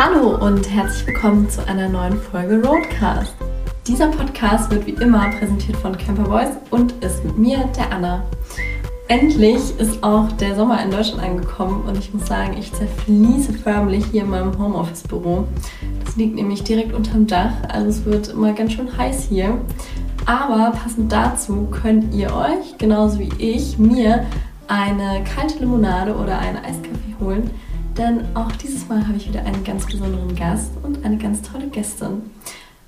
Hallo 0.00 0.36
und 0.36 0.70
herzlich 0.70 1.08
willkommen 1.08 1.50
zu 1.50 1.66
einer 1.66 1.88
neuen 1.88 2.16
Folge 2.16 2.64
Roadcast. 2.64 3.34
Dieser 3.84 4.06
Podcast 4.06 4.70
wird 4.70 4.86
wie 4.86 4.92
immer 4.92 5.28
präsentiert 5.30 5.76
von 5.76 5.98
Camper 5.98 6.22
Boys 6.22 6.50
und 6.70 6.92
ist 7.04 7.24
mit 7.24 7.36
mir, 7.36 7.68
der 7.76 7.90
Anna. 7.90 8.22
Endlich 9.08 9.76
ist 9.80 10.00
auch 10.04 10.30
der 10.30 10.54
Sommer 10.54 10.80
in 10.84 10.92
Deutschland 10.92 11.24
angekommen 11.24 11.82
und 11.84 11.98
ich 11.98 12.14
muss 12.14 12.28
sagen, 12.28 12.56
ich 12.56 12.72
zerfließe 12.72 13.54
förmlich 13.54 14.04
hier 14.12 14.22
in 14.22 14.30
meinem 14.30 14.56
Homeoffice-Büro. 14.56 15.48
Das 16.04 16.14
liegt 16.14 16.36
nämlich 16.36 16.62
direkt 16.62 16.92
unterm 16.94 17.26
Dach, 17.26 17.54
also 17.68 17.88
es 17.88 18.04
wird 18.04 18.28
immer 18.28 18.52
ganz 18.52 18.74
schön 18.74 18.96
heiß 18.96 19.26
hier. 19.28 19.58
Aber 20.26 20.70
passend 20.80 21.10
dazu 21.10 21.66
könnt 21.72 22.14
ihr 22.14 22.32
euch, 22.32 22.78
genauso 22.78 23.18
wie 23.18 23.32
ich, 23.38 23.80
mir 23.80 24.26
eine 24.68 25.24
kalte 25.24 25.58
Limonade 25.58 26.14
oder 26.14 26.38
einen 26.38 26.58
Eiskaffee 26.58 27.16
holen. 27.18 27.50
Denn 27.98 28.20
auch 28.34 28.52
dieses 28.52 28.88
Mal 28.88 29.06
habe 29.06 29.16
ich 29.16 29.28
wieder 29.28 29.44
einen 29.44 29.64
ganz 29.64 29.84
besonderen 29.84 30.34
Gast 30.36 30.70
und 30.84 31.04
eine 31.04 31.18
ganz 31.18 31.42
tolle 31.42 31.66
Gästin. 31.66 32.22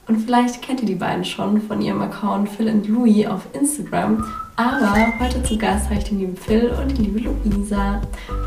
Und 0.07 0.19
vielleicht 0.21 0.63
kennt 0.63 0.81
ihr 0.81 0.87
die 0.87 0.95
beiden 0.95 1.25
schon 1.25 1.61
von 1.63 1.83
ihrem 1.83 2.01
Account 2.01 2.49
Phil 2.49 2.69
and 2.69 2.87
Louis 2.89 3.27
auf 3.27 3.43
Instagram. 3.53 4.25
Aber 4.55 4.95
heute 5.19 5.43
zu 5.43 5.59
Gast 5.59 5.87
habe 5.87 5.99
ich 5.99 6.05
den 6.05 6.21
lieben 6.21 6.37
Phil 6.37 6.73
und 6.81 6.97
die 6.97 7.03
liebe 7.03 7.21
Luisa. 7.21 8.01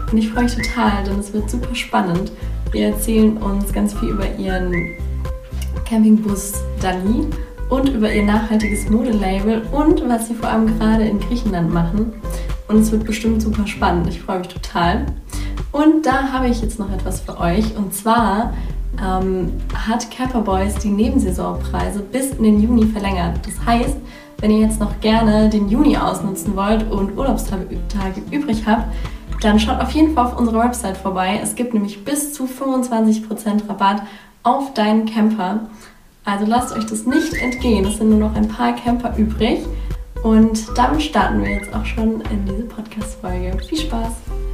Und 0.09 0.17
ich 0.17 0.29
freue 0.29 0.43
mich 0.43 0.55
total, 0.55 1.03
denn 1.03 1.19
es 1.19 1.33
wird 1.33 1.49
super 1.49 1.75
spannend. 1.75 2.31
Wir 2.71 2.87
erzählen 2.87 3.37
uns 3.37 3.71
ganz 3.73 3.93
viel 3.93 4.09
über 4.09 4.33
ihren 4.37 4.73
Campingbus 5.85 6.53
Dali 6.81 7.27
und 7.69 7.89
über 7.89 8.11
ihr 8.11 8.23
nachhaltiges 8.23 8.89
Modelabel 8.89 9.63
und 9.71 10.07
was 10.07 10.27
sie 10.27 10.33
vor 10.33 10.49
allem 10.49 10.67
gerade 10.77 11.05
in 11.05 11.19
Griechenland 11.19 11.73
machen. 11.73 12.13
Und 12.67 12.77
es 12.77 12.91
wird 12.91 13.05
bestimmt 13.05 13.41
super 13.41 13.67
spannend. 13.67 14.07
Ich 14.07 14.21
freue 14.21 14.39
mich 14.39 14.47
total. 14.47 15.05
Und 15.73 16.05
da 16.05 16.31
habe 16.31 16.47
ich 16.47 16.61
jetzt 16.61 16.79
noch 16.79 16.91
etwas 16.91 17.19
für 17.19 17.37
euch. 17.39 17.75
Und 17.75 17.93
zwar 17.93 18.53
ähm, 19.03 19.51
hat 19.73 20.09
Kappa 20.11 20.39
Boys 20.39 20.75
die 20.75 20.89
Nebensaisonpreise 20.89 21.99
bis 21.99 22.31
in 22.31 22.43
den 22.43 22.61
Juni 22.61 22.85
verlängert. 22.85 23.39
Das 23.45 23.65
heißt, 23.65 23.97
wenn 24.39 24.51
ihr 24.51 24.59
jetzt 24.59 24.79
noch 24.79 24.99
gerne 25.01 25.49
den 25.49 25.67
Juni 25.69 25.97
ausnutzen 25.97 26.55
wollt 26.55 26.89
und 26.91 27.17
Urlaubstage 27.17 27.65
übrig 28.31 28.63
habt, 28.67 28.93
dann 29.41 29.59
schaut 29.59 29.81
auf 29.81 29.91
jeden 29.91 30.13
Fall 30.13 30.27
auf 30.27 30.37
unserer 30.37 30.63
Website 30.63 30.95
vorbei. 30.95 31.39
Es 31.41 31.55
gibt 31.55 31.73
nämlich 31.73 32.05
bis 32.05 32.33
zu 32.33 32.45
25% 32.45 33.67
Rabatt 33.67 34.03
auf 34.43 34.73
deinen 34.73 35.05
Camper. 35.05 35.61
Also 36.23 36.45
lasst 36.45 36.71
euch 36.75 36.85
das 36.85 37.05
nicht 37.05 37.33
entgehen. 37.33 37.85
Es 37.85 37.97
sind 37.97 38.11
nur 38.11 38.19
noch 38.19 38.35
ein 38.35 38.47
paar 38.47 38.73
Camper 38.73 39.17
übrig. 39.17 39.59
Und 40.23 40.65
damit 40.77 41.01
starten 41.01 41.41
wir 41.41 41.49
jetzt 41.49 41.73
auch 41.73 41.85
schon 41.85 42.21
in 42.21 42.45
diese 42.45 42.63
Podcast-Folge. 42.63 43.57
Viel 43.67 43.79
Spaß! 43.79 44.52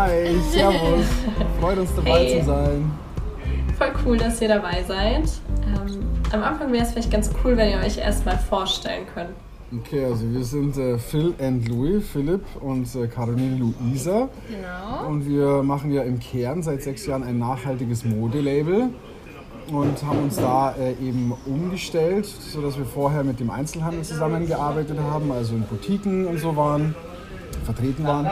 Hi, 0.00 0.32
servus! 0.52 1.06
Freut 1.58 1.76
uns 1.76 1.92
dabei 1.96 2.10
hey. 2.10 2.38
zu 2.38 2.46
sein. 2.46 2.92
Voll 3.76 3.92
cool, 4.06 4.16
dass 4.16 4.40
ihr 4.40 4.46
dabei 4.46 4.84
seid. 4.86 5.24
Ähm, 5.66 6.04
am 6.30 6.44
Anfang 6.44 6.70
wäre 6.70 6.84
es 6.84 6.92
vielleicht 6.92 7.10
ganz 7.10 7.32
cool, 7.42 7.56
wenn 7.56 7.70
ihr 7.70 7.84
euch 7.84 7.98
erstmal 7.98 8.38
vorstellen 8.38 9.06
könnt. 9.12 9.30
Okay, 9.76 10.04
also 10.04 10.32
wir 10.32 10.44
sind 10.44 10.76
äh, 10.76 10.98
Phil 10.98 11.34
and 11.40 11.68
Louis, 11.68 12.08
Philipp 12.12 12.44
und 12.60 12.94
äh, 12.94 13.08
Caroline 13.08 13.56
Luisa. 13.56 14.28
Genau. 14.48 15.08
Und 15.08 15.28
wir 15.28 15.64
machen 15.64 15.90
ja 15.90 16.02
im 16.02 16.20
Kern 16.20 16.62
seit 16.62 16.84
sechs 16.84 17.04
Jahren 17.04 17.24
ein 17.24 17.40
nachhaltiges 17.40 18.04
Modelabel 18.04 18.90
und 19.72 20.02
haben 20.04 20.22
uns 20.22 20.36
da 20.36 20.76
äh, 20.78 20.92
eben 20.92 21.34
umgestellt, 21.44 22.24
sodass 22.24 22.78
wir 22.78 22.86
vorher 22.86 23.24
mit 23.24 23.40
dem 23.40 23.50
Einzelhandel 23.50 24.04
zusammengearbeitet 24.04 24.96
haben, 25.00 25.32
also 25.32 25.56
in 25.56 25.62
Boutiquen 25.62 26.28
und 26.28 26.38
so 26.38 26.54
waren, 26.54 26.94
vertreten 27.68 28.06
waren. 28.06 28.26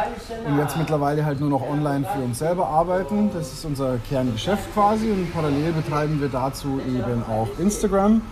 Und 0.47 0.59
jetzt 0.59 0.77
mittlerweile 0.79 1.25
halt 1.25 1.41
nur 1.41 1.51
noch 1.51 1.63
online 1.63 2.07
für 2.07 2.21
uns 2.21 2.39
selber 2.39 2.67
arbeiten. 2.69 3.31
Das 3.35 3.53
ist 3.53 3.65
unser 3.65 3.99
Kerngeschäft 4.09 4.73
quasi 4.73 5.11
und 5.11 5.33
parallel 5.35 5.73
betreiben 5.73 6.21
wir 6.21 6.29
dazu 6.29 6.81
eben 6.81 7.23
auch 7.29 7.49
Instagram 7.59 8.23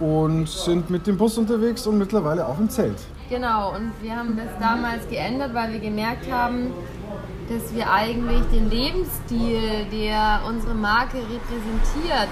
und 0.00 0.48
sind 0.48 0.90
mit 0.90 1.06
dem 1.06 1.16
Bus 1.16 1.38
unterwegs 1.38 1.86
und 1.86 1.98
mittlerweile 1.98 2.46
auch 2.46 2.58
im 2.58 2.68
Zelt. 2.68 2.98
Genau, 3.30 3.74
und 3.74 3.92
wir 4.00 4.16
haben 4.16 4.36
das 4.36 4.48
damals 4.58 5.08
geändert, 5.08 5.54
weil 5.54 5.72
wir 5.72 5.80
gemerkt 5.80 6.30
haben, 6.30 6.72
dass 7.48 7.74
wir 7.74 7.90
eigentlich 7.90 8.42
den 8.52 8.68
Lebensstil, 8.68 9.86
der 9.92 10.40
unsere 10.48 10.74
Marke 10.74 11.18
repräsentiert, 11.18 12.28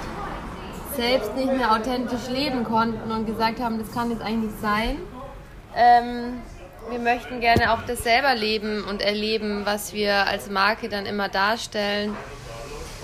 selbst 0.97 1.36
nicht 1.36 1.53
mehr 1.53 1.72
authentisch 1.72 2.28
leben 2.31 2.65
konnten 2.65 3.10
und 3.10 3.26
gesagt 3.26 3.60
haben, 3.60 3.78
das 3.78 3.92
kann 3.92 4.10
jetzt 4.10 4.22
eigentlich 4.22 4.50
nicht 4.50 4.60
sein. 4.60 4.97
Ähm, 5.76 6.41
wir 6.91 6.98
möchten 6.98 7.41
gerne 7.41 7.72
auch 7.72 7.82
das 7.86 8.02
selber 8.02 8.34
leben 8.34 8.84
und 8.84 9.02
erleben, 9.02 9.62
was 9.64 9.92
wir 9.92 10.26
als 10.26 10.50
Marke 10.50 10.88
dann 10.88 11.06
immer 11.06 11.28
darstellen. 11.28 12.16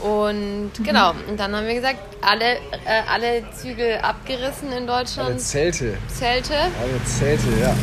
Und 0.03 0.79
mhm. 0.79 0.85
genau, 0.85 1.13
und 1.29 1.39
dann 1.39 1.55
haben 1.55 1.67
wir 1.67 1.75
gesagt, 1.75 1.99
alle, 2.21 2.55
äh, 2.55 3.03
alle 3.11 3.45
Zügel 3.53 3.99
abgerissen 4.03 4.73
in 4.73 4.87
Deutschland. 4.87 5.31
Alle 5.31 5.39
Zelte. 5.39 5.97
Zelte. 6.09 6.55
Alle 6.55 7.05
Zelte, 7.05 7.47
ja. 7.61 7.75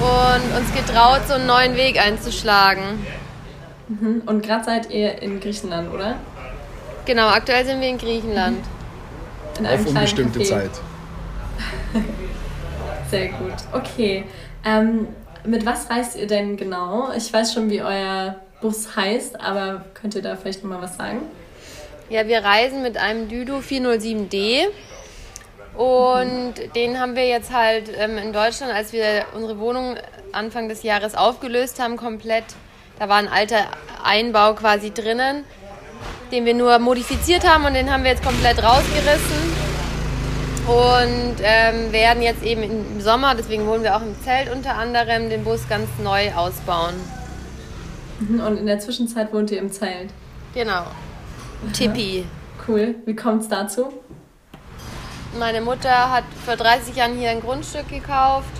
Und 0.00 0.56
uns 0.56 0.74
getraut, 0.74 1.20
so 1.28 1.34
einen 1.34 1.46
neuen 1.46 1.76
Weg 1.76 2.00
einzuschlagen. 2.00 3.06
Mhm. 3.88 4.22
Und 4.24 4.42
gerade 4.42 4.64
seid 4.64 4.90
ihr 4.90 5.20
in 5.20 5.40
Griechenland, 5.40 5.92
oder? 5.92 6.16
Genau, 7.04 7.28
aktuell 7.28 7.64
sind 7.66 7.80
wir 7.80 7.88
in 7.88 7.98
Griechenland. 7.98 8.64
In 9.58 9.66
Auf 9.66 9.86
unbestimmte 9.86 10.40
Café. 10.40 10.48
Zeit. 10.48 10.70
Sehr 13.10 13.28
gut. 13.28 13.54
Okay. 13.72 14.24
Ähm, 14.64 15.08
mit 15.44 15.66
was 15.66 15.90
reist 15.90 16.16
ihr 16.16 16.26
denn 16.26 16.56
genau? 16.56 17.12
Ich 17.16 17.32
weiß 17.32 17.52
schon, 17.54 17.70
wie 17.70 17.82
euer 17.82 18.36
Bus 18.60 18.96
heißt, 18.96 19.40
aber 19.40 19.84
könnt 19.94 20.14
ihr 20.14 20.22
da 20.22 20.36
vielleicht 20.36 20.62
nochmal 20.62 20.82
was 20.82 20.96
sagen? 20.96 21.22
Ja, 22.08 22.26
wir 22.28 22.44
reisen 22.44 22.82
mit 22.82 22.96
einem 22.96 23.28
Düdo 23.28 23.58
407D. 23.58 24.66
Und 25.76 26.58
mhm. 26.58 26.72
den 26.74 27.00
haben 27.00 27.16
wir 27.16 27.26
jetzt 27.26 27.52
halt 27.52 27.90
ähm, 27.96 28.18
in 28.18 28.32
Deutschland, 28.32 28.72
als 28.72 28.92
wir 28.92 29.24
unsere 29.34 29.58
Wohnung 29.58 29.96
Anfang 30.32 30.68
des 30.68 30.82
Jahres 30.82 31.14
aufgelöst 31.14 31.80
haben, 31.80 31.96
komplett. 31.96 32.44
Da 32.98 33.08
war 33.08 33.16
ein 33.16 33.28
alter 33.28 33.66
Einbau 34.04 34.54
quasi 34.54 34.92
drinnen, 34.92 35.44
den 36.30 36.44
wir 36.44 36.54
nur 36.54 36.78
modifiziert 36.78 37.48
haben 37.48 37.64
und 37.64 37.74
den 37.74 37.90
haben 37.90 38.04
wir 38.04 38.10
jetzt 38.10 38.22
komplett 38.22 38.62
rausgerissen. 38.62 39.51
Und 40.66 41.36
ähm, 41.42 41.92
werden 41.92 42.22
jetzt 42.22 42.42
eben 42.44 42.62
im 42.62 43.00
Sommer, 43.00 43.34
deswegen 43.34 43.66
wohnen 43.66 43.82
wir 43.82 43.96
auch 43.96 44.02
im 44.02 44.14
Zelt 44.22 44.50
unter 44.52 44.76
anderem, 44.76 45.28
den 45.28 45.42
Bus 45.42 45.68
ganz 45.68 45.88
neu 46.02 46.32
ausbauen. 46.34 46.94
Mhm, 48.20 48.40
und 48.40 48.56
in 48.58 48.66
der 48.66 48.78
Zwischenzeit 48.78 49.32
wohnt 49.32 49.50
ihr 49.50 49.58
im 49.58 49.72
Zelt? 49.72 50.10
Genau. 50.54 50.86
Tippi. 51.72 52.24
Cool. 52.68 52.94
Wie 53.06 53.16
kommt 53.16 53.42
es 53.42 53.48
dazu? 53.48 53.92
Meine 55.36 55.60
Mutter 55.60 56.12
hat 56.12 56.22
vor 56.44 56.54
30 56.54 56.94
Jahren 56.94 57.18
hier 57.18 57.30
ein 57.30 57.40
Grundstück 57.40 57.88
gekauft. 57.88 58.52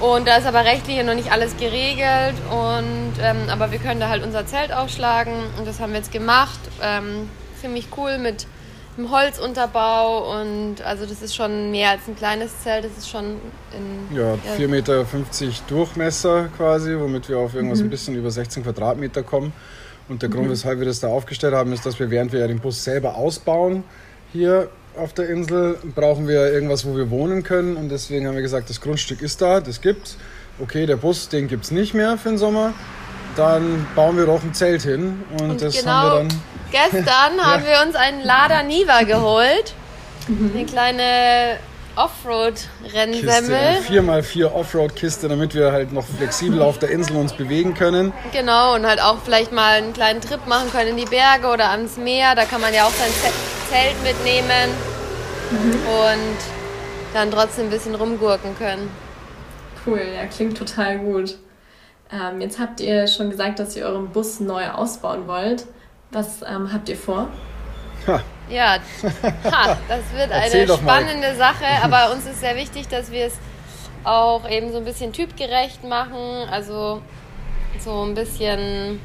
Und 0.00 0.28
da 0.28 0.36
ist 0.36 0.46
aber 0.46 0.64
rechtlich 0.64 1.02
noch 1.02 1.14
nicht 1.14 1.32
alles 1.32 1.56
geregelt. 1.56 2.36
Und, 2.50 3.14
ähm, 3.20 3.48
aber 3.48 3.72
wir 3.72 3.80
können 3.80 3.98
da 3.98 4.08
halt 4.08 4.22
unser 4.22 4.46
Zelt 4.46 4.72
aufschlagen. 4.72 5.34
Und 5.58 5.66
das 5.66 5.80
haben 5.80 5.92
wir 5.92 5.98
jetzt 5.98 6.12
gemacht. 6.12 6.60
Ähm, 6.80 7.28
ziemlich 7.60 7.88
cool 7.96 8.18
mit 8.18 8.46
einem 8.96 9.10
Holzunterbau. 9.10 10.38
Und 10.40 10.82
also 10.82 11.06
das 11.06 11.22
ist 11.22 11.34
schon 11.34 11.70
mehr 11.70 11.90
als 11.90 12.02
ein 12.08 12.16
kleines 12.16 12.62
Zelt. 12.62 12.84
Das 12.84 12.92
ist 12.96 13.08
schon 13.08 13.36
in. 13.72 14.16
Ja, 14.16 14.34
4,50 14.58 14.68
Meter 14.68 15.06
Durchmesser 15.68 16.48
quasi, 16.56 16.98
womit 16.98 17.28
wir 17.28 17.38
auf 17.38 17.54
irgendwas 17.54 17.80
mhm. 17.80 17.86
ein 17.86 17.90
bisschen 17.90 18.14
über 18.16 18.30
16 18.30 18.62
Quadratmeter 18.62 19.22
kommen. 19.22 19.52
Und 20.08 20.22
der 20.22 20.28
Grund, 20.28 20.46
mhm. 20.46 20.52
weshalb 20.52 20.78
wir 20.78 20.86
das 20.86 21.00
da 21.00 21.08
aufgestellt 21.08 21.54
haben, 21.54 21.72
ist, 21.72 21.86
dass 21.86 21.98
wir, 21.98 22.10
während 22.10 22.32
wir 22.32 22.40
ja 22.40 22.46
den 22.46 22.60
Bus 22.60 22.84
selber 22.84 23.16
ausbauen, 23.16 23.84
hier 24.32 24.68
auf 24.96 25.12
der 25.12 25.28
Insel, 25.28 25.78
brauchen 25.94 26.28
wir 26.28 26.52
irgendwas, 26.52 26.84
wo 26.84 26.96
wir 26.96 27.10
wohnen 27.10 27.42
können. 27.42 27.76
Und 27.76 27.88
deswegen 27.88 28.26
haben 28.26 28.34
wir 28.34 28.42
gesagt, 28.42 28.70
das 28.70 28.80
Grundstück 28.80 29.22
ist 29.22 29.40
da, 29.40 29.60
das 29.60 29.80
gibt's. 29.80 30.16
Okay, 30.60 30.86
der 30.86 30.96
Bus, 30.96 31.28
den 31.28 31.48
gibt 31.48 31.64
es 31.64 31.70
nicht 31.72 31.94
mehr 31.94 32.16
für 32.16 32.28
den 32.28 32.38
Sommer. 32.38 32.74
Dann 33.36 33.86
bauen 33.94 34.16
wir 34.16 34.26
doch 34.26 34.42
ein 34.42 34.54
Zelt 34.54 34.82
hin. 34.82 35.24
Und, 35.32 35.50
und 35.50 35.62
das 35.62 35.76
genau 35.76 35.90
haben 35.90 36.28
wir 36.28 36.36
dann. 36.72 36.92
Gestern 36.92 37.40
haben 37.44 37.64
wir 37.64 37.86
uns 37.86 37.96
einen 37.96 38.22
Lada 38.22 38.62
Niva 38.62 39.02
geholt. 39.02 39.74
Mhm. 40.28 40.52
Eine 40.54 40.66
kleine 40.66 41.58
Offroad-Rennsemmel. 41.96 43.78
4x4 43.88 44.52
Offroad-Kiste, 44.52 45.28
damit 45.28 45.54
wir 45.54 45.72
halt 45.72 45.92
noch 45.92 46.04
flexibel 46.04 46.62
auf 46.62 46.78
der 46.78 46.90
Insel 46.90 47.16
uns 47.16 47.32
bewegen 47.32 47.74
können. 47.74 48.12
Genau, 48.32 48.74
und 48.74 48.86
halt 48.86 49.00
auch 49.00 49.18
vielleicht 49.24 49.52
mal 49.52 49.76
einen 49.76 49.92
kleinen 49.92 50.20
Trip 50.20 50.44
machen 50.46 50.70
können 50.72 50.90
in 50.90 50.96
die 50.96 51.04
Berge 51.04 51.46
oder 51.46 51.70
ans 51.70 51.96
Meer. 51.96 52.34
Da 52.34 52.44
kann 52.44 52.60
man 52.60 52.74
ja 52.74 52.84
auch 52.84 52.92
sein 52.92 53.10
Zelt 53.70 54.02
mitnehmen 54.02 54.70
mhm. 55.50 55.72
und 55.72 56.36
dann 57.12 57.30
trotzdem 57.30 57.66
ein 57.66 57.70
bisschen 57.70 57.94
rumgurken 57.94 58.56
können. 58.58 58.90
Cool, 59.86 60.00
ja, 60.14 60.26
klingt 60.26 60.56
total 60.56 60.98
gut. 60.98 61.36
Ähm, 62.12 62.40
jetzt 62.40 62.58
habt 62.58 62.80
ihr 62.80 63.06
schon 63.06 63.30
gesagt, 63.30 63.58
dass 63.58 63.76
ihr 63.76 63.86
euren 63.86 64.08
Bus 64.10 64.40
neu 64.40 64.68
ausbauen 64.68 65.26
wollt. 65.26 65.66
Was 66.10 66.42
ähm, 66.42 66.72
habt 66.72 66.88
ihr 66.88 66.96
vor? 66.96 67.28
Ha. 68.06 68.20
Ja, 68.50 68.76
ha, 69.50 69.76
das 69.88 70.02
wird 70.14 70.30
eine 70.30 70.68
spannende 70.68 71.34
Sache, 71.34 71.64
aber 71.82 72.12
uns 72.12 72.26
ist 72.26 72.40
sehr 72.40 72.56
wichtig, 72.56 72.88
dass 72.88 73.10
wir 73.10 73.26
es 73.26 73.34
auch 74.04 74.48
eben 74.48 74.70
so 74.70 74.78
ein 74.78 74.84
bisschen 74.84 75.12
typgerecht 75.12 75.82
machen, 75.84 76.46
also 76.50 77.00
so 77.80 78.02
ein 78.02 78.14
bisschen 78.14 79.00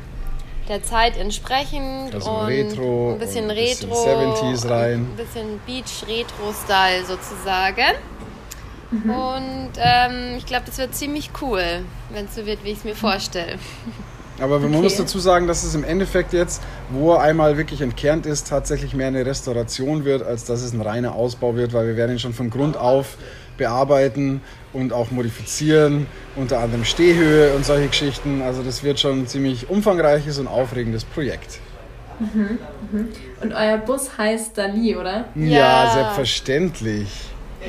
der 0.68 0.84
Zeit 0.84 1.18
entsprechend 1.18 2.14
Also 2.14 2.30
und 2.30 2.48
Retro 2.48 3.14
ein 3.14 3.20
bisschen 3.20 3.46
und 3.46 3.52
ein 3.52 3.56
bisschen 3.58 3.90
Retro, 3.90 4.46
70s 4.46 4.70
rein. 4.70 4.94
ein 5.00 5.16
bisschen 5.16 5.60
Beach 5.66 6.04
Retro 6.08 6.54
Style 6.54 7.06
sozusagen. 7.06 7.96
Und 8.92 9.72
ähm, 9.78 10.36
ich 10.38 10.46
glaube, 10.46 10.64
das 10.66 10.78
wird 10.80 10.96
ziemlich 10.96 11.30
cool, 11.42 11.62
wenn 12.12 12.26
es 12.26 12.36
so 12.36 12.46
wird, 12.46 12.64
wie 12.64 12.70
ich 12.72 12.80
es 12.80 12.84
mir 12.84 12.96
vorstelle. 12.96 13.58
Aber 14.42 14.60
man 14.60 14.74
Okay. 14.74 14.82
muss 14.84 14.96
dazu 14.98 15.20
sagen, 15.20 15.48
dass 15.48 15.64
es 15.64 15.76
im 15.76 15.84
Endeffekt 15.84 16.34
jetzt, 16.34 16.62
wo 16.90 17.14
er 17.14 17.22
einmal 17.22 17.58
wirklich 17.58 17.82
entkernt 17.82 18.26
ist, 18.26 18.48
tatsächlich 18.48 18.94
mehr 18.96 19.08
eine 19.08 19.26
Restauration 19.26 20.06
wird, 20.06 20.24
als 20.24 20.46
dass 20.46 20.62
es 20.62 20.74
ein 20.74 20.82
reiner 20.82 21.14
Ausbau 21.14 21.56
wird, 21.56 21.74
weil 21.74 21.88
wir 21.88 21.98
werden 21.98 22.14
ihn 22.14 22.20
schon 22.20 22.34
von 22.34 22.50
Grund 22.50 22.78
auf 22.78 23.18
bearbeiten 23.58 24.42
und 24.72 24.94
auch 24.94 25.12
modifizieren, 25.12 26.08
unter 26.38 26.60
anderem 26.60 26.86
Stehhöhe 26.86 27.54
und 27.54 27.66
solche 27.66 27.90
Geschichten. 27.90 28.42
Also 28.42 28.64
das 28.64 28.84
wird 28.84 29.00
schon 29.02 29.20
ein 29.24 29.28
ziemlich 29.28 29.70
umfangreiches 29.70 30.40
und 30.40 30.48
aufregendes 30.48 31.04
Projekt. 31.04 31.60
Und 33.42 33.54
euer 33.54 33.78
Bus 33.78 34.18
heißt 34.18 34.58
Dali, 34.58 34.96
oder? 34.96 35.26
Ja, 35.36 35.84
Ja. 35.84 35.90
selbstverständlich. 35.90 37.10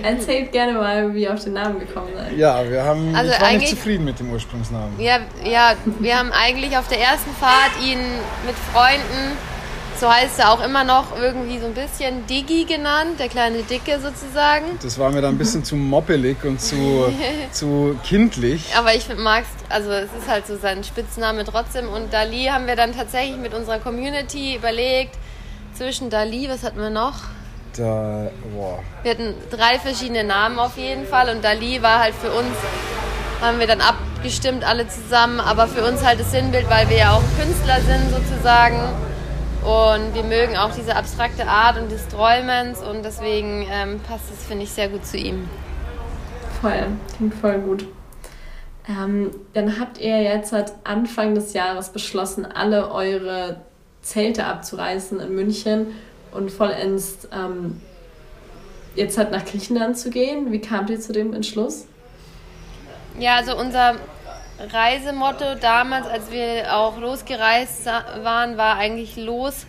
Erzählt 0.02 0.52
gerne 0.52 0.72
mal, 0.75 1.14
wie 1.14 1.22
ihr 1.25 1.34
auf 1.34 1.42
den 1.42 1.52
Namen 1.54 1.78
gekommen 1.81 2.08
seid. 2.14 2.37
Ja, 2.37 2.69
wir 2.69 2.84
haben, 2.84 3.14
Also 3.14 3.32
ich 3.32 3.40
war 3.40 3.48
nicht 3.48 3.56
eigentlich- 3.56 3.70
zufrieden 3.70 4.04
mit 4.04 4.19
dem 4.20 4.31
Ursprungsnamen. 4.31 4.98
Ja, 5.00 5.19
ja, 5.44 5.75
wir 5.98 6.16
haben 6.19 6.31
eigentlich 6.32 6.76
auf 6.78 6.88
der 6.88 7.00
ersten 7.00 7.31
Fahrt 7.37 7.72
ihn 7.84 7.98
mit 8.46 8.54
Freunden, 8.72 9.37
so 10.00 10.10
heißt 10.10 10.38
er 10.38 10.52
auch 10.52 10.64
immer 10.64 10.84
noch, 10.84 11.19
irgendwie 11.20 11.58
so 11.58 11.66
ein 11.66 11.75
bisschen 11.75 12.26
Diggi 12.26 12.64
genannt, 12.64 13.19
der 13.19 13.28
kleine 13.28 13.58
Dicke 13.64 13.98
sozusagen. 14.00 14.64
Das 14.82 14.98
war 14.98 15.10
mir 15.10 15.20
dann 15.20 15.34
ein 15.34 15.38
bisschen 15.38 15.62
zu 15.64 15.76
moppelig 15.76 16.42
und 16.44 16.60
zu, 16.60 17.12
zu 17.52 17.98
kindlich. 18.04 18.72
Aber 18.78 18.94
ich 18.94 19.06
mag 19.19 19.42
es, 19.42 19.75
also 19.75 19.90
es 19.90 20.04
ist 20.19 20.28
halt 20.28 20.46
so 20.46 20.56
sein 20.56 20.84
Spitzname 20.84 21.44
trotzdem. 21.44 21.88
Und 21.88 22.12
Dali 22.14 22.44
haben 22.44 22.66
wir 22.66 22.76
dann 22.76 22.96
tatsächlich 22.96 23.37
mit 23.37 23.52
unserer 23.52 23.78
Community 23.78 24.54
überlegt, 24.56 25.16
zwischen 25.75 26.08
Dali, 26.10 26.48
was 26.48 26.62
hatten 26.62 26.78
wir 26.81 26.90
noch? 26.90 27.14
Da, 27.76 28.31
boah. 28.55 28.81
Wir 29.02 29.12
hatten 29.12 29.34
drei 29.50 29.78
verschiedene 29.78 30.25
Namen 30.25 30.58
auf 30.58 30.76
jeden 30.76 31.06
Fall 31.06 31.34
und 31.34 31.44
Dali 31.44 31.82
war 31.82 32.00
halt 32.00 32.14
für 32.14 32.32
uns, 32.32 32.52
haben 33.40 33.61
wir 33.61 33.67
dann 33.67 33.81
abgestimmt 33.81 34.64
alle 34.64 34.88
zusammen, 34.88 35.40
aber 35.40 35.69
für 35.69 35.84
uns 35.84 36.05
halt 36.05 36.19
das 36.19 36.32
Sinnbild, 36.32 36.69
weil 36.69 36.88
wir 36.88 36.96
ja 36.96 37.12
auch 37.12 37.22
Künstler 37.38 37.81
sind 37.81 38.11
sozusagen 38.11 38.76
und 39.62 40.14
wir 40.14 40.25
mögen 40.25 40.56
auch 40.56 40.75
diese 40.75 40.96
abstrakte 40.96 41.46
Art 41.46 41.78
und 41.78 41.93
des 41.93 42.08
Träumens 42.08 42.81
und 42.81 43.05
deswegen 43.05 43.67
ähm, 43.70 44.00
passt 44.00 44.25
es, 44.32 44.44
finde 44.46 44.64
ich, 44.64 44.70
sehr 44.70 44.88
gut 44.88 45.06
zu 45.06 45.16
ihm. 45.16 45.49
Voll, 46.61 46.87
klingt 47.16 47.34
voll 47.34 47.58
gut. 47.58 47.87
Ähm, 48.88 49.31
dann 49.52 49.78
habt 49.78 49.99
ihr 49.99 50.23
jetzt 50.23 50.50
seit 50.50 50.73
Anfang 50.84 51.34
des 51.34 51.52
Jahres 51.52 51.90
beschlossen, 51.90 52.44
alle 52.44 52.90
eure 52.90 53.61
Zelte 54.02 54.46
abzureißen 54.46 55.20
in 55.20 55.34
München 55.34 55.88
und 56.32 56.50
vollends 56.50 57.28
ähm, 57.32 57.80
jetzt 58.94 59.18
halt 59.18 59.30
nach 59.30 59.44
Griechenland 59.44 59.98
zu 59.98 60.10
gehen. 60.10 60.52
Wie 60.52 60.60
kamt 60.60 60.90
ihr 60.90 61.00
zu 61.00 61.12
dem 61.12 61.34
Entschluss? 61.34 61.86
Ja, 63.18 63.36
also 63.36 63.56
unser 63.56 63.96
Reisemotto 64.72 65.54
damals, 65.60 66.06
als 66.06 66.30
wir 66.30 66.76
auch 66.76 66.98
losgereist 66.98 67.86
waren, 67.86 68.56
war 68.56 68.76
eigentlich 68.76 69.16
losreisen, 69.16 69.64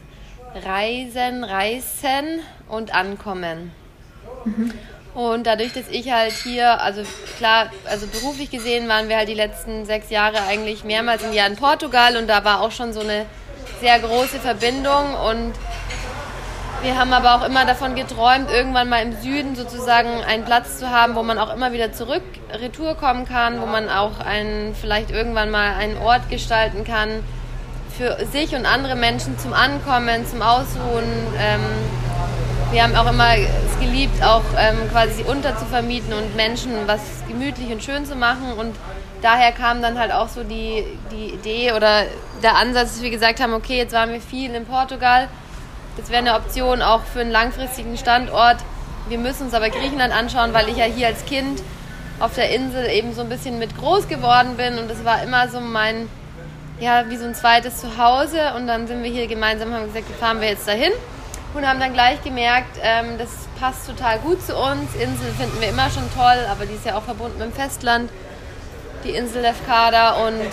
reisen 1.43 2.41
und 2.67 2.93
ankommen. 2.93 3.71
Und 5.13 5.45
dadurch, 5.45 5.73
dass 5.73 5.89
ich 5.89 6.11
halt 6.11 6.31
hier, 6.31 6.81
also 6.81 7.03
klar, 7.37 7.69
also 7.85 8.07
beruflich 8.07 8.49
gesehen 8.49 8.87
waren 8.87 9.09
wir 9.09 9.17
halt 9.17 9.27
die 9.27 9.33
letzten 9.33 9.85
sechs 9.85 10.09
Jahre 10.09 10.41
eigentlich 10.43 10.83
mehrmals 10.83 11.23
im 11.23 11.33
Jahr 11.33 11.47
in 11.47 11.57
Portugal 11.57 12.15
und 12.17 12.27
da 12.27 12.43
war 12.45 12.61
auch 12.61 12.71
schon 12.71 12.93
so 12.93 13.01
eine 13.01 13.25
sehr 13.81 13.99
große 13.99 14.39
Verbindung 14.39 15.15
und 15.29 15.53
wir 16.81 16.97
haben 16.97 17.13
aber 17.13 17.35
auch 17.35 17.45
immer 17.45 17.65
davon 17.65 17.95
geträumt, 17.95 18.49
irgendwann 18.49 18.89
mal 18.89 19.03
im 19.03 19.13
Süden 19.21 19.55
sozusagen 19.55 20.09
einen 20.23 20.45
Platz 20.45 20.79
zu 20.79 20.89
haben, 20.89 21.15
wo 21.15 21.23
man 21.23 21.37
auch 21.37 21.53
immer 21.53 21.73
wieder 21.73 21.93
zurück, 21.93 22.23
retour 22.51 22.95
kommen 22.95 23.25
kann, 23.25 23.61
wo 23.61 23.65
man 23.65 23.89
auch 23.89 24.19
einen, 24.19 24.73
vielleicht 24.73 25.11
irgendwann 25.11 25.51
mal 25.51 25.75
einen 25.75 25.97
Ort 25.97 26.29
gestalten 26.29 26.83
kann 26.83 27.23
für 27.97 28.25
sich 28.25 28.55
und 28.55 28.65
andere 28.65 28.95
Menschen 28.95 29.37
zum 29.37 29.53
Ankommen, 29.53 30.25
zum 30.25 30.41
Ausruhen. 30.41 31.03
Ähm, 31.39 31.61
wir 32.71 32.83
haben 32.83 32.95
auch 32.95 33.11
immer 33.11 33.35
es 33.35 33.79
geliebt, 33.79 34.23
auch 34.23 34.43
ähm, 34.57 34.89
quasi 34.91 35.23
unterzuvermieten 35.23 36.13
und 36.13 36.35
Menschen 36.35 36.71
was 36.87 37.01
gemütlich 37.27 37.71
und 37.71 37.83
schön 37.83 38.05
zu 38.05 38.15
machen. 38.15 38.53
Und 38.57 38.75
daher 39.21 39.51
kam 39.51 39.81
dann 39.81 39.99
halt 39.99 40.11
auch 40.11 40.29
so 40.29 40.43
die, 40.43 40.85
die 41.11 41.33
Idee 41.33 41.73
oder 41.73 42.03
der 42.41 42.55
Ansatz, 42.55 42.93
dass 42.93 43.01
wir 43.03 43.11
gesagt 43.11 43.39
haben, 43.39 43.53
okay, 43.53 43.77
jetzt 43.77 43.93
waren 43.93 44.11
wir 44.11 44.21
viel 44.21 44.55
in 44.55 44.65
Portugal. 44.65 45.27
Das 45.97 46.09
wäre 46.09 46.19
eine 46.19 46.35
Option 46.35 46.81
auch 46.81 47.03
für 47.03 47.21
einen 47.21 47.31
langfristigen 47.31 47.97
Standort. 47.97 48.57
Wir 49.07 49.17
müssen 49.17 49.43
uns 49.43 49.53
aber 49.53 49.69
Griechenland 49.69 50.13
anschauen, 50.13 50.53
weil 50.53 50.69
ich 50.69 50.77
ja 50.77 50.85
hier 50.85 51.07
als 51.07 51.25
Kind 51.25 51.61
auf 52.19 52.35
der 52.35 52.51
Insel 52.51 52.87
eben 52.89 53.13
so 53.13 53.21
ein 53.21 53.29
bisschen 53.29 53.59
mit 53.59 53.77
groß 53.77 54.07
geworden 54.07 54.55
bin 54.55 54.77
und 54.77 54.89
das 54.89 55.03
war 55.03 55.23
immer 55.23 55.49
so 55.49 55.59
mein, 55.59 56.07
ja, 56.79 57.09
wie 57.09 57.17
so 57.17 57.25
ein 57.25 57.35
zweites 57.35 57.81
Zuhause. 57.81 58.53
Und 58.55 58.67
dann 58.67 58.87
sind 58.87 59.03
wir 59.03 59.11
hier 59.11 59.27
gemeinsam, 59.27 59.73
haben 59.73 59.87
gesagt, 59.87 60.05
fahren 60.19 60.39
wir 60.39 60.49
jetzt 60.49 60.67
dahin 60.67 60.91
und 61.53 61.67
haben 61.67 61.79
dann 61.79 61.93
gleich 61.93 62.23
gemerkt, 62.23 62.77
ähm, 62.81 63.17
das 63.17 63.29
passt 63.59 63.87
total 63.87 64.19
gut 64.19 64.41
zu 64.45 64.55
uns. 64.55 64.93
Insel 64.95 65.31
finden 65.37 65.59
wir 65.59 65.69
immer 65.69 65.89
schon 65.89 66.03
toll, 66.15 66.45
aber 66.49 66.65
die 66.65 66.75
ist 66.75 66.85
ja 66.85 66.97
auch 66.97 67.03
verbunden 67.03 67.37
mit 67.39 67.47
dem 67.47 67.53
Festland, 67.53 68.09
die 69.03 69.11
Insel 69.11 69.41
Lefkada. 69.41 70.25
Und 70.25 70.49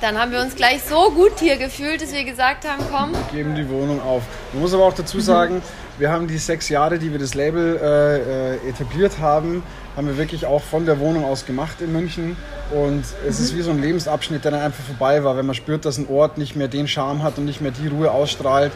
dann 0.00 0.18
haben 0.18 0.32
wir 0.32 0.40
uns 0.40 0.54
gleich 0.54 0.82
so 0.82 1.10
gut 1.10 1.38
hier 1.38 1.56
gefühlt, 1.56 2.02
dass 2.02 2.12
wir 2.12 2.24
gesagt 2.24 2.66
haben, 2.68 2.84
komm, 2.90 3.12
geben 3.32 3.54
die 3.54 3.68
Wohnung 3.68 4.00
auf. 4.02 4.22
Man 4.52 4.62
muss 4.62 4.74
aber 4.74 4.84
auch 4.84 4.94
dazu 4.94 5.20
sagen, 5.20 5.62
wir 5.98 6.10
haben 6.10 6.28
die 6.28 6.38
sechs 6.38 6.68
Jahre, 6.68 6.98
die 6.98 7.10
wir 7.10 7.18
das 7.18 7.34
Label 7.34 7.76
äh, 7.76 8.54
äh, 8.54 8.68
etabliert 8.68 9.18
haben, 9.18 9.64
haben 9.96 10.06
wir 10.06 10.16
wirklich 10.16 10.46
auch 10.46 10.62
von 10.62 10.86
der 10.86 11.00
Wohnung 11.00 11.24
aus 11.24 11.44
gemacht 11.44 11.80
in 11.80 11.92
München. 11.92 12.36
Und 12.70 13.04
es 13.26 13.40
ist 13.40 13.56
wie 13.56 13.62
so 13.62 13.70
ein 13.70 13.82
Lebensabschnitt, 13.82 14.44
der 14.44 14.52
dann 14.52 14.60
einfach 14.60 14.84
vorbei 14.84 15.24
war, 15.24 15.36
wenn 15.36 15.46
man 15.46 15.56
spürt, 15.56 15.84
dass 15.84 15.98
ein 15.98 16.08
Ort 16.08 16.38
nicht 16.38 16.54
mehr 16.54 16.68
den 16.68 16.86
Charme 16.86 17.24
hat 17.24 17.36
und 17.38 17.46
nicht 17.46 17.60
mehr 17.60 17.72
die 17.72 17.88
Ruhe 17.88 18.12
ausstrahlt, 18.12 18.70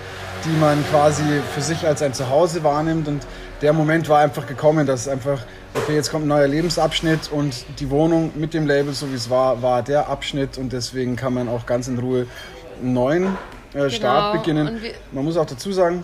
die 0.45 0.59
man 0.59 0.85
quasi 0.91 1.23
für 1.55 1.61
sich 1.61 1.87
als 1.87 2.03
ein 2.03 2.13
Zuhause 2.13 2.65
wahrnimmt. 2.65 3.07
Und 3.07 3.23
der 3.63 3.73
Moment 3.73 4.09
war 4.09 4.19
einfach 4.21 4.47
gekommen, 4.47 4.87
dass 4.87 5.09
einfach, 5.09 5.41
okay, 5.75 5.95
jetzt 5.95 6.11
kommt 6.11 6.25
ein 6.25 6.29
neuer 6.29 6.49
Lebensabschnitt 6.49 7.31
und 7.31 7.65
die 7.79 7.91
Wohnung 7.91 8.33
mit 8.35 8.55
dem 8.55 8.67
Label, 8.67 8.93
so 8.93 9.11
wie 9.11 9.15
es 9.15 9.31
war, 9.31 9.63
war 9.63 9.83
der 9.83 10.09
Abschnitt 10.09 10.59
und 10.59 10.73
deswegen 10.73 11.17
kann 11.17 11.35
man 11.35 11.49
auch 11.49 11.65
ganz 11.65 11.87
in 11.89 11.99
Ruhe 11.99 12.27
einen 12.81 12.93
neuen 12.93 13.37
äh, 13.75 13.89
Start 13.89 14.33
Genau, 14.33 14.43
beginnen. 14.43 14.69
und 14.77 14.83
wir- 14.83 14.93
Man 15.13 15.25
muss 15.25 15.37
auch 15.37 15.47
dazu 15.47 15.73
sagen, 15.73 16.03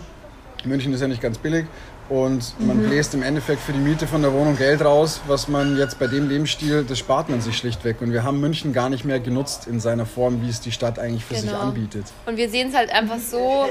München 0.65 0.93
ist 0.93 1.01
ja 1.01 1.07
nicht 1.07 1.21
ganz 1.21 1.37
billig 1.37 1.65
und 2.09 2.53
man 2.59 2.83
bläst 2.87 3.13
im 3.13 3.21
Endeffekt 3.23 3.61
für 3.61 3.71
die 3.71 3.79
Miete 3.79 4.07
von 4.07 4.21
der 4.21 4.33
Wohnung 4.33 4.57
Geld 4.57 4.83
raus, 4.83 5.21
was 5.27 5.47
man 5.47 5.77
jetzt 5.77 5.99
bei 5.99 6.07
dem 6.07 6.27
Lebensstil, 6.27 6.83
das 6.83 6.97
spart 6.99 7.29
man 7.29 7.39
sich 7.41 7.55
schlichtweg. 7.57 8.01
Und 8.01 8.11
wir 8.11 8.23
haben 8.23 8.39
München 8.39 8.73
gar 8.73 8.89
nicht 8.89 9.05
mehr 9.05 9.19
genutzt 9.19 9.67
in 9.67 9.79
seiner 9.79 10.05
Form, 10.05 10.41
wie 10.41 10.49
es 10.49 10.59
die 10.59 10.71
Stadt 10.71 10.97
eigentlich 10.99 11.23
für 11.23 11.35
sich 11.35 11.49
Genau. 11.51 11.61
anbietet. 11.61 12.05
Und 12.25 12.37
wir 12.37 12.49
sehen 12.49 12.69
es 12.69 12.75
halt 12.75 12.91
einfach 12.91 13.19
so, 13.19 13.67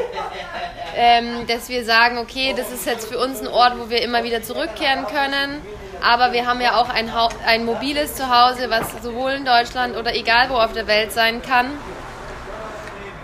ähm, 0.97 1.47
dass 1.49 1.69
wir 1.69 1.85
sagen, 1.85 2.19
okay, 2.19 2.55
das 2.57 2.73
ist 2.73 2.87
jetzt 2.87 3.09
für 3.09 3.19
uns 3.19 3.41
ein 3.41 3.49
Ort, 3.49 3.75
wo 3.79 3.91
wir 3.91 4.03
immer 4.03 4.25
wieder 4.25 4.43
zurückkehren 4.43 5.05
können. 5.07 5.57
Aber 6.01 6.33
wir 6.33 6.47
haben 6.47 6.61
ja 6.61 6.77
auch 6.81 6.89
ein, 6.91 7.13
Hau 7.13 7.29
ein 7.45 7.65
mobiles 7.65 8.15
Zuhause, 8.15 8.71
was 8.71 8.87
sowohl 9.03 9.33
in 9.33 9.45
Deutschland 9.45 9.97
oder 9.97 10.15
egal 10.15 10.49
wo 10.49 10.55
auf 10.55 10.73
der 10.73 10.87
Welt 10.87 11.11
sein 11.13 11.43
kann. 11.43 11.67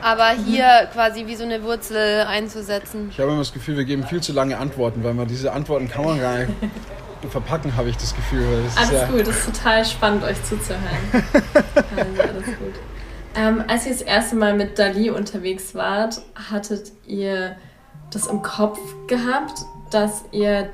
Aber 0.04 0.32
hier 0.32 0.86
quasi 0.92 1.26
wie 1.26 1.34
so 1.34 1.44
eine 1.44 1.62
Wurzel 1.62 2.26
einzusetzen. 2.28 3.08
Ich 3.10 3.18
habe 3.18 3.30
immer 3.30 3.38
das 3.38 3.54
Gefühl, 3.54 3.78
wir 3.78 3.86
geben 3.86 4.06
viel 4.06 4.20
zu 4.20 4.34
lange 4.34 4.58
Antworten, 4.58 5.02
weil 5.02 5.14
man 5.14 5.26
diese 5.26 5.50
Antworten 5.50 5.88
kann 5.88 6.04
man 6.04 6.20
gar 6.20 6.38
nicht 6.40 6.50
verpacken, 7.30 7.74
habe 7.74 7.88
ich 7.88 7.96
das 7.96 8.14
Gefühl. 8.14 8.64
Das 8.64 8.74
ist 8.74 8.78
Alles 8.78 9.00
ja, 9.00 9.06
gut, 9.06 9.20
es 9.22 9.38
ist 9.38 9.46
total 9.46 9.82
spannend, 9.82 10.24
euch 10.24 10.44
zuzuhören. 10.44 10.82
also, 11.96 12.22
alles 12.22 12.44
gut. 12.44 12.74
Ähm, 13.34 13.64
als 13.66 13.86
ihr 13.86 13.92
das 13.92 14.02
erste 14.02 14.36
Mal 14.36 14.54
mit 14.54 14.78
Dali 14.78 15.08
unterwegs 15.08 15.74
wart, 15.74 16.20
hattet 16.50 16.92
ihr 17.06 17.56
das 18.10 18.26
im 18.26 18.42
Kopf 18.42 18.78
gehabt, 19.06 19.54
dass 19.90 20.26
ihr, 20.32 20.68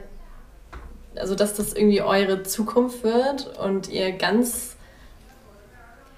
also 1.15 1.37
dass 1.37 1.55
das 1.55 1.73
irgendwie 1.73 2.03
eure 2.03 2.43
Zukunft 2.43 3.05
wird 3.05 3.57
und 3.61 3.89
ihr 3.91 4.11
ganz 4.11 4.77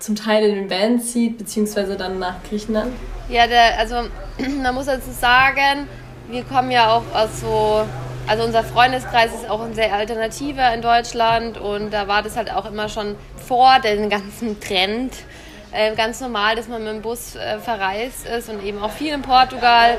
zum 0.03 0.17
Teil 0.17 0.45
in 0.45 0.55
den 0.55 0.71
Van 0.71 1.01
zieht, 1.01 1.39
beziehungsweise 1.39 1.97
dann 1.97 2.19
nach 2.19 2.43
Griechenland? 2.49 2.93
Ja, 3.29 3.47
der, 3.47 3.79
also 3.79 3.97
man 4.63 4.75
muss 4.75 4.87
dazu 4.87 5.11
sagen, 5.11 5.87
wir 6.29 6.43
kommen 6.45 6.71
ja 6.71 6.95
auch 6.95 7.05
aus 7.15 7.41
so, 7.41 7.85
also 8.27 8.45
unser 8.45 8.65
Freundeskreis 8.65 9.33
ist 9.33 9.49
auch 9.49 9.63
ein 9.63 9.75
sehr 9.75 9.95
alternativer 9.95 10.73
in 10.75 10.83
Deutschland 10.83 11.59
und 11.59 11.93
da 11.93 12.09
war 12.09 12.23
das 12.23 12.37
halt 12.37 12.53
auch 12.53 12.67
immer 12.67 12.89
schon 12.89 13.17
vor 13.37 13.79
den 13.81 14.11
ganzen 14.11 14.61
Trend 14.61 15.13
äh, 15.73 15.95
ganz 15.95 16.21
normal, 16.21 16.55
dass 16.55 16.69
man 16.69 16.85
mit 16.85 16.93
dem 16.93 17.03
Bus 17.03 17.35
äh, 17.35 17.59
verreist 17.59 18.27
ist 18.27 18.49
und 18.51 18.63
eben 18.63 18.83
auch 18.83 18.91
viel 18.91 19.13
in 19.13 19.23
Portugal. 19.23 19.99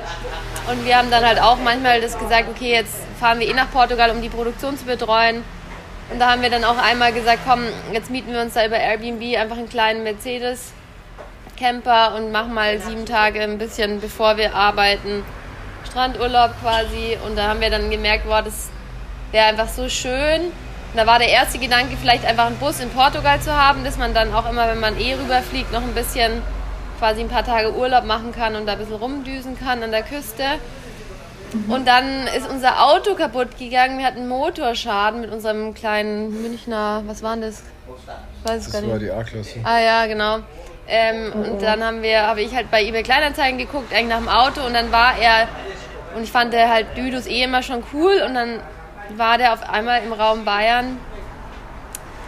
Und 0.69 0.85
wir 0.85 0.97
haben 0.97 1.09
dann 1.09 1.25
halt 1.25 1.41
auch 1.41 1.57
manchmal 1.63 1.99
das 1.99 2.17
gesagt, 2.17 2.47
okay, 2.49 2.71
jetzt 2.71 2.95
fahren 3.19 3.39
wir 3.39 3.47
eh 3.47 3.53
nach 3.53 3.71
Portugal, 3.71 4.11
um 4.11 4.21
die 4.21 4.29
Produktion 4.29 4.77
zu 4.77 4.85
betreuen. 4.85 5.43
Und 6.11 6.19
da 6.19 6.31
haben 6.31 6.41
wir 6.41 6.49
dann 6.49 6.63
auch 6.63 6.77
einmal 6.77 7.13
gesagt, 7.13 7.39
komm, 7.47 7.63
jetzt 7.91 8.09
mieten 8.09 8.33
wir 8.33 8.41
uns 8.41 8.53
da 8.53 8.65
über 8.65 8.77
Airbnb 8.77 9.37
einfach 9.37 9.57
einen 9.57 9.69
kleinen 9.69 10.03
Mercedes 10.03 10.73
Camper 11.57 12.15
und 12.15 12.31
machen 12.31 12.53
mal 12.53 12.79
sieben 12.79 13.05
Tage 13.05 13.41
ein 13.41 13.57
bisschen, 13.57 14.01
bevor 14.01 14.37
wir 14.37 14.55
arbeiten, 14.55 15.23
Strandurlaub 15.89 16.51
quasi. 16.61 17.17
Und 17.25 17.37
da 17.37 17.47
haben 17.47 17.61
wir 17.61 17.69
dann 17.69 17.89
gemerkt, 17.89 18.25
boah, 18.25 18.41
das 18.41 18.69
wäre 19.31 19.45
einfach 19.45 19.67
so 19.67 19.87
schön. 19.89 20.41
Und 20.41 20.97
da 20.97 21.07
war 21.07 21.19
der 21.19 21.29
erste 21.29 21.59
Gedanke, 21.59 21.97
vielleicht 21.99 22.25
einfach 22.25 22.45
einen 22.45 22.57
Bus 22.57 22.79
in 22.79 22.89
Portugal 22.89 23.39
zu 23.39 23.55
haben, 23.55 23.83
dass 23.83 23.97
man 23.97 24.13
dann 24.13 24.33
auch 24.33 24.49
immer, 24.49 24.67
wenn 24.67 24.79
man 24.79 24.99
eh 24.99 25.15
rüberfliegt, 25.15 25.71
noch 25.71 25.81
ein 25.81 25.93
bisschen 25.93 26.41
quasi 26.99 27.21
ein 27.21 27.29
paar 27.29 27.45
Tage 27.45 27.73
Urlaub 27.73 28.05
machen 28.05 28.31
kann 28.31 28.55
und 28.55 28.65
da 28.67 28.73
ein 28.73 28.77
bisschen 28.77 28.95
rumdüsen 28.95 29.57
kann 29.59 29.81
an 29.81 29.91
der 29.91 30.03
Küste. 30.03 30.43
Und 31.67 31.87
dann 31.87 32.27
ist 32.27 32.49
unser 32.49 32.83
Auto 32.83 33.15
kaputt 33.15 33.57
gegangen. 33.57 33.99
Wir 33.99 34.05
hatten 34.05 34.27
Motorschaden 34.27 35.21
mit 35.21 35.31
unserem 35.31 35.73
kleinen 35.73 36.41
Münchner, 36.41 37.03
was 37.05 37.21
war 37.21 37.33
denn 37.35 37.41
das? 37.41 37.63
Ich 38.43 38.49
weiß 38.49 38.71
das 38.71 38.87
war 38.87 38.99
die 38.99 39.11
A-Klasse. 39.11 39.59
Ah 39.63 39.79
ja, 39.79 40.05
genau. 40.07 40.39
Ähm, 40.87 41.31
oh, 41.33 41.37
oh. 41.37 41.51
Und 41.51 41.61
dann 41.61 41.83
haben 41.83 42.01
wir, 42.01 42.27
habe 42.27 42.41
ich 42.41 42.53
halt 42.53 42.69
bei 42.69 42.83
eBay 42.83 43.03
Kleinanzeigen 43.03 43.57
geguckt, 43.57 43.93
eigentlich 43.93 44.09
nach 44.09 44.17
dem 44.17 44.29
Auto 44.29 44.65
und 44.65 44.73
dann 44.73 44.91
war 44.91 45.17
er, 45.17 45.47
und 46.15 46.23
ich 46.23 46.31
fand 46.31 46.53
der 46.53 46.69
halt 46.69 46.97
Düdus 46.97 47.25
eh 47.25 47.43
immer 47.43 47.63
schon 47.63 47.83
cool 47.93 48.21
und 48.25 48.33
dann 48.33 48.59
war 49.15 49.37
der 49.37 49.53
auf 49.53 49.69
einmal 49.69 50.03
im 50.03 50.11
Raum 50.11 50.43
Bayern 50.43 50.97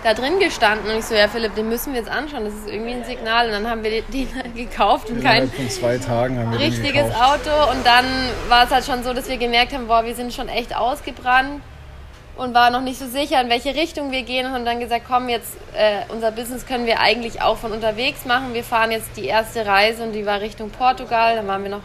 da 0.05 0.13
drin 0.13 0.37
gestanden 0.37 0.91
und 0.91 0.99
ich 0.99 1.05
so, 1.05 1.15
ja 1.15 1.27
Philipp, 1.27 1.55
den 1.55 1.67
müssen 1.67 1.93
wir 1.93 1.99
jetzt 1.99 2.11
anschauen, 2.11 2.45
das 2.45 2.53
ist 2.53 2.69
irgendwie 2.69 2.93
ein 2.93 3.03
Signal. 3.03 3.47
Und 3.47 3.53
dann 3.53 3.67
haben 3.67 3.83
wir 3.83 4.03
den 4.03 4.29
gekauft 4.55 5.09
und 5.09 5.23
kein 5.23 5.49
von 5.49 5.67
zwei 5.67 5.97
Tagen 5.97 6.37
haben 6.37 6.51
wir 6.51 6.59
richtiges 6.59 7.11
Auto. 7.15 7.71
Und 7.71 7.83
dann 7.83 8.05
war 8.47 8.65
es 8.65 8.69
halt 8.69 8.85
schon 8.85 9.03
so, 9.03 9.13
dass 9.13 9.27
wir 9.27 9.37
gemerkt 9.37 9.73
haben, 9.73 9.87
boah, 9.87 10.05
wir 10.05 10.13
sind 10.13 10.31
schon 10.31 10.47
echt 10.47 10.75
ausgebrannt 10.75 11.59
und 12.37 12.53
war 12.53 12.69
noch 12.69 12.81
nicht 12.81 12.99
so 12.99 13.07
sicher, 13.07 13.41
in 13.41 13.49
welche 13.49 13.73
Richtung 13.73 14.11
wir 14.11 14.21
gehen. 14.21 14.45
Und 14.45 14.53
haben 14.53 14.65
dann 14.65 14.79
gesagt, 14.79 15.05
komm, 15.07 15.27
jetzt 15.27 15.57
äh, 15.73 16.01
unser 16.13 16.29
Business 16.29 16.67
können 16.67 16.85
wir 16.85 16.99
eigentlich 16.99 17.41
auch 17.41 17.57
von 17.57 17.71
unterwegs 17.71 18.25
machen. 18.25 18.53
Wir 18.53 18.63
fahren 18.63 18.91
jetzt 18.91 19.17
die 19.17 19.25
erste 19.25 19.65
Reise 19.65 20.03
und 20.03 20.11
die 20.11 20.27
war 20.27 20.39
Richtung 20.39 20.69
Portugal, 20.69 21.35
dann 21.35 21.47
waren 21.47 21.63
wir 21.63 21.71
noch 21.71 21.83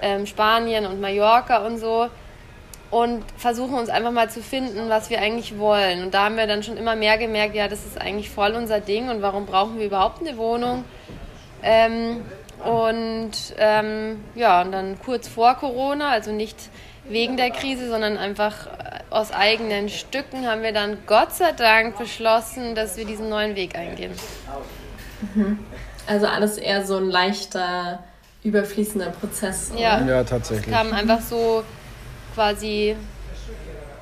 ähm, 0.00 0.26
Spanien 0.26 0.86
und 0.86 1.00
Mallorca 1.00 1.66
und 1.66 1.78
so 1.78 2.08
und 2.90 3.22
versuchen 3.36 3.74
uns 3.74 3.90
einfach 3.90 4.12
mal 4.12 4.30
zu 4.30 4.42
finden, 4.42 4.88
was 4.88 5.10
wir 5.10 5.20
eigentlich 5.20 5.58
wollen. 5.58 6.02
Und 6.02 6.14
da 6.14 6.24
haben 6.24 6.36
wir 6.36 6.46
dann 6.46 6.62
schon 6.62 6.76
immer 6.76 6.96
mehr 6.96 7.18
gemerkt, 7.18 7.54
ja, 7.54 7.68
das 7.68 7.84
ist 7.84 8.00
eigentlich 8.00 8.30
voll 8.30 8.52
unser 8.52 8.80
Ding 8.80 9.10
und 9.10 9.20
warum 9.20 9.46
brauchen 9.46 9.78
wir 9.78 9.86
überhaupt 9.86 10.26
eine 10.26 10.36
Wohnung? 10.38 10.84
Ähm, 11.62 12.22
und 12.64 13.32
ähm, 13.58 14.24
ja, 14.34 14.62
und 14.62 14.72
dann 14.72 14.98
kurz 15.04 15.28
vor 15.28 15.54
Corona, 15.54 16.10
also 16.10 16.32
nicht 16.32 16.56
wegen 17.08 17.36
der 17.36 17.50
Krise, 17.50 17.88
sondern 17.88 18.18
einfach 18.18 18.68
aus 19.10 19.32
eigenen 19.32 19.88
Stücken, 19.88 20.46
haben 20.46 20.62
wir 20.62 20.72
dann 20.72 20.98
Gott 21.06 21.32
sei 21.32 21.52
Dank 21.52 21.98
beschlossen, 21.98 22.74
dass 22.74 22.96
wir 22.96 23.04
diesen 23.04 23.28
neuen 23.28 23.54
Weg 23.54 23.76
eingehen. 23.76 24.12
Mhm. 25.34 25.58
Also 26.06 26.26
alles 26.26 26.58
eher 26.58 26.84
so 26.84 26.96
ein 26.96 27.08
leichter, 27.08 28.02
überfließender 28.42 29.10
Prozess. 29.10 29.72
Ja, 29.76 30.04
ja 30.04 30.24
tatsächlich. 30.24 30.68
Es 30.68 30.72
kam 30.72 30.92
einfach 30.92 31.20
so 31.20 31.64
quasi 32.38 32.94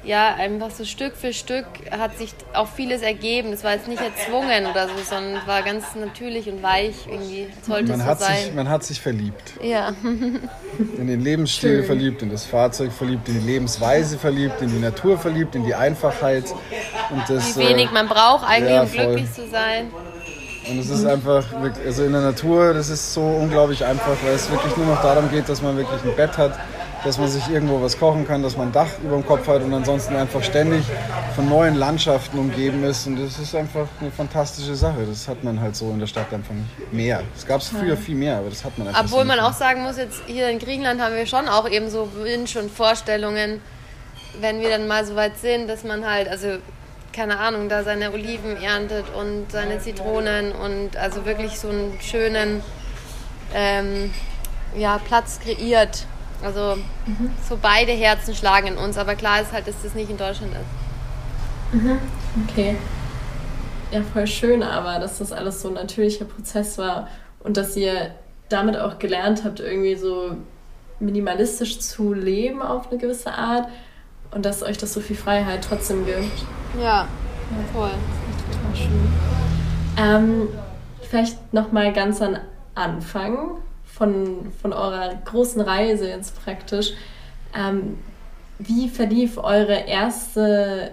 ja, 0.04 0.34
einfach 0.34 0.70
so 0.70 0.84
Stück 0.84 1.16
für 1.16 1.32
Stück 1.32 1.66
hat 1.90 2.18
sich 2.18 2.32
auch 2.52 2.68
vieles 2.68 3.00
ergeben. 3.00 3.52
Es 3.52 3.64
war 3.64 3.72
jetzt 3.72 3.88
nicht 3.88 4.00
erzwungen 4.00 4.66
oder 4.66 4.86
so, 4.86 4.94
sondern 5.02 5.40
es 5.40 5.46
war 5.46 5.62
ganz 5.62 5.84
natürlich 5.96 6.48
und 6.48 6.62
weich 6.62 6.94
irgendwie. 7.08 7.48
Sollte 7.62 7.88
man, 7.88 8.00
so 8.00 8.06
hat 8.06 8.20
sein. 8.20 8.44
Sich, 8.44 8.54
man 8.54 8.68
hat 8.68 8.84
sich 8.84 9.00
verliebt. 9.00 9.54
Ja. 9.62 9.88
in 10.98 11.06
den 11.06 11.22
Lebensstil 11.22 11.78
Schön. 11.78 11.86
verliebt, 11.86 12.22
in 12.22 12.30
das 12.30 12.44
Fahrzeug 12.44 12.92
verliebt, 12.92 13.26
in 13.28 13.40
die 13.40 13.46
Lebensweise 13.46 14.18
verliebt, 14.18 14.60
in 14.60 14.68
die 14.68 14.78
Natur 14.78 15.18
verliebt, 15.18 15.54
in 15.54 15.64
die 15.64 15.74
Einfachheit. 15.74 16.44
Und 17.10 17.22
das, 17.28 17.58
Wie 17.58 17.66
wenig 17.66 17.88
äh, 17.88 17.94
man 17.94 18.06
braucht 18.06 18.46
eigentlich, 18.46 18.74
ja, 18.74 18.82
um 18.82 18.92
glücklich 18.92 19.32
zu 19.32 19.48
sein. 19.48 19.90
Und 20.68 20.78
es 20.78 20.90
ist 20.90 21.06
einfach, 21.06 21.44
also 21.84 22.04
in 22.04 22.12
der 22.12 22.22
Natur, 22.22 22.74
das 22.74 22.90
ist 22.90 23.14
so 23.14 23.22
unglaublich 23.22 23.84
einfach, 23.84 24.16
weil 24.24 24.34
es 24.34 24.50
wirklich 24.50 24.76
nur 24.76 24.86
noch 24.86 25.00
darum 25.00 25.30
geht, 25.30 25.48
dass 25.48 25.62
man 25.62 25.76
wirklich 25.76 26.02
ein 26.04 26.14
Bett 26.16 26.36
hat, 26.36 26.58
dass 27.06 27.18
man 27.18 27.28
sich 27.28 27.48
irgendwo 27.48 27.80
was 27.80 27.98
kochen 27.98 28.26
kann, 28.26 28.42
dass 28.42 28.56
man 28.56 28.68
ein 28.68 28.72
Dach 28.72 28.88
über 29.02 29.14
dem 29.14 29.25
Kopf 29.25 29.46
hat 29.46 29.62
und 29.62 29.72
ansonsten 29.72 30.16
einfach 30.16 30.42
ständig 30.42 30.84
von 31.36 31.48
neuen 31.48 31.76
Landschaften 31.76 32.38
umgeben 32.38 32.82
ist. 32.82 33.06
Und 33.06 33.16
das 33.16 33.38
ist 33.38 33.54
einfach 33.54 33.86
eine 34.00 34.10
fantastische 34.10 34.75
Sache. 34.75 35.06
Das 35.08 35.28
hat 35.28 35.44
man 35.44 35.60
halt 35.60 35.76
so 35.76 35.90
in 35.90 36.00
der 36.00 36.08
Stadt 36.08 36.32
einfach 36.34 36.52
nicht 36.52 36.92
mehr. 36.92 37.22
Es 37.36 37.46
gab 37.46 37.60
es 37.60 37.68
früher 37.68 37.96
viel 37.96 38.16
mehr, 38.16 38.38
aber 38.38 38.50
das 38.50 38.64
hat 38.64 38.76
man 38.76 38.88
einfach 38.88 39.04
Obwohl 39.04 39.20
so 39.20 39.26
man 39.26 39.38
auch 39.40 39.52
sagen 39.52 39.82
muss, 39.82 39.96
jetzt 39.96 40.20
hier 40.26 40.48
in 40.48 40.58
Griechenland 40.58 41.00
haben 41.00 41.14
wir 41.14 41.26
schon 41.26 41.48
auch 41.48 41.70
eben 41.70 41.88
so 41.88 42.12
Wünsche 42.14 42.60
und 42.60 42.70
Vorstellungen, 42.70 43.60
wenn 44.40 44.60
wir 44.60 44.68
dann 44.68 44.88
mal 44.88 45.04
so 45.06 45.14
weit 45.14 45.38
sind, 45.38 45.68
dass 45.68 45.84
man 45.84 46.04
halt, 46.04 46.28
also 46.28 46.58
keine 47.12 47.38
Ahnung, 47.38 47.68
da 47.68 47.84
seine 47.84 48.12
Oliven 48.12 48.60
erntet 48.60 49.06
und 49.14 49.50
seine 49.52 49.78
Zitronen 49.78 50.52
und 50.52 50.96
also 50.96 51.25
wirklich 51.25 51.58
so 51.58 51.68
einen 51.68 51.98
schönen 52.00 52.62
ähm, 53.54 54.10
ja, 54.76 54.98
Platz 54.98 55.38
kreiert, 55.38 56.04
also 56.42 56.76
mhm. 57.06 57.30
so 57.48 57.58
beide 57.60 57.92
Herzen 57.92 58.34
schlagen 58.34 58.68
in 58.68 58.76
uns, 58.76 58.98
aber 58.98 59.14
klar 59.14 59.40
ist 59.40 59.52
halt, 59.52 59.66
dass 59.66 59.82
das 59.82 59.94
nicht 59.94 60.10
in 60.10 60.16
Deutschland 60.16 60.52
ist. 60.52 61.82
Mhm. 61.82 61.98
Okay. 62.48 62.76
Ja, 63.92 64.02
voll 64.02 64.26
schön, 64.26 64.62
aber 64.62 64.98
dass 64.98 65.18
das 65.18 65.32
alles 65.32 65.62
so 65.62 65.68
ein 65.68 65.74
natürlicher 65.74 66.24
Prozess 66.24 66.76
war 66.76 67.08
und 67.40 67.56
dass 67.56 67.76
ihr 67.76 68.10
damit 68.48 68.76
auch 68.76 68.98
gelernt 68.98 69.44
habt, 69.44 69.60
irgendwie 69.60 69.96
so 69.96 70.36
minimalistisch 70.98 71.80
zu 71.80 72.12
leben 72.12 72.62
auf 72.62 72.90
eine 72.90 72.98
gewisse 72.98 73.32
Art 73.32 73.68
und 74.30 74.44
dass 74.44 74.62
euch 74.62 74.78
das 74.78 74.92
so 74.92 75.00
viel 75.00 75.16
Freiheit 75.16 75.64
trotzdem 75.68 76.04
gibt. 76.04 76.24
Ja, 76.78 76.82
ja. 76.82 77.08
voll. 77.72 77.90
Total 78.52 78.76
schön. 78.76 79.08
Ähm, 79.98 80.48
vielleicht 81.02 81.52
nochmal 81.52 81.92
ganz 81.92 82.20
am 82.20 82.36
Anfang 82.74 83.58
von, 83.96 84.52
von 84.60 84.72
eurer 84.72 85.14
großen 85.24 85.60
Reise 85.60 86.08
jetzt 86.08 86.42
praktisch. 86.44 86.92
Ähm, 87.56 87.98
wie 88.58 88.88
verlief 88.88 89.38
eure 89.38 89.86
erste 89.86 90.92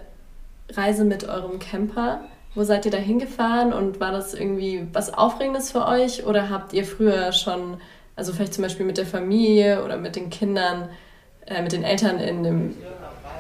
Reise 0.72 1.04
mit 1.04 1.28
eurem 1.28 1.60
Camper? 1.60 2.22
Wo 2.56 2.64
seid 2.64 2.86
ihr 2.86 2.92
da 2.92 2.98
hingefahren 2.98 3.74
und 3.74 4.00
war 4.00 4.12
das 4.12 4.34
irgendwie 4.34 4.88
was 4.94 5.14
Aufregendes 5.14 5.72
für 5.72 5.86
euch 5.88 6.26
oder 6.26 6.50
habt 6.50 6.74
ihr 6.74 6.86
früher 6.86 7.32
schon, 7.32 7.78
also 8.16 8.32
vielleicht 8.32 8.54
zum 8.54 8.64
Beispiel 8.64 8.86
mit 8.86 8.98
der 8.98 9.06
Familie 9.06 9.84
oder 9.84 9.98
mit 9.98 10.16
den 10.16 10.30
Kindern, 10.30 10.90
äh, 11.46 11.62
mit 11.62 11.72
den 11.72 11.84
Eltern 11.84 12.20
in 12.20 12.38
einem 12.38 12.76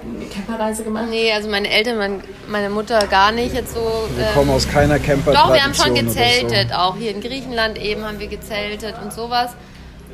eine 0.03 0.25
Camperreise 0.25 0.83
gemacht? 0.83 1.05
Nee, 1.09 1.31
also 1.31 1.49
meine 1.49 1.69
Eltern, 1.69 1.97
mein, 1.97 2.23
meine 2.47 2.69
Mutter 2.69 3.05
gar 3.07 3.31
nicht 3.31 3.53
jetzt 3.53 3.73
so. 3.73 4.07
Wir 4.15 4.27
ähm, 4.27 4.33
kommen 4.33 4.49
aus 4.51 4.67
keiner 4.67 4.99
camper 4.99 5.33
Doch, 5.33 5.53
wir 5.53 5.63
haben 5.63 5.73
schon 5.73 5.95
gezeltet, 5.95 6.69
so. 6.69 6.75
auch 6.75 6.95
hier 6.97 7.11
in 7.11 7.21
Griechenland 7.21 7.77
eben 7.77 8.03
haben 8.03 8.19
wir 8.19 8.27
gezeltet 8.27 8.95
und 9.03 9.13
sowas. 9.13 9.51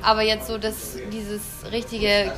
Aber 0.02 0.22
jetzt 0.22 0.48
so 0.48 0.58
dass 0.58 0.98
dieses 1.12 1.42
richtige, 1.72 2.32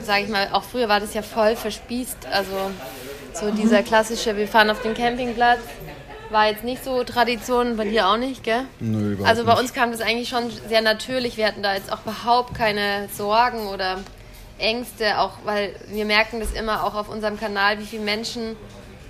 sage 0.00 0.24
ich 0.24 0.28
mal, 0.28 0.48
auch 0.52 0.62
früher 0.62 0.88
war 0.88 1.00
das 1.00 1.12
ja 1.14 1.22
voll 1.22 1.56
verspießt. 1.56 2.26
Also 2.32 2.52
so 3.34 3.50
dieser 3.50 3.82
klassische, 3.82 4.36
wir 4.36 4.48
fahren 4.48 4.70
auf 4.70 4.80
den 4.80 4.94
Campingplatz, 4.94 5.60
war 6.30 6.48
jetzt 6.48 6.64
nicht 6.64 6.82
so 6.82 7.04
Tradition, 7.04 7.76
bei 7.76 7.84
dir 7.84 8.08
auch 8.08 8.16
nicht, 8.16 8.42
gell? 8.42 8.62
Nö, 8.80 9.12
überhaupt 9.12 9.28
Also 9.28 9.44
bei 9.44 9.52
nicht. 9.52 9.60
uns 9.62 9.74
kam 9.74 9.92
das 9.92 10.00
eigentlich 10.00 10.28
schon 10.28 10.50
sehr 10.68 10.80
natürlich. 10.80 11.36
Wir 11.36 11.46
hatten 11.46 11.62
da 11.62 11.74
jetzt 11.74 11.92
auch 11.92 12.02
überhaupt 12.02 12.54
keine 12.54 13.08
Sorgen 13.14 13.68
oder 13.68 13.98
Ängste, 14.58 15.18
auch 15.18 15.32
weil 15.44 15.74
wir 15.88 16.04
merken 16.04 16.40
das 16.40 16.52
immer 16.52 16.84
auch 16.84 16.94
auf 16.94 17.08
unserem 17.08 17.38
Kanal, 17.38 17.78
wie 17.78 17.84
viele 17.84 18.04
Menschen 18.04 18.56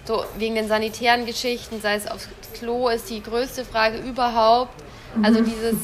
so 0.06 0.24
wegen 0.38 0.54
den 0.54 0.68
sanitären 0.68 1.26
Geschichten, 1.26 1.80
sei 1.80 1.94
es 1.94 2.06
aufs 2.06 2.28
Klo, 2.54 2.88
ist 2.88 3.08
die 3.10 3.22
größte 3.22 3.64
Frage 3.64 3.98
überhaupt. 3.98 4.74
Also 5.22 5.40
mhm. 5.40 5.44
dieses, 5.44 5.74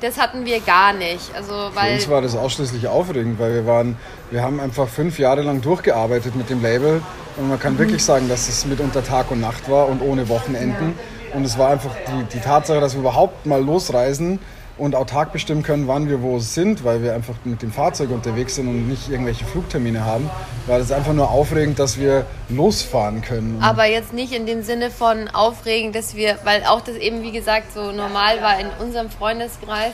das 0.00 0.18
hatten 0.18 0.44
wir 0.44 0.60
gar 0.60 0.92
nicht. 0.92 1.34
Also, 1.34 1.52
weil 1.74 1.90
Für 1.90 1.94
uns 1.94 2.08
war 2.08 2.22
das 2.22 2.36
ausschließlich 2.36 2.88
aufregend, 2.88 3.38
weil 3.38 3.54
wir 3.54 3.66
waren, 3.66 3.96
wir 4.30 4.42
haben 4.42 4.60
einfach 4.60 4.88
fünf 4.88 5.18
Jahre 5.18 5.42
lang 5.42 5.60
durchgearbeitet 5.60 6.34
mit 6.34 6.50
dem 6.50 6.62
Label 6.62 7.02
und 7.36 7.48
man 7.48 7.58
kann 7.58 7.74
mhm. 7.74 7.78
wirklich 7.78 8.04
sagen, 8.04 8.28
dass 8.28 8.48
es 8.48 8.66
mitunter 8.66 9.04
Tag 9.04 9.30
und 9.30 9.40
Nacht 9.40 9.70
war 9.70 9.88
und 9.88 10.02
ohne 10.02 10.28
Wochenenden. 10.28 10.94
Ja. 10.96 11.36
Und 11.36 11.44
es 11.44 11.58
war 11.58 11.70
einfach 11.70 11.90
die, 12.06 12.36
die 12.36 12.40
Tatsache, 12.40 12.80
dass 12.80 12.94
wir 12.94 13.00
überhaupt 13.00 13.44
mal 13.46 13.62
losreisen, 13.62 14.38
und 14.76 14.96
autark 14.96 15.32
bestimmen 15.32 15.62
können, 15.62 15.86
wann 15.86 16.08
wir 16.08 16.22
wo 16.22 16.38
sind, 16.38 16.84
weil 16.84 17.02
wir 17.02 17.14
einfach 17.14 17.34
mit 17.44 17.62
dem 17.62 17.72
Fahrzeug 17.72 18.10
unterwegs 18.10 18.56
sind 18.56 18.68
und 18.68 18.88
nicht 18.88 19.08
irgendwelche 19.08 19.44
Flugtermine 19.44 20.04
haben, 20.04 20.28
weil 20.66 20.80
es 20.80 20.90
einfach 20.90 21.12
nur 21.12 21.30
aufregend, 21.30 21.78
dass 21.78 21.98
wir 21.98 22.26
losfahren 22.48 23.22
können. 23.22 23.58
Aber 23.62 23.86
jetzt 23.86 24.12
nicht 24.12 24.32
in 24.32 24.46
dem 24.46 24.62
Sinne 24.62 24.90
von 24.90 25.28
aufregend, 25.28 25.94
dass 25.94 26.16
wir, 26.16 26.38
weil 26.44 26.64
auch 26.64 26.80
das 26.80 26.96
eben 26.96 27.22
wie 27.22 27.32
gesagt 27.32 27.72
so 27.72 27.92
normal 27.92 28.42
war 28.42 28.58
in 28.58 28.66
unserem 28.84 29.10
Freundeskreis, 29.10 29.92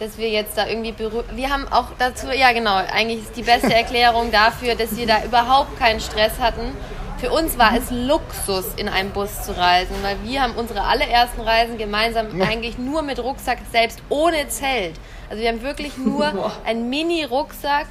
dass 0.00 0.16
wir 0.16 0.30
jetzt 0.30 0.56
da 0.56 0.66
irgendwie 0.66 0.92
berührt. 0.92 1.26
Wir 1.34 1.50
haben 1.50 1.66
auch 1.70 1.88
dazu, 1.98 2.28
ja 2.28 2.52
genau, 2.52 2.76
eigentlich 2.76 3.20
ist 3.20 3.36
die 3.36 3.42
beste 3.42 3.74
Erklärung 3.74 4.30
dafür, 4.30 4.74
dass 4.74 4.96
wir 4.96 5.06
da 5.06 5.22
überhaupt 5.24 5.78
keinen 5.78 6.00
Stress 6.00 6.38
hatten 6.38 6.72
für 7.18 7.30
uns 7.30 7.58
war 7.58 7.76
es 7.76 7.90
Luxus, 7.90 8.66
in 8.76 8.88
einem 8.88 9.10
Bus 9.10 9.42
zu 9.42 9.56
reisen, 9.56 9.94
weil 10.02 10.16
wir 10.24 10.42
haben 10.42 10.54
unsere 10.54 10.82
allerersten 10.82 11.40
Reisen 11.40 11.76
gemeinsam 11.76 12.40
eigentlich 12.40 12.78
nur 12.78 13.02
mit 13.02 13.18
Rucksack, 13.18 13.58
selbst 13.72 14.00
ohne 14.08 14.48
Zelt. 14.48 14.94
Also 15.28 15.42
wir 15.42 15.48
haben 15.48 15.62
wirklich 15.62 15.96
nur 15.98 16.50
einen 16.64 16.88
Mini-Rucksack 16.88 17.86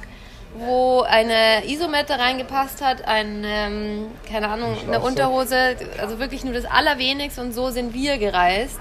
wo 0.56 1.02
eine 1.02 1.66
Isomatte 1.66 2.18
reingepasst 2.18 2.82
hat, 2.82 3.06
ein, 3.06 3.44
ähm, 3.44 4.06
keine 4.28 4.48
Ahnung, 4.48 4.76
eine 4.86 5.00
Unterhose, 5.00 5.76
also 6.00 6.18
wirklich 6.18 6.44
nur 6.44 6.54
das 6.54 6.64
Allerwenigste 6.64 7.40
und 7.40 7.52
so 7.52 7.70
sind 7.70 7.92
wir 7.92 8.18
gereist 8.18 8.80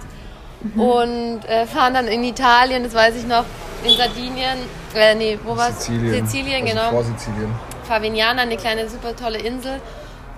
mhm. 0.61 0.81
und 0.81 1.45
äh, 1.45 1.65
fahren 1.65 1.93
dann 1.93 2.07
in 2.07 2.23
Italien, 2.23 2.83
das 2.83 2.93
weiß 2.93 3.15
ich 3.17 3.27
noch, 3.27 3.43
in 3.83 3.95
Sardinien, 3.95 4.57
äh, 4.95 5.13
nee, 5.15 5.37
wo 5.43 5.55
war 5.57 5.69
es? 5.69 5.85
Sizilien. 5.85 6.25
Sizilien, 6.25 6.61
also 6.63 6.73
genau. 6.73 6.89
Vor 6.89 7.03
Sizilien. 7.03 7.53
Favignana, 7.83 8.41
eine 8.43 8.57
kleine 8.57 8.89
super 8.89 9.15
tolle 9.15 9.39
Insel 9.39 9.81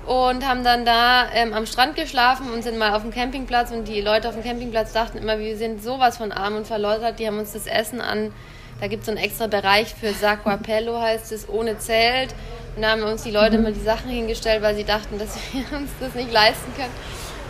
und 0.05 0.47
haben 0.47 0.63
dann 0.63 0.85
da 0.85 1.27
ähm, 1.33 1.53
am 1.53 1.65
Strand 1.65 1.95
geschlafen 1.95 2.51
und 2.51 2.63
sind 2.63 2.77
mal 2.77 2.93
auf 2.95 3.01
dem 3.03 3.11
Campingplatz 3.11 3.71
und 3.71 3.87
die 3.87 4.01
Leute 4.01 4.29
auf 4.29 4.35
dem 4.35 4.43
Campingplatz 4.43 4.93
dachten 4.93 5.17
immer, 5.17 5.39
wir 5.39 5.57
sind 5.57 5.83
sowas 5.83 6.17
von 6.17 6.31
arm 6.31 6.55
und 6.55 6.67
verläutert, 6.67 7.19
die 7.19 7.27
haben 7.27 7.39
uns 7.39 7.53
das 7.53 7.67
Essen 7.67 8.01
an 8.01 8.31
da 8.79 8.87
gibt 8.87 9.01
es 9.01 9.07
so 9.07 9.11
einen 9.11 9.21
extra 9.21 9.47
Bereich 9.47 9.93
für 9.93 10.13
Saquapello, 10.13 10.99
heißt 10.99 11.31
es, 11.31 11.49
ohne 11.49 11.77
Zelt. 11.79 12.33
Und 12.75 12.83
da 12.83 12.91
haben 12.91 13.03
uns 13.03 13.23
die 13.23 13.31
Leute 13.31 13.57
mal 13.57 13.73
die 13.73 13.81
Sachen 13.81 14.09
hingestellt, 14.09 14.61
weil 14.61 14.75
sie 14.75 14.85
dachten, 14.85 15.19
dass 15.19 15.37
wir 15.51 15.77
uns 15.77 15.89
das 15.99 16.15
nicht 16.15 16.31
leisten 16.31 16.73
können. 16.75 16.93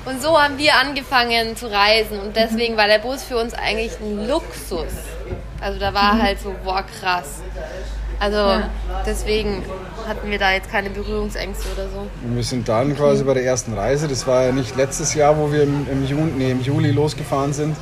Und 0.05 0.21
so 0.21 0.41
haben 0.41 0.57
wir 0.57 0.75
angefangen 0.75 1.55
zu 1.55 1.71
reisen. 1.71 2.19
Und 2.19 2.35
deswegen 2.35 2.77
war 2.77 2.87
der 2.87 2.99
Bus 2.99 3.23
für 3.23 3.37
uns 3.37 3.53
eigentlich 3.53 3.91
ein 3.99 4.27
Luxus. 4.27 4.93
Also 5.61 5.79
da 5.79 5.93
war 5.93 6.15
mhm. 6.15 6.21
halt 6.23 6.39
so, 6.39 6.55
boah, 6.63 6.83
krass. 6.83 7.41
Also 8.19 8.37
ja. 8.37 8.69
deswegen 9.05 9.63
hatten 10.07 10.29
wir 10.29 10.39
da 10.39 10.51
jetzt 10.51 10.69
keine 10.69 10.89
Berührungsängste 10.89 11.65
oder 11.73 11.87
so. 11.89 11.99
Und 11.99 12.35
wir 12.35 12.43
sind 12.43 12.67
dann 12.67 12.95
quasi 12.95 13.23
bei 13.23 13.33
der 13.33 13.45
ersten 13.45 13.73
Reise. 13.73 14.07
Das 14.07 14.27
war 14.27 14.43
ja 14.43 14.51
nicht 14.51 14.75
letztes 14.75 15.13
Jahr, 15.13 15.37
wo 15.37 15.51
wir 15.51 15.63
im, 15.63 15.87
im, 15.89 16.05
Juni, 16.05 16.31
nee, 16.37 16.51
im 16.51 16.61
Juli 16.61 16.91
losgefahren 16.91 17.53
sind, 17.53 17.77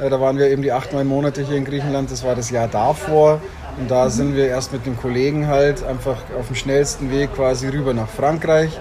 äh, 0.00 0.10
da 0.10 0.20
waren 0.20 0.36
wir 0.38 0.48
eben 0.48 0.62
die 0.62 0.72
acht, 0.72 0.92
neun 0.92 1.06
Monate 1.06 1.42
hier 1.42 1.56
in 1.56 1.64
Griechenland. 1.64 2.10
Das 2.10 2.24
war 2.24 2.34
das 2.34 2.50
Jahr 2.50 2.68
davor. 2.68 3.40
Und 3.78 3.90
da 3.90 4.10
sind 4.10 4.36
wir 4.36 4.48
erst 4.48 4.72
mit 4.72 4.84
dem 4.84 4.98
Kollegen 4.98 5.46
halt 5.46 5.82
einfach 5.82 6.18
auf 6.38 6.48
dem 6.48 6.56
schnellsten 6.56 7.10
Weg 7.10 7.34
quasi 7.34 7.68
rüber 7.68 7.94
nach 7.94 8.08
Frankreich, 8.08 8.78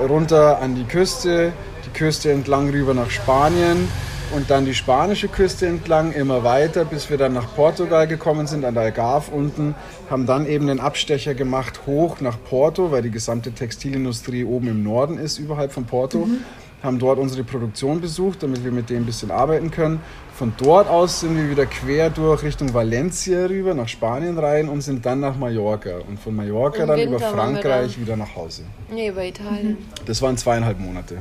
runter 0.00 0.60
an 0.60 0.74
die 0.74 0.84
Küste, 0.84 1.52
die 1.86 1.90
Küste 1.90 2.32
entlang 2.32 2.70
rüber 2.70 2.94
nach 2.94 3.10
Spanien 3.10 3.88
und 4.32 4.50
dann 4.50 4.64
die 4.64 4.74
spanische 4.74 5.28
Küste 5.28 5.66
entlang 5.66 6.12
immer 6.12 6.44
weiter, 6.44 6.84
bis 6.84 7.10
wir 7.10 7.18
dann 7.18 7.32
nach 7.32 7.54
Portugal 7.54 8.06
gekommen 8.06 8.46
sind, 8.46 8.64
an 8.64 8.74
der 8.74 8.84
Algarve 8.84 9.30
unten, 9.30 9.74
haben 10.10 10.26
dann 10.26 10.46
eben 10.46 10.66
den 10.66 10.80
Abstecher 10.80 11.34
gemacht 11.34 11.80
hoch 11.86 12.20
nach 12.20 12.38
Porto, 12.48 12.90
weil 12.90 13.02
die 13.02 13.10
gesamte 13.10 13.52
Textilindustrie 13.52 14.44
oben 14.44 14.68
im 14.68 14.82
Norden 14.82 15.18
ist, 15.18 15.38
überhalb 15.38 15.72
von 15.72 15.84
Porto. 15.84 16.26
Mhm 16.26 16.44
haben 16.84 16.98
dort 16.98 17.18
unsere 17.18 17.44
Produktion 17.44 18.00
besucht, 18.00 18.42
damit 18.42 18.62
wir 18.62 18.70
mit 18.70 18.90
dem 18.90 19.02
ein 19.02 19.06
bisschen 19.06 19.30
arbeiten 19.30 19.70
können. 19.70 20.00
Von 20.34 20.52
dort 20.58 20.88
aus 20.88 21.20
sind 21.20 21.34
wir 21.36 21.48
wieder 21.48 21.64
quer 21.64 22.10
durch 22.10 22.42
Richtung 22.42 22.74
Valencia 22.74 23.46
rüber, 23.46 23.72
nach 23.72 23.88
Spanien 23.88 24.38
rein 24.38 24.68
und 24.68 24.82
sind 24.82 25.06
dann 25.06 25.20
nach 25.20 25.36
Mallorca. 25.36 25.98
Und 26.06 26.20
von 26.20 26.36
Mallorca 26.36 26.82
Im 26.82 26.88
dann 26.88 26.98
Winter 26.98 27.16
über 27.16 27.20
Frankreich 27.20 27.98
wieder 27.98 28.16
nach 28.16 28.36
Hause. 28.36 28.64
Nee, 28.90 29.08
über 29.08 29.24
Italien. 29.24 29.78
Das 30.04 30.20
waren 30.20 30.36
zweieinhalb 30.36 30.78
Monate. 30.78 31.18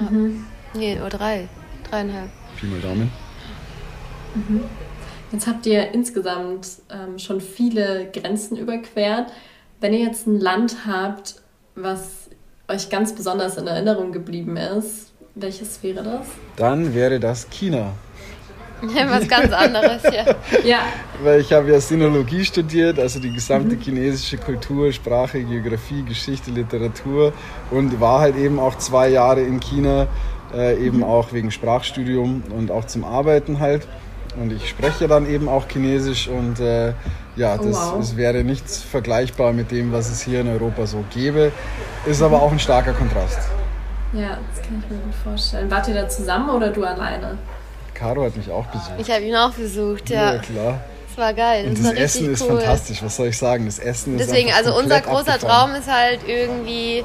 Ja. 0.00 0.10
Mhm. 0.10 0.46
Nee, 0.74 1.00
oder 1.00 1.10
drei. 1.10 1.48
Dreieinhalb. 1.90 2.30
Pi 2.58 2.66
mal 2.66 2.80
Daumen. 2.80 3.10
Mhm. 4.34 4.60
Jetzt 5.32 5.46
habt 5.46 5.66
ihr 5.66 5.92
insgesamt 5.92 6.68
ähm, 6.90 7.18
schon 7.18 7.40
viele 7.40 8.10
Grenzen 8.12 8.56
überquert. 8.56 9.32
Wenn 9.80 9.92
ihr 9.92 10.00
jetzt 10.00 10.26
ein 10.26 10.40
Land 10.40 10.86
habt, 10.86 11.36
was 11.74 12.28
euch 12.68 12.90
ganz 12.90 13.14
besonders 13.14 13.56
in 13.56 13.66
Erinnerung 13.66 14.12
geblieben 14.12 14.56
ist, 14.56 15.12
welches 15.34 15.82
wäre 15.82 16.02
das? 16.02 16.26
Dann 16.56 16.94
wäre 16.94 17.20
das 17.20 17.48
China. 17.48 17.92
Was 18.82 19.28
ganz 19.28 19.52
anderes, 19.52 20.02
ja. 20.04 20.34
ja. 20.64 20.78
Weil 21.22 21.40
ich 21.40 21.52
habe 21.52 21.70
ja 21.70 21.80
Sinologie 21.80 22.44
studiert, 22.44 22.98
also 22.98 23.20
die 23.20 23.32
gesamte 23.32 23.76
mhm. 23.76 23.80
chinesische 23.80 24.38
Kultur, 24.38 24.90
Sprache, 24.92 25.42
Geografie, 25.42 26.02
Geschichte, 26.02 26.50
Literatur 26.50 27.32
und 27.70 28.00
war 28.00 28.20
halt 28.20 28.36
eben 28.36 28.58
auch 28.58 28.78
zwei 28.78 29.10
Jahre 29.10 29.42
in 29.42 29.60
China, 29.60 30.08
äh, 30.54 30.76
eben 30.78 31.04
auch 31.04 31.32
wegen 31.32 31.50
Sprachstudium 31.50 32.42
und 32.56 32.70
auch 32.70 32.84
zum 32.86 33.04
Arbeiten 33.04 33.60
halt. 33.60 33.86
Und 34.40 34.52
ich 34.52 34.68
spreche 34.68 35.08
dann 35.08 35.28
eben 35.28 35.48
auch 35.48 35.66
Chinesisch 35.68 36.28
und 36.28 36.60
äh, 36.60 36.92
ja, 37.36 37.56
oh, 37.58 37.64
das, 37.64 37.76
oh, 37.76 37.92
wow. 37.92 37.94
das, 37.98 38.16
wäre 38.16 38.44
nichts 38.44 38.80
vergleichbar 38.80 39.52
mit 39.52 39.70
dem, 39.70 39.92
was 39.92 40.08
es 40.10 40.20
hier 40.20 40.40
in 40.40 40.48
Europa 40.48 40.86
so 40.86 41.04
gäbe. 41.12 41.52
Ist 42.06 42.22
aber 42.22 42.40
auch 42.40 42.52
ein 42.52 42.58
starker 42.58 42.92
Kontrast. 42.92 43.38
Ja, 44.12 44.38
das 44.52 44.62
kann 44.64 44.82
ich 44.84 44.90
mir 44.90 44.98
gut 44.98 45.14
vorstellen. 45.22 45.70
Wart 45.70 45.88
ihr 45.88 45.94
da 45.94 46.08
zusammen 46.08 46.50
oder 46.50 46.70
du 46.70 46.84
alleine? 46.84 47.38
Caro 47.94 48.24
hat 48.24 48.36
mich 48.36 48.50
auch 48.50 48.66
besucht. 48.66 48.92
Ich 48.98 49.10
habe 49.10 49.22
ihn 49.22 49.36
auch 49.36 49.52
besucht, 49.52 50.10
ja. 50.10 50.34
Ja, 50.34 50.38
klar. 50.38 50.80
Das 51.08 51.18
war 51.18 51.34
geil. 51.34 51.66
Und 51.68 51.78
das, 51.78 51.90
das 51.90 51.94
Essen 51.94 52.32
ist 52.32 52.42
cool. 52.42 52.56
fantastisch, 52.56 53.02
was 53.02 53.16
soll 53.16 53.28
ich 53.28 53.38
sagen? 53.38 53.66
Das 53.66 53.78
Essen 53.78 54.18
ist 54.18 54.28
Deswegen, 54.28 54.52
also 54.52 54.76
unser 54.76 55.00
großer 55.00 55.34
abgefahren. 55.34 55.70
Traum 55.70 55.74
ist 55.74 55.92
halt 55.92 56.20
irgendwie 56.26 57.04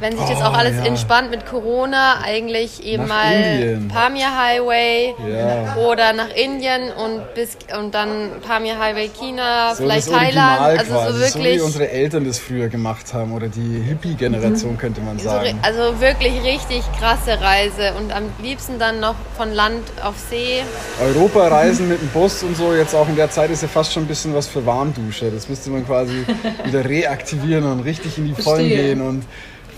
wenn 0.00 0.16
sich 0.16 0.26
das 0.28 0.38
oh, 0.40 0.44
auch 0.44 0.54
alles 0.54 0.76
ja. 0.76 0.84
entspannt 0.84 1.30
mit 1.30 1.46
Corona, 1.46 2.20
eigentlich 2.22 2.84
eben 2.84 3.04
nach 3.04 3.16
mal 3.16 3.32
Indien. 3.32 3.88
Pamir 3.88 4.36
Highway 4.36 5.14
ja. 5.28 5.76
oder 5.76 6.12
nach 6.12 6.30
Indien 6.34 6.90
und 6.92 7.34
bis 7.34 7.56
und 7.78 7.94
dann 7.94 8.30
Pamir 8.46 8.78
Highway 8.78 9.08
China, 9.08 9.74
so 9.74 9.84
vielleicht 9.84 10.10
Thailand, 10.10 10.60
also 10.60 10.92
quasi, 10.92 11.12
so 11.12 11.20
wirklich 11.20 11.58
so 11.58 11.64
wie 11.64 11.66
unsere 11.66 11.90
Eltern 11.90 12.24
das 12.24 12.38
früher 12.38 12.68
gemacht 12.68 13.14
haben 13.14 13.32
oder 13.32 13.48
die 13.48 13.80
Hippie 13.80 14.14
Generation 14.14 14.72
mhm. 14.72 14.78
könnte 14.78 15.00
man 15.00 15.18
sagen. 15.18 15.58
also 15.62 16.00
wirklich 16.00 16.42
richtig 16.42 16.82
krasse 16.98 17.40
Reise 17.40 17.92
und 17.98 18.12
am 18.12 18.24
liebsten 18.42 18.78
dann 18.78 19.00
noch 19.00 19.14
von 19.36 19.52
Land 19.52 19.82
auf 20.02 20.14
See. 20.30 20.62
Europa 21.00 21.48
reisen 21.48 21.88
mit 21.88 22.00
dem 22.00 22.08
Bus 22.08 22.42
und 22.42 22.56
so 22.56 22.74
jetzt 22.74 22.94
auch 22.94 23.08
in 23.08 23.16
der 23.16 23.30
Zeit 23.30 23.50
ist 23.50 23.62
ja 23.62 23.68
fast 23.68 23.92
schon 23.92 24.04
ein 24.04 24.08
bisschen 24.08 24.34
was 24.34 24.48
für 24.48 24.64
Warmdusche. 24.66 25.30
Das 25.30 25.48
müsste 25.48 25.70
man 25.70 25.86
quasi 25.86 26.24
wieder 26.64 26.84
reaktivieren 26.84 27.64
und 27.64 27.80
richtig 27.80 28.18
in 28.18 28.26
die 28.26 28.42
Vollen 28.42 28.68
gehen 28.68 29.00
und 29.00 29.24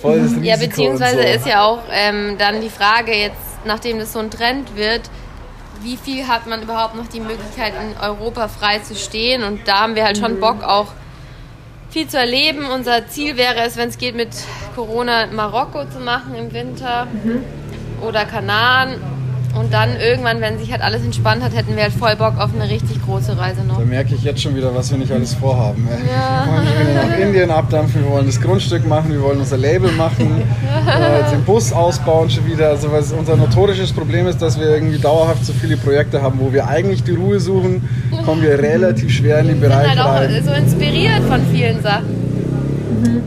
volles 0.05 0.33
Risiko. 0.33 0.45
Ja, 0.45 0.57
beziehungsweise 0.57 1.23
so. 1.23 1.29
ist 1.29 1.47
ja 1.47 1.64
auch 1.64 1.81
ähm, 1.90 2.37
dann 2.38 2.61
die 2.61 2.69
Frage 2.69 3.12
jetzt, 3.14 3.64
nachdem 3.64 3.99
das 3.99 4.12
so 4.12 4.19
ein 4.19 4.31
Trend 4.31 4.77
wird, 4.77 5.03
wie 5.81 5.97
viel 5.97 6.27
hat 6.29 6.47
man 6.47 6.62
überhaupt 6.62 6.95
noch 6.95 7.09
die 7.09 7.21
Möglichkeit, 7.21 7.73
in 7.75 8.01
Europa 8.01 8.49
frei 8.49 8.79
zu 8.79 8.95
stehen? 8.95 9.43
Und 9.43 9.67
da 9.67 9.81
haben 9.81 9.95
wir 9.95 10.05
halt 10.05 10.19
schon 10.19 10.37
mhm. 10.37 10.40
Bock, 10.40 10.62
auch 10.62 10.88
viel 11.90 12.09
zu 12.09 12.19
erleben. 12.19 12.67
Unser 12.67 13.07
Ziel 13.09 13.37
wäre 13.37 13.61
es, 13.64 13.77
wenn 13.77 13.88
es 13.88 13.99
geht, 13.99 14.14
mit 14.14 14.31
Corona 14.75 15.27
Marokko 15.27 15.85
zu 15.87 16.01
machen 16.01 16.35
im 16.35 16.53
Winter 16.53 17.07
mhm. 17.07 17.45
oder 18.07 18.25
Kanaren 18.25 19.01
und 19.59 19.73
dann 19.73 19.90
irgendwann, 20.01 20.40
wenn 20.40 20.59
sich 20.59 20.73
halt 20.73 20.83
alles 20.83 21.05
entspannt 21.05 21.43
hat, 21.43 21.55
hätten 21.55 21.77
wir 21.77 21.85
halt 21.85 21.93
voll 21.93 22.17
Bock 22.17 22.38
auf 22.38 22.51
eine 22.55 22.69
richtig 22.69 23.03
große 23.05 23.38
Reise 23.38 23.62
noch. 23.64 23.79
Da 23.79 23.85
merke 23.85 24.14
ich 24.14 24.23
jetzt 24.23 24.43
schon 24.43 24.57
wieder, 24.57 24.75
was 24.75 24.90
wir 24.90 24.99
nicht 24.99 25.12
alles 25.12 25.35
vorhaben. 25.35 25.88
Ja. 25.88 26.47
Wir 26.47 26.53
wollen 26.53 26.95
nach 26.95 27.19
Indien 27.19 27.51
abdampfen, 27.51 28.05
wir 28.05 28.11
wollen 28.11 28.27
das 28.27 28.40
Grundstück 28.40 28.87
machen, 28.87 29.12
wir 29.12 29.23
wollen 29.23 29.38
unser 29.38 29.57
Label 29.57 29.90
machen, 29.93 30.43
äh, 30.87 31.31
den 31.31 31.45
Bus 31.45 31.73
ausbauen 31.73 32.31
schon 32.31 32.47
wieder. 32.47 32.69
Also 32.69 32.90
was 32.90 33.12
unser 33.12 33.37
notorisches 33.37 33.93
Problem 33.93 34.27
ist, 34.27 34.43
dass 34.43 34.59
wir 34.59 34.69
irgendwie 34.69 34.99
dauerhaft 34.99 35.45
so 35.45 35.53
viele 35.53 35.77
Projekte 35.77 36.21
haben, 36.23 36.38
wo 36.40 36.53
wir 36.53 36.67
eigentlich 36.67 37.05
die 37.05 37.14
Ruhe 37.14 37.38
suchen, 37.38 37.88
kommen 38.25 38.43
wir 38.43 38.59
relativ 38.59 39.11
schwer 39.12 39.38
in 39.40 39.49
den 39.49 39.61
Bereich 39.61 39.97
rein. 39.99 40.29
Wir 40.31 40.43
sind 40.43 40.51
halt 40.51 40.64
auch 40.64 40.69
so 40.69 40.77
inspiriert 40.77 41.23
von 41.29 41.40
vielen 41.53 41.83
Sachen. 41.83 42.07
Mhm. 43.03 43.23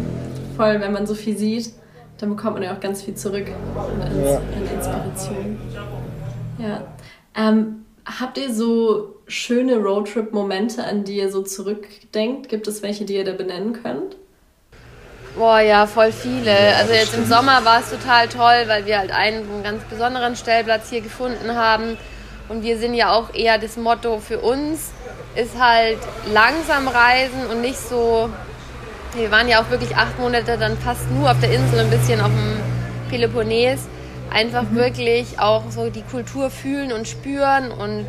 Voll, 0.56 0.82
wenn 0.82 0.92
man 0.92 1.06
so 1.06 1.14
viel 1.14 1.38
sieht, 1.38 1.72
dann 2.20 2.30
bekommt 2.30 2.56
man 2.56 2.64
ja 2.64 2.74
auch 2.74 2.80
ganz 2.80 3.04
viel 3.04 3.14
zurück 3.14 3.46
an, 3.48 4.24
ja. 4.24 4.42
Inspiration. 4.76 5.58
Ja. 6.58 6.88
Ähm, 7.36 7.86
habt 8.06 8.38
ihr 8.38 8.54
so 8.54 9.16
schöne 9.28 9.78
Roadtrip-Momente, 9.78 10.84
an 10.84 11.04
die 11.04 11.18
ihr 11.18 11.32
so 11.32 11.42
zurückdenkt? 11.42 12.50
Gibt 12.50 12.68
es 12.68 12.82
welche, 12.82 13.06
die 13.06 13.16
ihr 13.16 13.26
da 13.26 13.34
benennen 13.34 13.74
könnt? 13.74 14.16
Boah, 15.38 15.60
ja, 15.60 15.86
voll 15.86 16.12
viele. 16.12 16.76
Also 16.78 16.94
jetzt 16.94 17.14
im 17.14 17.26
Sommer 17.26 17.64
war 17.64 17.82
es 17.82 17.92
total 17.92 18.28
toll, 18.28 18.68
weil 18.68 18.86
wir 18.86 18.98
halt 18.98 19.12
einen, 19.12 19.48
einen 19.50 19.64
ganz 19.64 19.84
besonderen 19.84 20.36
Stellplatz 20.36 20.90
hier 20.90 21.02
gefunden 21.02 21.56
haben. 21.56 21.98
Und 22.50 22.64
wir 22.64 22.78
sind 22.78 22.96
ja 22.96 23.12
auch 23.12 23.34
eher 23.36 23.60
das 23.60 23.78
Motto 23.78 24.20
für 24.20 24.40
uns 24.40 24.92
ist 25.38 25.60
halt 25.60 26.00
langsam 26.34 26.88
reisen 26.88 27.46
und 27.52 27.62
nicht 27.62 27.78
so. 27.78 28.30
Wir 29.14 29.32
waren 29.32 29.48
ja 29.48 29.62
auch 29.62 29.70
wirklich 29.70 29.96
acht 29.96 30.20
Monate 30.20 30.58
dann 30.58 30.78
fast 30.78 31.10
nur 31.12 31.32
auf 31.32 31.40
der 31.40 31.52
Insel, 31.52 31.80
ein 31.80 31.90
bisschen 31.90 32.20
auf 32.20 32.32
dem 32.32 32.60
Peloponnes 33.10 33.82
einfach 34.32 34.64
mhm. 34.64 34.76
wirklich 34.76 35.40
auch 35.40 35.64
so 35.70 35.90
die 35.90 36.02
Kultur 36.02 36.50
fühlen 36.50 36.92
und 36.92 37.08
spüren 37.08 37.72
und 37.72 38.06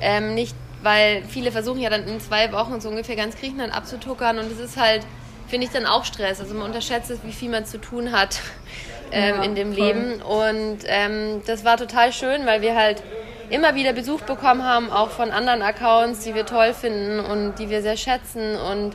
ähm, 0.00 0.34
nicht, 0.34 0.54
weil 0.82 1.22
viele 1.28 1.52
versuchen 1.52 1.80
ja 1.80 1.90
dann 1.90 2.06
in 2.06 2.20
zwei 2.20 2.52
Wochen 2.52 2.80
so 2.80 2.88
ungefähr 2.88 3.16
ganz 3.16 3.36
Griechenland 3.36 3.74
abzutuckern 3.74 4.38
und 4.38 4.50
es 4.50 4.58
ist 4.58 4.76
halt, 4.76 5.06
finde 5.48 5.66
ich 5.66 5.72
dann 5.72 5.86
auch 5.86 6.04
Stress. 6.04 6.40
Also 6.40 6.54
man 6.54 6.66
unterschätzt 6.66 7.10
es, 7.10 7.18
wie 7.24 7.32
viel 7.32 7.50
man 7.50 7.64
zu 7.64 7.78
tun 7.78 8.12
hat 8.12 8.40
ähm, 9.12 9.36
ja, 9.36 9.42
in 9.42 9.54
dem 9.54 9.72
voll. 9.72 9.86
Leben 9.86 10.22
und 10.22 10.78
ähm, 10.86 11.42
das 11.46 11.64
war 11.64 11.76
total 11.76 12.12
schön, 12.12 12.46
weil 12.46 12.62
wir 12.62 12.76
halt 12.76 13.02
immer 13.50 13.74
wieder 13.74 13.92
Besuch 13.92 14.20
bekommen 14.22 14.62
haben, 14.62 14.90
auch 14.90 15.10
von 15.10 15.30
anderen 15.30 15.62
Accounts, 15.62 16.20
die 16.20 16.34
wir 16.34 16.44
toll 16.44 16.74
finden 16.74 17.20
und 17.20 17.58
die 17.58 17.70
wir 17.70 17.82
sehr 17.82 17.96
schätzen 17.96 18.56
und 18.56 18.94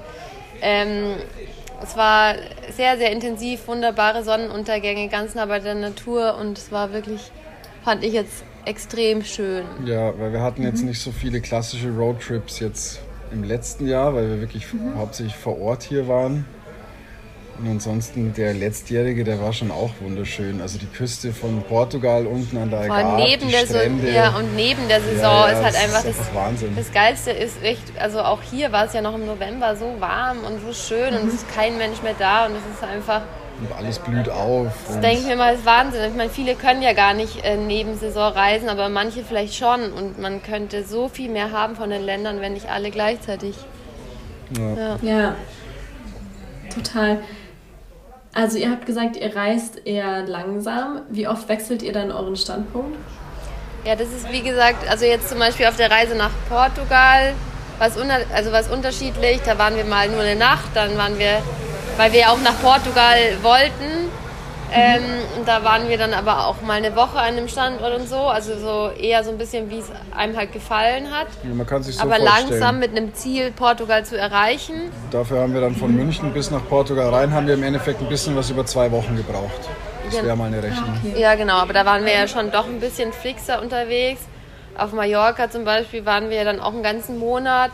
ähm, 0.61 1.15
es 1.83 1.97
war 1.97 2.35
sehr, 2.75 2.97
sehr 2.97 3.11
intensiv, 3.11 3.67
wunderbare 3.67 4.23
Sonnenuntergänge, 4.23 5.09
ganz 5.09 5.35
nah 5.35 5.45
bei 5.45 5.59
der 5.59 5.75
Natur 5.75 6.37
und 6.39 6.57
es 6.57 6.71
war 6.71 6.93
wirklich, 6.93 7.31
fand 7.83 8.03
ich 8.03 8.13
jetzt 8.13 8.43
extrem 8.65 9.23
schön. 9.23 9.65
Ja, 9.85 10.17
weil 10.17 10.31
wir 10.31 10.41
hatten 10.41 10.63
jetzt 10.63 10.81
mhm. 10.81 10.89
nicht 10.89 11.01
so 11.01 11.11
viele 11.11 11.41
klassische 11.41 11.89
Roadtrips 11.89 12.59
jetzt 12.59 12.99
im 13.31 13.43
letzten 13.43 13.87
Jahr, 13.87 14.13
weil 14.15 14.29
wir 14.29 14.39
wirklich 14.39 14.73
mhm. 14.73 14.97
hauptsächlich 14.97 15.35
vor 15.35 15.59
Ort 15.59 15.83
hier 15.83 16.07
waren. 16.07 16.45
Und 17.59 17.67
ansonsten 17.69 18.33
der 18.33 18.53
letztjährige, 18.53 19.23
der 19.23 19.39
war 19.39 19.53
schon 19.53 19.69
auch 19.69 19.91
wunderschön. 20.01 20.59
Also 20.59 20.79
die 20.79 20.87
Küste 20.87 21.31
von 21.33 21.61
Portugal 21.63 22.25
unten 22.25 22.57
an 22.57 22.71
der 22.71 22.79
Algarve, 22.79 23.21
neben 23.21 23.49
der 23.49 23.59
Strände. 23.59 24.07
So, 24.07 24.13
ja, 24.13 24.35
und 24.35 24.55
neben 24.55 24.87
der 24.87 25.01
Saison 25.01 25.21
ja, 25.21 25.49
ja, 25.49 25.59
ist 25.59 25.63
halt 25.63 25.75
einfach, 25.75 26.03
ist 26.03 26.19
das, 26.19 26.33
Wahnsinn. 26.33 26.75
Das 26.75 26.91
Geilste 26.91 27.31
ist 27.31 27.61
echt, 27.63 27.83
also 27.99 28.21
auch 28.21 28.41
hier 28.41 28.71
war 28.71 28.85
es 28.85 28.93
ja 28.93 29.01
noch 29.01 29.13
im 29.13 29.27
November 29.27 29.75
so 29.75 29.85
warm 29.99 30.39
und 30.39 30.61
so 30.65 30.73
schön 30.73 31.13
mhm. 31.13 31.21
und 31.21 31.27
es 31.27 31.35
ist 31.35 31.53
kein 31.53 31.77
Mensch 31.77 32.01
mehr 32.01 32.15
da 32.17 32.47
und 32.47 32.53
es 32.53 32.75
ist 32.75 32.83
einfach 32.83 33.21
und 33.59 33.71
alles 33.77 33.99
blüht 33.99 34.29
auf. 34.29 34.73
Das 34.87 34.99
denke 34.99 35.21
ich 35.21 35.25
mir 35.27 35.35
mal, 35.35 35.53
ist 35.53 35.65
Wahnsinn. 35.65 36.01
Ich 36.09 36.15
meine, 36.15 36.31
viele 36.31 36.55
können 36.55 36.81
ja 36.81 36.93
gar 36.93 37.13
nicht 37.13 37.45
äh, 37.45 37.55
neben 37.55 37.95
Saison 37.97 38.33
reisen, 38.33 38.67
aber 38.67 38.89
manche 38.89 39.23
vielleicht 39.23 39.55
schon. 39.55 39.93
Und 39.93 40.19
man 40.19 40.41
könnte 40.41 40.83
so 40.83 41.07
viel 41.07 41.29
mehr 41.29 41.51
haben 41.51 41.75
von 41.75 41.91
den 41.91 42.01
Ländern, 42.01 42.41
wenn 42.41 42.53
nicht 42.53 42.69
alle 42.69 42.89
gleichzeitig. 42.89 43.55
Ja, 44.57 44.73
ja. 44.73 44.99
ja. 45.03 45.35
total. 46.73 47.19
Also 48.33 48.57
ihr 48.57 48.71
habt 48.71 48.85
gesagt, 48.85 49.15
ihr 49.15 49.35
reist 49.35 49.85
eher 49.85 50.25
langsam. 50.25 51.01
Wie 51.09 51.27
oft 51.27 51.47
wechselt 51.49 51.83
ihr 51.83 51.93
dann 51.93 52.11
euren 52.11 52.35
Standpunkt? 52.35 52.97
Ja, 53.85 53.95
das 53.95 54.07
ist 54.07 54.31
wie 54.31 54.41
gesagt, 54.41 54.89
also 54.89 55.05
jetzt 55.05 55.29
zum 55.29 55.39
Beispiel 55.39 55.67
auf 55.67 55.75
der 55.75 55.91
Reise 55.91 56.15
nach 56.15 56.31
Portugal, 56.49 57.33
was, 57.77 57.97
also 58.33 58.51
was 58.51 58.69
unterschiedlich. 58.69 59.41
Da 59.45 59.57
waren 59.57 59.75
wir 59.75 59.85
mal 59.85 60.09
nur 60.09 60.21
eine 60.21 60.35
Nacht, 60.35 60.69
dann 60.73 60.97
waren 60.97 61.19
wir 61.19 61.41
weil 61.97 62.11
wir 62.13 62.31
auch 62.31 62.41
nach 62.41 62.59
Portugal 62.61 63.17
wollten. 63.41 64.09
Ähm, 64.75 65.03
und 65.37 65.47
da 65.47 65.63
waren 65.63 65.87
wir 65.87 65.97
dann 65.99 66.13
aber 66.13 66.47
auch 66.47 66.61
mal 66.61 66.73
eine 66.73 66.95
Woche 66.95 67.19
an 67.19 67.35
dem 67.35 67.47
Standort 67.47 67.95
und 67.95 68.07
so. 68.07 68.17
Also 68.17 68.57
so 68.57 68.89
eher 68.99 69.23
so 69.23 69.29
ein 69.29 69.37
bisschen, 69.37 69.69
wie 69.69 69.79
es 69.79 69.91
einem 70.15 70.35
halt 70.35 70.51
gefallen 70.51 71.11
hat. 71.11 71.27
Ja, 71.43 71.53
man 71.53 71.67
kann 71.67 71.83
sich 71.83 71.95
so 71.95 72.01
aber 72.01 72.17
langsam 72.17 72.79
mit 72.79 72.91
einem 72.91 73.13
Ziel, 73.13 73.51
Portugal 73.51 74.03
zu 74.03 74.17
erreichen. 74.17 74.91
Dafür 75.11 75.41
haben 75.41 75.53
wir 75.53 75.61
dann 75.61 75.75
von 75.75 75.95
München 75.95 76.33
bis 76.33 76.49
nach 76.49 76.67
Portugal 76.67 77.09
rein, 77.09 77.33
haben 77.33 77.45
wir 77.45 77.53
im 77.53 77.63
Endeffekt 77.63 78.01
ein 78.01 78.09
bisschen 78.09 78.35
was 78.35 78.49
über 78.49 78.65
zwei 78.65 78.91
Wochen 78.91 79.15
gebraucht. 79.15 79.69
Das 80.05 80.23
wäre 80.23 80.35
mal 80.35 80.47
eine 80.47 80.61
Rechnung. 80.61 80.97
Ah. 81.03 81.17
Ja, 81.17 81.35
genau. 81.35 81.57
Aber 81.57 81.73
da 81.73 81.85
waren 81.85 82.03
wir 82.03 82.13
ja 82.13 82.27
schon 82.27 82.51
doch 82.51 82.65
ein 82.65 82.79
bisschen 82.79 83.13
fixer 83.13 83.61
unterwegs. 83.61 84.21
Auf 84.75 84.91
Mallorca 84.91 85.51
zum 85.51 85.65
Beispiel 85.65 86.05
waren 86.05 86.29
wir 86.29 86.37
ja 86.37 86.43
dann 86.43 86.59
auch 86.59 86.73
einen 86.73 86.83
ganzen 86.83 87.19
Monat. 87.19 87.71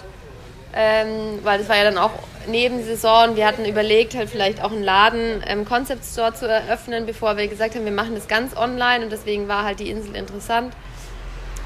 Ähm, 0.72 1.40
weil 1.44 1.58
das 1.58 1.68
war 1.68 1.78
ja 1.78 1.86
dann 1.86 1.98
auch 1.98 2.12
Nebensaison. 2.52 3.36
Wir 3.36 3.48
hatten 3.48 3.66
überlegt, 3.66 4.16
halt 4.16 4.30
vielleicht 4.30 4.64
auch 4.64 4.72
einen 4.72 4.84
Laden 4.84 5.42
im 5.44 5.60
ähm, 5.60 5.66
Concept 5.66 6.04
Store 6.06 6.34
zu 6.34 6.48
eröffnen, 6.48 7.06
bevor 7.06 7.38
wir 7.38 7.48
gesagt 7.48 7.76
haben, 7.76 7.86
wir 7.86 7.92
machen 7.92 8.16
das 8.16 8.28
ganz 8.28 8.56
online 8.56 9.04
und 9.04 9.12
deswegen 9.12 9.48
war 9.48 9.64
halt 9.64 9.80
die 9.80 9.90
Insel 9.90 10.16
interessant. 10.16 10.74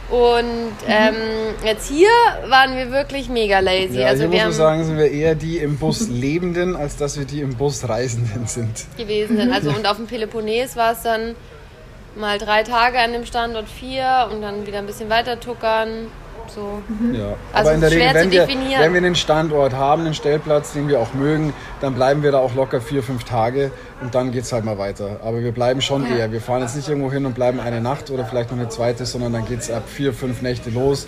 Und 0.10 0.20
mhm. 0.20 0.88
ähm, 0.88 1.16
jetzt 1.66 1.90
hier 1.90 2.10
waren 2.48 2.76
wir 2.76 2.92
wirklich 2.92 3.30
mega 3.30 3.60
lazy. 3.60 4.00
Ja, 4.00 4.08
also 4.08 4.24
hier 4.24 4.30
muss 4.30 4.42
man 4.42 4.54
sagen, 4.54 4.84
sind 4.84 4.98
wir 4.98 5.10
eher 5.10 5.34
die 5.34 5.58
im 5.58 5.78
Bus 5.78 6.08
Lebenden, 6.10 6.76
als 6.76 6.98
dass 6.98 7.18
wir 7.18 7.26
die 7.26 7.42
im 7.42 7.56
Bus 7.56 7.88
Reisenden 7.88 8.46
sind. 8.46 8.86
Gewesen 8.98 9.38
sind. 9.38 9.52
Also 9.52 9.70
und 9.76 9.88
auf 9.88 9.98
dem 9.98 10.08
Peloponnes 10.08 10.76
war 10.76 10.92
es 10.92 11.04
dann 11.04 11.36
mal 12.16 12.38
drei 12.38 12.64
Tage 12.64 13.00
an 13.00 13.14
dem 13.14 13.26
Standort 13.26 13.68
vier 13.68 14.30
und 14.32 14.42
dann 14.42 14.68
wieder 14.68 14.80
ein 14.80 14.86
bisschen 14.86 15.10
weiter 15.10 15.40
tuckern. 15.40 16.08
So. 16.48 16.82
Mhm. 16.88 17.16
Ja. 17.16 17.36
Also 17.52 17.70
Aber 17.70 17.74
in 17.74 17.82
der 17.82 17.92
Regel, 17.92 18.14
wenn 18.14 18.32
wir, 18.32 18.48
wenn 18.48 18.94
wir 18.94 18.98
einen 18.98 19.16
Standort 19.16 19.74
haben, 19.74 20.06
einen 20.06 20.14
Stellplatz, 20.14 20.74
den 20.74 20.88
wir 20.88 21.00
auch 21.00 21.14
mögen, 21.14 21.54
dann 21.82 21.96
bleiben 21.96 22.24
wir 22.24 22.32
da 22.32 22.40
auch 22.40 22.54
locker 22.56 22.82
vier, 22.82 23.04
fünf 23.04 23.24
Tage 23.24 23.72
und 24.02 24.14
dann 24.16 24.32
geht 24.32 24.44
es 24.44 24.54
halt 24.54 24.66
mal 24.66 24.78
weiter. 24.78 25.20
Aber 25.24 25.42
wir 25.42 25.52
bleiben 25.52 25.82
schon 25.82 26.04
ja. 26.10 26.18
eher. 26.18 26.32
Wir 26.32 26.42
fahren 26.42 26.62
jetzt 26.62 26.76
nicht 26.76 26.88
irgendwo 26.90 27.12
hin 27.12 27.26
und 27.26 27.34
bleiben 27.34 27.60
eine 27.60 27.82
Nacht 27.82 28.10
oder 28.12 28.26
vielleicht 28.26 28.52
noch 28.52 28.58
eine 28.58 28.70
zweite, 28.70 29.06
sondern 29.06 29.34
dann 29.34 29.46
geht 29.46 29.60
es 29.60 29.72
ab 29.72 29.84
vier, 29.88 30.14
fünf 30.14 30.42
Nächte 30.42 30.70
los. 30.70 31.08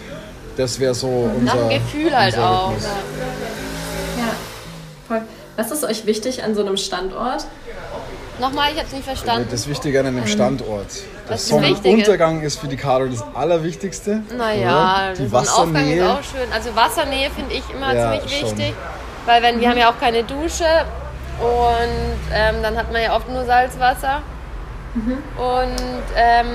Das 0.58 0.80
wäre 0.80 0.94
so 0.94 1.30
unser. 1.36 1.56
Nach 1.56 1.70
Gefühl 1.70 2.18
halt 2.18 2.38
auch. 2.38 2.72
Ja. 2.72 4.24
ja, 4.24 4.32
voll. 5.08 5.22
Was 5.58 5.72
ist 5.72 5.84
euch 5.84 6.06
wichtig 6.06 6.44
an 6.44 6.56
so 6.56 6.62
einem 6.62 6.78
Standort? 6.78 7.46
Nochmal, 8.40 8.72
ich 8.72 8.78
habe 8.78 8.88
es 8.88 8.94
nicht 8.94 9.06
verstanden. 9.06 9.48
Das 9.50 9.68
Wichtige 9.68 10.00
an 10.00 10.08
einem 10.08 10.20
ähm, 10.20 10.28
Standort. 10.28 10.88
Der 11.30 11.38
Sonnenuntergang 11.38 12.42
ist 12.42 12.60
für 12.60 12.68
die 12.68 12.76
Caro 12.76 13.08
das 13.08 13.24
Allerwichtigste. 13.34 14.22
Naja, 14.38 15.14
die 15.18 15.32
Wassernähe. 15.32 16.04
ist 16.04 16.10
auch 16.10 16.24
schön. 16.24 16.52
Also 16.54 16.76
Wassernähe 16.76 17.30
finde 17.32 17.56
ich 17.56 17.64
immer 17.74 17.94
ja, 17.94 18.12
ziemlich 18.12 18.40
schon. 18.40 18.58
wichtig, 18.58 18.74
weil 19.26 19.42
wenn 19.42 19.60
wir 19.60 19.70
haben 19.70 19.78
ja 19.78 19.90
auch 19.90 20.00
keine 20.00 20.24
Dusche 20.24 20.66
und 21.40 22.34
ähm, 22.34 22.56
dann 22.62 22.78
hat 22.78 22.92
man 22.92 23.02
ja 23.02 23.16
oft 23.16 23.30
nur 23.30 23.46
Salzwasser. 23.46 24.22
Mhm. 24.94 25.18
Und 25.38 26.04
ähm, 26.16 26.48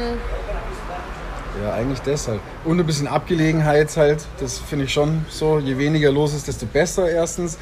ja, 1.63 1.75
eigentlich 1.75 2.01
deshalb. 2.01 2.41
Und 2.65 2.79
ein 2.79 2.87
bisschen 2.87 3.09
Abgelegenheit 3.09 3.97
halt, 3.97 4.25
das 4.39 4.59
finde 4.59 4.85
ich 4.85 4.93
schon 4.93 5.25
so. 5.29 5.59
Je 5.59 5.77
weniger 5.79 6.13
los 6.13 6.35
ist, 6.35 6.47
desto 6.47 6.67
besser 6.67 7.09
erstens. 7.11 7.59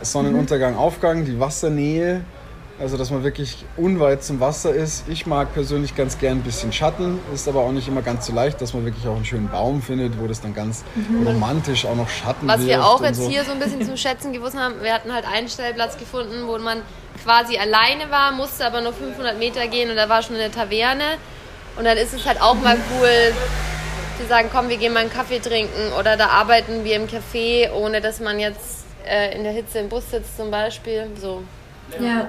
Sonnenuntergang, 0.00 0.74
mhm. 0.74 0.78
Aufgang, 0.78 1.24
die 1.24 1.38
Wassernähe 1.40 2.22
also, 2.80 2.96
dass 2.96 3.10
man 3.10 3.24
wirklich 3.24 3.64
unweit 3.76 4.22
zum 4.22 4.38
Wasser 4.38 4.72
ist. 4.72 5.08
Ich 5.08 5.26
mag 5.26 5.52
persönlich 5.52 5.96
ganz 5.96 6.18
gern 6.18 6.38
ein 6.38 6.42
bisschen 6.42 6.72
Schatten, 6.72 7.18
ist 7.34 7.48
aber 7.48 7.60
auch 7.60 7.72
nicht 7.72 7.88
immer 7.88 8.02
ganz 8.02 8.26
so 8.26 8.32
leicht, 8.32 8.60
dass 8.60 8.72
man 8.72 8.84
wirklich 8.84 9.06
auch 9.08 9.16
einen 9.16 9.24
schönen 9.24 9.48
Baum 9.48 9.82
findet, 9.82 10.20
wo 10.20 10.26
das 10.26 10.40
dann 10.40 10.54
ganz 10.54 10.84
mhm. 10.94 11.26
romantisch 11.26 11.86
auch 11.86 11.96
noch 11.96 12.08
Schatten 12.08 12.46
Was 12.46 12.64
wir 12.64 12.84
auch 12.84 13.02
jetzt 13.02 13.20
so. 13.20 13.28
hier 13.28 13.44
so 13.44 13.50
ein 13.50 13.58
bisschen 13.58 13.82
zum 13.84 13.96
Schätzen 13.96 14.32
gewusst 14.32 14.56
haben, 14.56 14.74
wir 14.82 14.94
hatten 14.94 15.12
halt 15.12 15.26
einen 15.26 15.48
Stellplatz 15.48 15.98
gefunden, 15.98 16.46
wo 16.46 16.56
man 16.58 16.82
quasi 17.24 17.58
alleine 17.58 18.10
war, 18.10 18.30
musste 18.32 18.64
aber 18.64 18.80
nur 18.80 18.92
500 18.92 19.38
Meter 19.38 19.66
gehen 19.66 19.90
und 19.90 19.96
da 19.96 20.08
war 20.08 20.22
schon 20.22 20.36
eine 20.36 20.50
Taverne. 20.50 21.16
Und 21.76 21.84
dann 21.84 21.96
ist 21.96 22.12
es 22.12 22.26
halt 22.26 22.40
auch 22.40 22.54
mal 22.54 22.76
cool 22.76 23.32
zu 24.20 24.26
sagen, 24.28 24.48
komm, 24.52 24.68
wir 24.68 24.76
gehen 24.76 24.92
mal 24.92 25.00
einen 25.00 25.12
Kaffee 25.12 25.38
trinken 25.38 25.92
oder 25.98 26.16
da 26.16 26.28
arbeiten 26.28 26.84
wir 26.84 26.96
im 26.96 27.06
Café, 27.06 27.72
ohne 27.72 28.00
dass 28.00 28.20
man 28.20 28.38
jetzt 28.38 28.84
äh, 29.06 29.36
in 29.36 29.44
der 29.44 29.52
Hitze 29.52 29.78
im 29.78 29.88
Bus 29.88 30.10
sitzt 30.10 30.36
zum 30.36 30.50
Beispiel. 30.50 31.08
So. 31.20 31.42
Ja. 32.00 32.28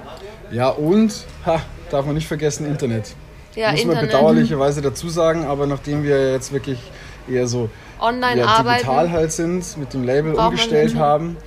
Ja, 0.52 0.70
und, 0.70 1.26
ha, 1.46 1.62
darf 1.92 2.06
man 2.06 2.16
nicht 2.16 2.28
vergessen, 2.28 2.66
Internet. 2.66 3.14
Ja, 3.56 3.72
Muss 3.72 3.82
Internet. 3.82 4.02
man 4.02 4.12
bedauerlicherweise 4.12 4.82
dazu 4.82 5.10
sagen, 5.10 5.46
aber 5.46 5.68
nachdem 5.68 6.04
wir 6.04 6.32
jetzt 6.32 6.52
wirklich 6.52 6.80
eher 7.30 7.48
so 7.48 7.70
Online 8.00 8.42
ja, 8.42 8.64
digital 8.64 9.12
halt 9.12 9.32
sind, 9.32 9.78
mit 9.78 9.94
dem 9.94 10.04
Label 10.04 10.34
umgestellt 10.34 10.96
haben 10.96 11.38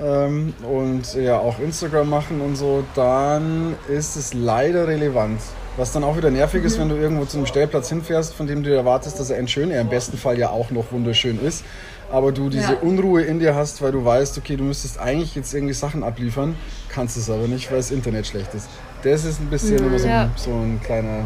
ähm, 0.00 0.54
und 0.62 1.14
ja 1.14 1.38
auch 1.38 1.58
Instagram 1.58 2.08
machen 2.08 2.40
und 2.40 2.56
so, 2.56 2.84
dann 2.94 3.76
ist 3.88 4.16
es 4.16 4.34
leider 4.34 4.88
relevant. 4.88 5.40
Was 5.76 5.92
dann 5.92 6.02
auch 6.02 6.16
wieder 6.16 6.30
nervig 6.30 6.60
mhm. 6.60 6.66
ist, 6.66 6.78
wenn 6.80 6.88
du 6.88 6.96
irgendwo 6.96 7.24
zu 7.24 7.36
einem 7.36 7.46
Stellplatz 7.46 7.88
hinfährst, 7.88 8.34
von 8.34 8.46
dem 8.46 8.62
du 8.62 8.74
erwartest, 8.74 9.20
dass 9.20 9.30
er 9.30 9.38
ein 9.38 9.48
schön, 9.48 9.70
er 9.70 9.80
im 9.80 9.88
besten 9.88 10.16
Fall 10.16 10.38
ja 10.38 10.50
auch 10.50 10.70
noch 10.70 10.90
wunderschön 10.90 11.40
ist, 11.40 11.64
aber 12.10 12.32
du 12.32 12.48
diese 12.48 12.72
ja. 12.72 12.78
Unruhe 12.80 13.22
in 13.22 13.38
dir 13.38 13.54
hast, 13.54 13.82
weil 13.82 13.92
du 13.92 14.04
weißt, 14.04 14.38
okay, 14.38 14.56
du 14.56 14.64
müsstest 14.64 14.98
eigentlich 14.98 15.34
jetzt 15.34 15.52
irgendwie 15.52 15.74
Sachen 15.74 16.02
abliefern, 16.02 16.56
kannst 16.88 17.16
es 17.16 17.28
aber 17.28 17.48
nicht, 17.48 17.70
weil 17.70 17.78
das 17.78 17.90
Internet 17.90 18.26
schlecht 18.26 18.54
ist. 18.54 18.68
Das 19.02 19.24
ist 19.24 19.40
ein 19.40 19.50
bisschen 19.50 19.80
mhm. 19.80 19.88
immer 19.88 19.98
so, 19.98 20.08
ein, 20.08 20.30
so 20.36 20.50
ein 20.50 20.80
kleiner 20.82 21.24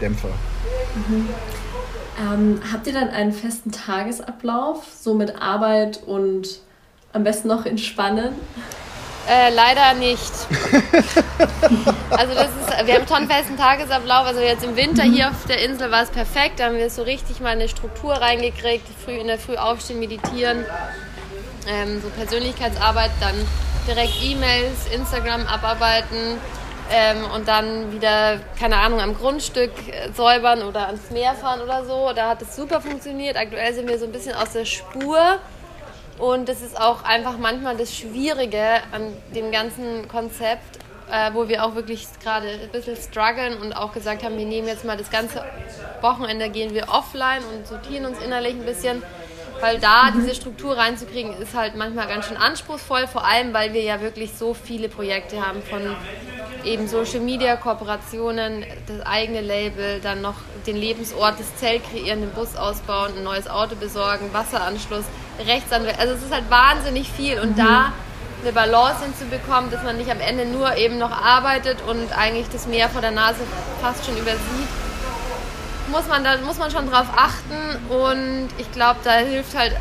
Dämpfer. 0.00 0.28
Mhm. 1.08 1.28
Ähm, 2.20 2.60
habt 2.72 2.86
ihr 2.86 2.92
dann 2.92 3.08
einen 3.08 3.32
festen 3.32 3.72
Tagesablauf, 3.72 4.84
so 4.98 5.14
mit 5.14 5.40
Arbeit 5.40 6.02
und 6.04 6.60
am 7.12 7.24
besten 7.24 7.48
noch 7.48 7.66
entspannen? 7.66 8.32
Äh, 9.30 9.50
leider 9.54 9.94
nicht. 9.94 10.32
also 12.10 12.34
das 12.34 12.48
ist, 12.48 12.86
wir 12.86 12.94
haben 12.94 13.06
schon 13.06 13.18
einen 13.18 13.30
festen 13.30 13.56
Tagesablauf. 13.56 14.26
Also 14.26 14.40
jetzt 14.40 14.64
im 14.64 14.74
Winter 14.74 15.04
hier 15.04 15.28
auf 15.28 15.46
der 15.46 15.62
Insel 15.62 15.92
war 15.92 16.02
es 16.02 16.10
perfekt. 16.10 16.58
Da 16.58 16.64
haben 16.64 16.76
wir 16.76 16.90
so 16.90 17.02
richtig 17.02 17.38
mal 17.38 17.50
eine 17.50 17.68
Struktur 17.68 18.12
reingekriegt. 18.14 18.84
Früh 19.04 19.12
in 19.12 19.28
der 19.28 19.38
Früh 19.38 19.54
aufstehen, 19.54 20.00
meditieren, 20.00 20.64
ähm, 21.68 22.02
so 22.02 22.08
Persönlichkeitsarbeit, 22.08 23.12
dann 23.20 23.36
direkt 23.86 24.20
E-Mails, 24.20 24.88
Instagram 24.92 25.46
abarbeiten 25.46 26.38
ähm, 26.90 27.18
und 27.32 27.46
dann 27.46 27.92
wieder, 27.92 28.40
keine 28.58 28.78
Ahnung, 28.78 29.00
am 29.00 29.14
Grundstück 29.14 29.70
äh, 29.86 30.10
säubern 30.12 30.64
oder 30.64 30.88
ans 30.88 31.08
Meer 31.12 31.34
fahren 31.34 31.60
oder 31.60 31.84
so. 31.84 32.10
Da 32.16 32.30
hat 32.30 32.42
es 32.42 32.56
super 32.56 32.80
funktioniert. 32.80 33.36
Aktuell 33.36 33.72
sind 33.74 33.88
wir 33.88 33.96
so 34.00 34.06
ein 34.06 34.12
bisschen 34.12 34.34
aus 34.34 34.54
der 34.54 34.64
Spur. 34.64 35.38
Und 36.20 36.50
das 36.50 36.60
ist 36.60 36.78
auch 36.78 37.02
einfach 37.02 37.38
manchmal 37.38 37.78
das 37.78 37.96
Schwierige 37.96 38.62
an 38.92 39.10
dem 39.34 39.50
ganzen 39.50 40.06
Konzept, 40.06 40.78
äh, 41.10 41.32
wo 41.32 41.48
wir 41.48 41.64
auch 41.64 41.74
wirklich 41.74 42.06
gerade 42.22 42.46
ein 42.46 42.68
bisschen 42.70 42.96
strugglen 42.96 43.56
und 43.58 43.72
auch 43.72 43.92
gesagt 43.92 44.22
haben, 44.22 44.36
wir 44.36 44.44
nehmen 44.44 44.68
jetzt 44.68 44.84
mal 44.84 44.98
das 44.98 45.10
ganze 45.10 45.42
Wochenende, 46.02 46.50
gehen 46.50 46.74
wir 46.74 46.88
offline 46.90 47.42
und 47.42 47.66
sortieren 47.66 48.04
uns 48.04 48.18
innerlich 48.20 48.52
ein 48.52 48.66
bisschen. 48.66 49.02
Weil 49.60 49.78
da 49.78 50.10
diese 50.10 50.34
Struktur 50.34 50.76
reinzukriegen, 50.76 51.36
ist 51.36 51.54
halt 51.54 51.74
manchmal 51.74 52.06
ganz 52.06 52.26
schön 52.26 52.36
anspruchsvoll, 52.38 53.06
vor 53.06 53.26
allem 53.26 53.52
weil 53.52 53.74
wir 53.74 53.82
ja 53.82 54.00
wirklich 54.00 54.32
so 54.32 54.54
viele 54.54 54.88
Projekte 54.88 55.46
haben 55.46 55.62
von 55.62 55.96
eben 56.64 56.88
Social 56.88 57.20
Media 57.20 57.56
Kooperationen, 57.56 58.64
das 58.86 59.06
eigene 59.06 59.40
Label, 59.42 60.00
dann 60.00 60.22
noch 60.22 60.36
den 60.66 60.76
Lebensort, 60.76 61.38
das 61.38 61.56
Zelt 61.56 61.82
kreieren, 61.90 62.20
den 62.20 62.30
Bus 62.30 62.56
ausbauen, 62.56 63.12
ein 63.16 63.22
neues 63.22 63.48
Auto 63.48 63.74
besorgen, 63.76 64.32
Wasseranschluss, 64.32 65.04
Rechtsanwalt. 65.46 65.98
Also 65.98 66.14
es 66.14 66.22
ist 66.22 66.32
halt 66.32 66.50
wahnsinnig 66.50 67.10
viel 67.10 67.38
und 67.40 67.52
mhm. 67.52 67.60
da 67.60 67.92
eine 68.42 68.52
Balance 68.52 69.04
hinzubekommen, 69.04 69.70
dass 69.70 69.82
man 69.82 69.96
nicht 69.96 70.10
am 70.10 70.20
Ende 70.20 70.46
nur 70.46 70.76
eben 70.76 70.98
noch 70.98 71.10
arbeitet 71.10 71.78
und 71.86 72.16
eigentlich 72.16 72.48
das 72.50 72.66
Meer 72.66 72.88
vor 72.88 73.00
der 73.00 73.10
Nase 73.10 73.40
fast 73.82 74.04
schon 74.04 74.16
übersieht, 74.16 74.40
muss 75.88 76.06
man 76.08 76.24
da 76.24 76.38
muss 76.38 76.58
man 76.58 76.70
schon 76.70 76.88
drauf 76.88 77.06
achten 77.14 77.92
und 77.92 78.48
ich 78.58 78.70
glaube, 78.72 79.00
da 79.04 79.12
hilft 79.14 79.56
halt 79.56 79.76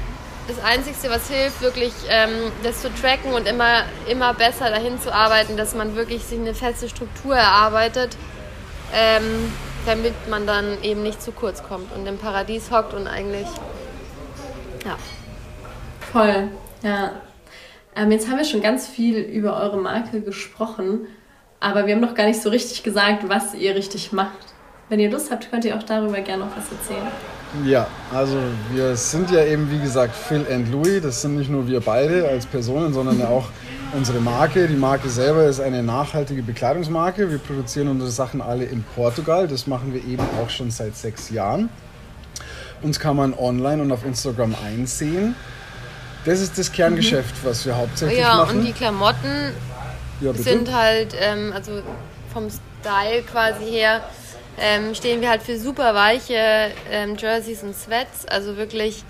das 0.50 0.64
Einzige, 0.64 0.98
was 1.10 1.30
hilft, 1.30 1.62
wirklich 1.62 1.94
ähm, 2.10 2.52
das 2.64 2.82
zu 2.82 2.94
tracken 2.94 3.34
und 3.34 3.48
immer, 3.48 3.84
immer 4.08 4.34
besser 4.34 4.70
dahin 4.70 5.00
zu 5.00 5.14
arbeiten, 5.14 5.58
dass 5.58 5.76
man 5.76 5.96
wirklich 5.96 6.24
sich 6.24 6.40
eine 6.40 6.56
feste 6.56 6.90
Struktur 6.90 7.36
erarbeitet, 7.36 8.18
ähm, 8.94 9.54
damit 9.86 10.28
man 10.28 10.48
dann 10.48 10.82
eben 10.82 11.04
nicht 11.04 11.22
zu 11.22 11.32
kurz 11.32 11.62
kommt 11.64 11.94
und 11.96 12.06
im 12.08 12.18
Paradies 12.18 12.72
hockt 12.72 12.94
und 12.94 13.08
eigentlich, 13.08 13.48
ja. 14.86 14.98
Voll, 16.12 16.50
ja. 16.84 17.12
Ähm, 17.96 18.12
jetzt 18.12 18.30
haben 18.30 18.38
wir 18.38 18.46
schon 18.46 18.62
ganz 18.62 18.88
viel 18.88 19.18
über 19.18 19.60
eure 19.60 19.78
Marke 19.78 20.22
gesprochen, 20.22 21.08
aber 21.60 21.86
wir 21.86 21.96
haben 21.96 22.02
noch 22.02 22.16
gar 22.16 22.26
nicht 22.26 22.42
so 22.42 22.50
richtig 22.50 22.84
gesagt, 22.84 23.28
was 23.28 23.54
ihr 23.54 23.76
richtig 23.76 24.12
macht. 24.12 24.54
Wenn 24.90 25.00
ihr 25.00 25.12
Lust 25.12 25.30
habt, 25.30 25.52
könnt 25.52 25.66
ihr 25.66 25.76
auch 25.78 25.84
darüber 25.84 26.20
gerne 26.22 26.46
noch 26.46 26.58
was 26.58 26.72
erzählen. 26.72 27.08
Ja, 27.66 27.88
also 28.14 28.38
wir 28.72 28.96
sind 28.96 29.30
ja 29.32 29.44
eben, 29.44 29.70
wie 29.72 29.80
gesagt, 29.80 30.16
Phil 30.16 30.46
and 30.52 30.72
Louis. 30.72 31.02
Das 31.02 31.22
sind 31.22 31.36
nicht 31.36 31.50
nur 31.50 31.68
wir 31.68 31.80
beide 31.80 32.28
als 32.28 32.46
Personen, 32.46 32.94
sondern 32.94 33.20
ja 33.20 33.28
auch 33.28 33.50
unsere 33.96 34.20
Marke. 34.20 34.68
Die 34.68 34.76
Marke 34.76 35.10
selber 35.10 35.46
ist 35.46 35.60
eine 35.60 35.84
nachhaltige 35.84 36.42
Bekleidungsmarke. 36.42 37.30
Wir 37.30 37.40
produzieren 37.40 37.88
unsere 37.88 38.10
Sachen 38.10 38.42
alle 38.42 38.66
in 38.66 38.84
Portugal. 38.96 39.48
Das 39.48 39.68
machen 39.68 39.94
wir 39.94 40.04
eben 40.06 40.24
auch 40.42 40.50
schon 40.50 40.72
seit 40.72 40.96
sechs 40.96 41.30
Jahren. 41.30 41.70
Uns 42.82 43.00
kann 43.00 43.16
man 43.16 43.34
online 43.34 43.82
und 43.82 43.92
auf 43.92 44.06
Instagram 44.06 44.56
einsehen. 44.66 45.36
Das 46.26 46.40
ist 46.42 46.58
das 46.58 46.72
Kerngeschäft, 46.72 47.34
was 47.44 47.66
wir 47.66 47.76
hauptsächlich 47.78 48.20
ja, 48.20 48.36
machen. 48.36 48.60
und 48.60 48.66
die 48.66 48.74
Klamotten 48.74 49.54
Ja, 50.22 50.34
sind 50.34 50.74
halt, 50.74 51.16
ähm, 51.20 51.54
also 51.56 51.82
vom 52.34 52.48
Style 52.50 53.24
quasi 53.24 53.66
her, 53.66 54.04
ähm, 54.60 54.94
stehen 54.94 55.22
wir 55.22 55.30
halt 55.30 55.42
für 55.42 55.58
super 55.58 55.96
weiche 55.96 56.72
ähm, 56.92 57.16
Jerseys 57.18 57.64
und 57.64 57.76
Sweats. 57.76 58.26
Also 58.28 58.58
wirklich, 58.58 59.04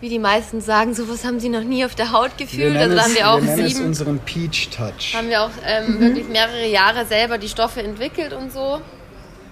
wie 0.00 0.10
die 0.10 0.18
meisten 0.18 0.60
sagen, 0.60 0.94
sowas 0.94 1.24
haben 1.24 1.40
sie 1.40 1.48
noch 1.48 1.64
nie 1.64 1.84
auf 1.84 1.94
der 1.94 2.12
Haut 2.12 2.36
gefühlt. 2.36 2.76
Also 2.76 2.94
da 2.94 3.02
haben 3.04 3.14
wir 3.14 3.30
auch 3.30 3.36
wir 3.40 3.44
nennen 3.44 3.64
es 3.64 3.72
sieben, 3.72 3.86
unseren 3.86 4.18
Peach 4.20 4.68
Touch. 4.70 5.14
haben 5.14 5.30
wir 5.30 5.42
auch 5.42 5.50
ähm, 5.64 5.98
wirklich 6.00 6.28
mehrere 6.28 6.66
Jahre 6.66 7.06
selber 7.06 7.38
die 7.38 7.48
Stoffe 7.48 7.82
entwickelt 7.82 8.32
und 8.34 8.52
so. 8.52 8.80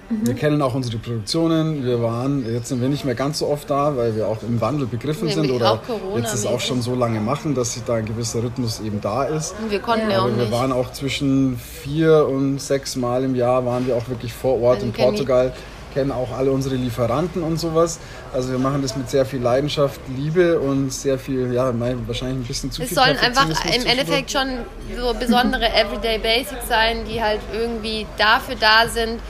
Wir 0.08 0.34
kennen 0.34 0.62
auch 0.62 0.74
unsere 0.74 0.98
Produktionen. 0.98 1.84
Wir 1.84 2.00
waren, 2.00 2.50
jetzt 2.52 2.68
sind 2.68 2.80
wir 2.80 2.88
nicht 2.88 3.04
mehr 3.04 3.14
ganz 3.14 3.40
so 3.40 3.48
oft 3.48 3.68
da, 3.68 3.96
weil 3.96 4.14
wir 4.14 4.28
auch 4.28 4.42
im 4.42 4.60
Wandel 4.60 4.86
begriffen 4.86 5.28
sind 5.28 5.42
Nämlich 5.42 5.56
oder 5.56 5.72
auch 5.72 5.82
Corona 5.86 6.18
jetzt 6.18 6.32
es 6.32 6.46
auch 6.46 6.60
schon 6.60 6.80
so 6.80 6.94
lange 6.94 7.20
machen, 7.20 7.54
dass 7.54 7.74
sich 7.74 7.82
da 7.84 7.94
ein 7.94 8.06
gewisser 8.06 8.42
Rhythmus 8.42 8.80
eben 8.80 9.00
da 9.00 9.24
ist. 9.24 9.54
Und 9.60 9.70
wir 9.70 9.80
konnten 9.80 10.08
ja, 10.10 10.16
Ja, 10.16 10.18
auch 10.20 10.24
Aber 10.26 10.36
wir 10.36 10.44
nicht. 10.44 10.52
waren 10.52 10.72
auch 10.72 10.92
zwischen 10.92 11.58
vier 11.58 12.26
und 12.28 12.60
sechs 12.60 12.94
Mal 12.94 13.24
im 13.24 13.34
Jahr 13.34 13.66
waren 13.66 13.86
wir 13.86 13.96
auch 13.96 14.08
wirklich 14.08 14.32
vor 14.32 14.60
Ort 14.60 14.76
Also 14.76 14.86
in 14.86 14.92
Portugal, 14.92 15.52
kennen 15.92 16.12
auch 16.12 16.36
alle 16.36 16.52
unsere 16.52 16.74
Lieferanten 16.74 17.42
und 17.42 17.58
sowas. 17.58 17.98
Also 18.34 18.50
wir 18.50 18.58
machen 18.58 18.82
das 18.82 18.96
mit 18.96 19.08
sehr 19.08 19.24
viel 19.24 19.40
Leidenschaft, 19.40 19.98
Liebe 20.14 20.60
und 20.60 20.92
sehr 20.92 21.18
viel, 21.18 21.54
ja, 21.54 21.72
wahrscheinlich 22.06 22.44
ein 22.44 22.44
bisschen 22.46 22.70
zu 22.70 22.82
Es 22.82 22.88
viel 22.88 22.98
sollen 22.98 23.16
einfach 23.18 23.48
im. 23.64 23.86
Endeffekt 23.86 24.30
schon 24.30 24.46
so 24.94 25.14
besondere 25.18 25.64
Everyday 25.74 26.18
Basics 26.18 26.68
sein, 26.68 26.98
die 27.10 27.22
halt 27.22 27.40
irgendwie 27.52 28.06
dafür 28.18 28.56
da 28.60 28.86
sind, 28.88 29.20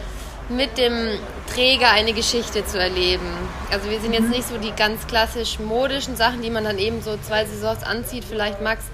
mit 0.48 0.78
dem 0.78 1.18
Träger 1.52 1.90
eine 1.90 2.12
Geschichte 2.12 2.64
zu 2.64 2.78
erleben. 2.78 3.26
Also 3.72 3.90
wir 3.90 4.00
sind 4.00 4.12
jetzt 4.12 4.28
nicht 4.28 4.46
so 4.46 4.59
die 4.59 4.72
ganz 4.76 5.06
klassisch 5.06 5.59
modischen 5.59 6.16
Sachen, 6.16 6.42
die 6.42 6.50
man 6.50 6.64
dann 6.64 6.78
eben 6.78 7.02
so 7.02 7.16
zwei 7.16 7.44
Saisons 7.44 7.82
anzieht, 7.82 8.24
vielleicht 8.24 8.61
Max, 8.62 8.85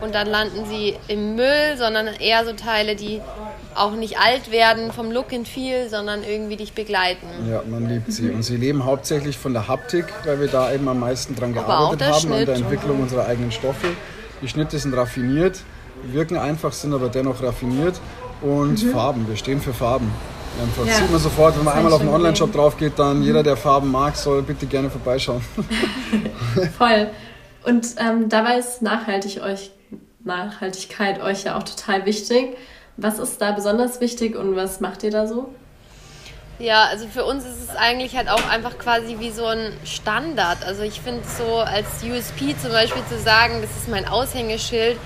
und 0.00 0.14
dann 0.14 0.28
landen 0.28 0.64
sie 0.66 0.96
im 1.08 1.34
Müll, 1.34 1.76
sondern 1.76 2.06
eher 2.06 2.44
so 2.44 2.52
Teile, 2.52 2.94
die 2.94 3.20
auch 3.74 3.92
nicht 3.92 4.18
alt 4.18 4.50
werden 4.50 4.92
vom 4.92 5.10
Look 5.10 5.32
and 5.32 5.48
Feel, 5.48 5.88
sondern 5.88 6.22
irgendwie 6.22 6.56
dich 6.56 6.72
begleiten. 6.72 7.26
Ja, 7.50 7.62
man 7.68 7.88
liebt 7.88 8.12
sie. 8.12 8.30
Und 8.30 8.42
sie 8.42 8.56
leben 8.56 8.84
hauptsächlich 8.84 9.36
von 9.38 9.52
der 9.52 9.66
Haptik, 9.66 10.06
weil 10.24 10.40
wir 10.40 10.48
da 10.48 10.72
eben 10.72 10.88
am 10.88 11.00
meisten 11.00 11.34
dran 11.34 11.56
Aber 11.56 11.66
gearbeitet 11.66 12.02
haben, 12.02 12.32
an 12.32 12.46
der 12.46 12.46
Schnitt. 12.46 12.48
Entwicklung 12.48 13.00
unserer 13.00 13.26
eigenen 13.26 13.50
Stoffe. 13.50 13.88
Die 14.40 14.48
Schnitte 14.48 14.78
sind 14.78 14.94
raffiniert, 14.94 15.60
wirken 16.04 16.36
einfach, 16.36 16.72
sind 16.72 16.94
aber 16.94 17.08
dennoch 17.08 17.42
raffiniert. 17.42 18.00
Und 18.40 18.80
Farben, 18.80 19.28
wir 19.28 19.36
stehen 19.36 19.60
für 19.60 19.74
Farben. 19.74 20.12
Einfach. 20.60 20.86
Ja. 20.86 20.94
Sieht 20.94 21.10
man 21.10 21.20
sofort, 21.20 21.56
wenn 21.56 21.64
man 21.64 21.74
einmal 21.74 21.92
auf 21.92 22.00
den 22.00 22.08
Online-Shop 22.08 22.52
drauf 22.52 22.76
geht, 22.76 22.98
dann 22.98 23.22
jeder, 23.22 23.42
der 23.42 23.56
Farben 23.56 23.90
mag, 23.90 24.16
soll 24.16 24.42
bitte 24.42 24.66
gerne 24.66 24.90
vorbeischauen. 24.90 25.40
Voll. 26.78 27.10
Und 27.64 27.86
ähm, 27.98 28.28
dabei 28.28 28.58
ist 28.58 28.82
nachhaltig 28.82 29.40
euch, 29.42 29.70
Nachhaltigkeit 30.24 31.22
euch 31.22 31.44
ja 31.44 31.56
auch 31.56 31.62
total 31.62 32.06
wichtig. 32.06 32.56
Was 32.96 33.18
ist 33.18 33.40
da 33.40 33.52
besonders 33.52 34.00
wichtig 34.00 34.36
und 34.36 34.56
was 34.56 34.80
macht 34.80 35.04
ihr 35.04 35.10
da 35.10 35.26
so? 35.26 35.50
Ja, 36.58 36.86
also 36.86 37.06
für 37.06 37.24
uns 37.24 37.44
ist 37.44 37.62
es 37.68 37.76
eigentlich 37.76 38.16
halt 38.16 38.28
auch 38.28 38.48
einfach 38.48 38.78
quasi 38.78 39.20
wie 39.20 39.30
so 39.30 39.44
ein 39.44 39.72
Standard. 39.84 40.64
Also 40.66 40.82
ich 40.82 41.00
finde 41.00 41.22
so 41.24 41.58
als 41.58 42.02
USP 42.02 42.56
zum 42.60 42.72
Beispiel 42.72 43.02
zu 43.08 43.16
sagen, 43.20 43.60
das 43.62 43.70
ist 43.76 43.88
mein 43.88 44.08
Aushängeschild, 44.08 44.96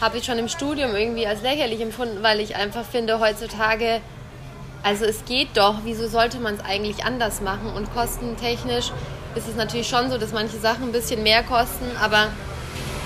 habe 0.00 0.18
ich 0.18 0.24
schon 0.24 0.38
im 0.38 0.48
Studium 0.48 0.96
irgendwie 0.96 1.26
als 1.26 1.42
lächerlich 1.42 1.80
empfunden, 1.80 2.22
weil 2.22 2.40
ich 2.40 2.56
einfach 2.56 2.84
finde 2.84 3.20
heutzutage, 3.20 4.00
also 4.82 5.04
es 5.04 5.24
geht 5.24 5.48
doch, 5.54 5.76
wieso 5.84 6.06
sollte 6.08 6.38
man 6.38 6.54
es 6.54 6.60
eigentlich 6.64 7.04
anders 7.04 7.40
machen? 7.40 7.70
Und 7.74 7.92
kostentechnisch 7.94 8.92
ist 9.34 9.48
es 9.48 9.56
natürlich 9.56 9.88
schon 9.88 10.10
so, 10.10 10.18
dass 10.18 10.32
manche 10.32 10.56
Sachen 10.58 10.84
ein 10.84 10.92
bisschen 10.92 11.22
mehr 11.22 11.42
kosten, 11.42 11.84
aber 12.02 12.28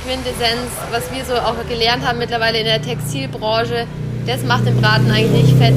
Quintessenz, 0.04 0.70
was 0.90 1.12
wir 1.12 1.24
so 1.24 1.34
auch 1.34 1.56
gelernt 1.68 2.06
haben 2.06 2.18
mittlerweile 2.18 2.58
in 2.58 2.64
der 2.64 2.80
Textilbranche, 2.80 3.86
das 4.26 4.42
macht 4.44 4.66
den 4.66 4.80
Braten 4.80 5.10
eigentlich 5.10 5.44
nicht 5.44 5.56
fett. 5.58 5.74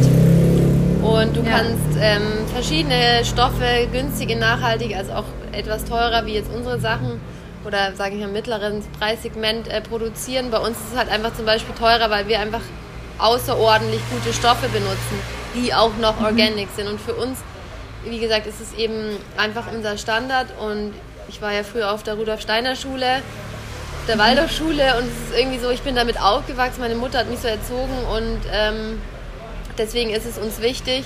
Und 1.04 1.36
du 1.36 1.42
Ja. 1.42 1.58
kannst 1.58 1.98
ähm, 2.00 2.46
verschiedene 2.54 3.26
Stoffe, 3.26 3.88
günstige, 3.92 4.38
nachhaltig, 4.38 4.96
als 4.96 5.10
auch 5.10 5.26
etwas 5.52 5.84
teurer, 5.86 6.26
wie 6.26 6.34
jetzt 6.34 6.50
unsere 6.54 6.80
Sachen 6.80 7.20
oder 7.66 7.94
sage 7.96 8.16
ich 8.16 8.22
mal 8.22 8.30
mittleren 8.30 8.82
Preissegment 9.00 9.68
äh, 9.68 9.82
produzieren. 9.82 10.50
Bei 10.52 10.60
uns 10.60 10.78
ist 10.78 10.94
es 10.94 10.98
halt 10.98 11.10
einfach 11.10 11.34
zum 11.36 11.46
Beispiel 11.46 11.76
teurer, 11.76 12.10
weil 12.10 12.28
wir 12.28 12.40
einfach 12.40 12.62
außerordentlich 13.20 14.02
gute 14.10 14.34
Stoffe 14.34 14.68
benutzen, 14.70 15.20
die 15.56 15.74
auch 15.74 15.96
noch 15.98 16.22
organic 16.22 16.70
sind. 16.76 16.88
Und 16.88 17.00
für 17.00 17.14
uns, 17.14 17.40
wie 18.06 18.20
gesagt, 18.20 18.48
ist 18.48 18.60
es 18.60 18.74
eben 18.74 19.18
einfach 19.38 19.72
unser 19.72 19.98
Standard. 19.98 20.48
Und 20.60 20.94
ich 21.28 21.42
war 21.42 21.54
ja 21.54 21.64
früher 21.64 21.92
auf 21.92 22.04
der 22.04 22.16
Rudolf 22.16 22.42
Steiner 22.42 22.76
Schule, 22.76 23.22
der 24.08 24.18
Waldorfschule 24.20 24.98
und 24.98 25.06
es 25.06 25.30
ist 25.30 25.40
irgendwie 25.40 25.60
so, 25.60 25.70
ich 25.70 25.82
bin 25.82 25.96
damit 25.96 26.22
aufgewachsen. 26.22 26.82
Meine 26.82 26.96
Mutter 26.96 27.20
hat 27.20 27.30
mich 27.30 27.40
so 27.40 27.48
erzogen 27.48 27.98
und 28.12 28.40
ähm, 28.52 29.02
Deswegen 29.78 30.12
ist 30.12 30.26
es 30.26 30.38
uns 30.38 30.62
wichtig. 30.62 31.04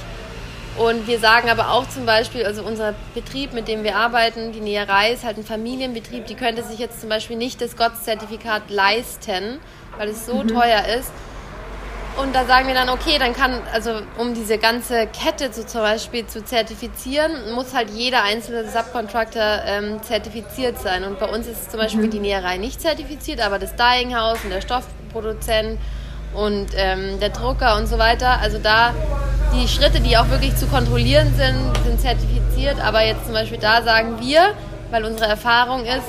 Und 0.78 1.08
wir 1.08 1.20
sagen 1.20 1.50
aber 1.50 1.72
auch 1.72 1.90
zum 1.90 2.06
Beispiel, 2.06 2.46
also 2.46 2.64
unser 2.64 2.94
Betrieb, 3.16 3.54
mit 3.54 3.68
dem 3.68 3.84
wir 3.84 3.96
arbeiten, 3.96 4.52
die 4.52 4.60
Näherei 4.60 5.12
ist 5.12 5.24
halt 5.24 5.38
ein 5.38 5.44
Familienbetrieb, 5.44 6.28
die 6.28 6.36
könnte 6.36 6.64
sich 6.64 6.78
jetzt 6.78 7.00
zum 7.02 7.10
Beispiel 7.10 7.36
nicht 7.36 7.62
das 7.62 7.76
GOTS-Zertifikat 7.76 8.70
leisten, 8.70 9.60
weil 9.98 10.10
es 10.10 10.28
so 10.28 10.44
teuer 10.44 10.86
ist. 11.00 11.12
Und 12.18 12.34
da 12.34 12.46
sagen 12.46 12.68
wir 12.68 12.74
dann, 12.74 12.90
okay, 12.90 13.20
dann 13.20 13.34
kann, 13.34 13.62
also 13.72 13.92
um 14.18 14.34
diese 14.34 14.58
ganze 14.58 15.06
Kette 15.08 15.54
so 15.54 15.64
zum 15.64 15.82
Beispiel 15.82 16.26
zu 16.26 16.44
zertifizieren, 16.44 17.54
muss 17.54 17.76
halt 17.76 17.92
jeder 17.92 18.24
einzelne 18.24 18.68
Subcontractor 18.68 19.62
ähm, 19.66 20.02
zertifiziert 20.02 20.80
sein. 20.80 21.04
Und 21.04 21.20
bei 21.20 21.28
uns 21.28 21.46
ist 21.46 21.70
zum 21.70 21.80
Beispiel 21.80 22.08
die 22.08 22.20
Näherei 22.20 22.58
nicht 22.58 22.82
zertifiziert, 22.82 23.40
aber 23.40 23.60
das 23.60 23.76
Dyinghaus 23.76 24.40
und 24.44 24.50
der 24.50 24.62
Stoffproduzent 24.62 25.78
und 26.34 26.70
ähm, 26.76 27.20
der 27.20 27.30
Drucker 27.30 27.78
und 27.78 27.86
so 27.86 28.00
weiter. 28.00 28.40
Also 28.42 28.58
da 28.58 28.96
die 29.54 29.68
Schritte, 29.68 30.00
die 30.00 30.18
auch 30.18 30.30
wirklich 30.30 30.56
zu 30.56 30.66
kontrollieren 30.66 31.32
sind, 31.38 31.56
sind 31.86 32.02
zertifiziert. 32.02 32.84
Aber 32.84 33.06
jetzt 33.06 33.26
zum 33.26 33.34
Beispiel 33.34 33.60
da 33.60 33.84
sagen 33.84 34.20
wir, 34.20 34.56
weil 34.90 35.06
unsere 35.06 35.30
Erfahrung 35.30 35.86
ist, 35.86 36.08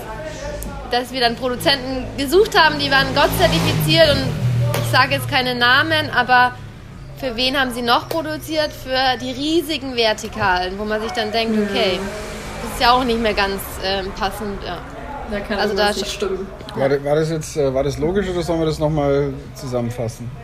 dass 0.90 1.12
wir 1.12 1.20
dann 1.20 1.36
Produzenten 1.36 2.06
gesucht 2.16 2.58
haben, 2.58 2.78
die 2.78 2.90
waren 2.90 3.14
Gott 3.14 3.28
zertifiziert 3.38 4.10
und 4.12 4.47
ich 4.74 4.90
sage 4.90 5.14
jetzt 5.14 5.28
keine 5.28 5.54
Namen, 5.54 6.10
aber 6.14 6.52
für 7.18 7.36
wen 7.36 7.58
haben 7.58 7.72
sie 7.72 7.82
noch 7.82 8.08
produziert? 8.08 8.70
Für 8.72 9.18
die 9.20 9.30
riesigen 9.32 9.96
Vertikalen, 9.96 10.78
wo 10.78 10.84
man 10.84 11.00
sich 11.02 11.12
dann 11.12 11.32
denkt, 11.32 11.58
okay, 11.70 11.98
das 12.62 12.72
ist 12.72 12.80
ja 12.80 12.92
auch 12.92 13.04
nicht 13.04 13.20
mehr 13.20 13.34
ganz 13.34 13.60
ähm, 13.84 14.06
passend. 14.18 14.62
Ja. 14.64 14.78
Da 15.30 15.40
kann 15.40 15.58
Also 15.58 15.76
da 15.76 15.88
das 15.88 15.96
nicht 15.98 16.12
stimmen. 16.12 16.46
War, 16.74 16.88
das- 16.88 17.04
war 17.04 17.14
das 17.16 17.30
jetzt 17.30 17.56
äh, 17.56 17.72
war 17.74 17.84
das 17.84 17.98
logisch 17.98 18.28
oder 18.28 18.42
sollen 18.42 18.60
wir 18.60 18.66
das 18.66 18.78
nochmal 18.78 19.32
zusammenfassen? 19.54 20.30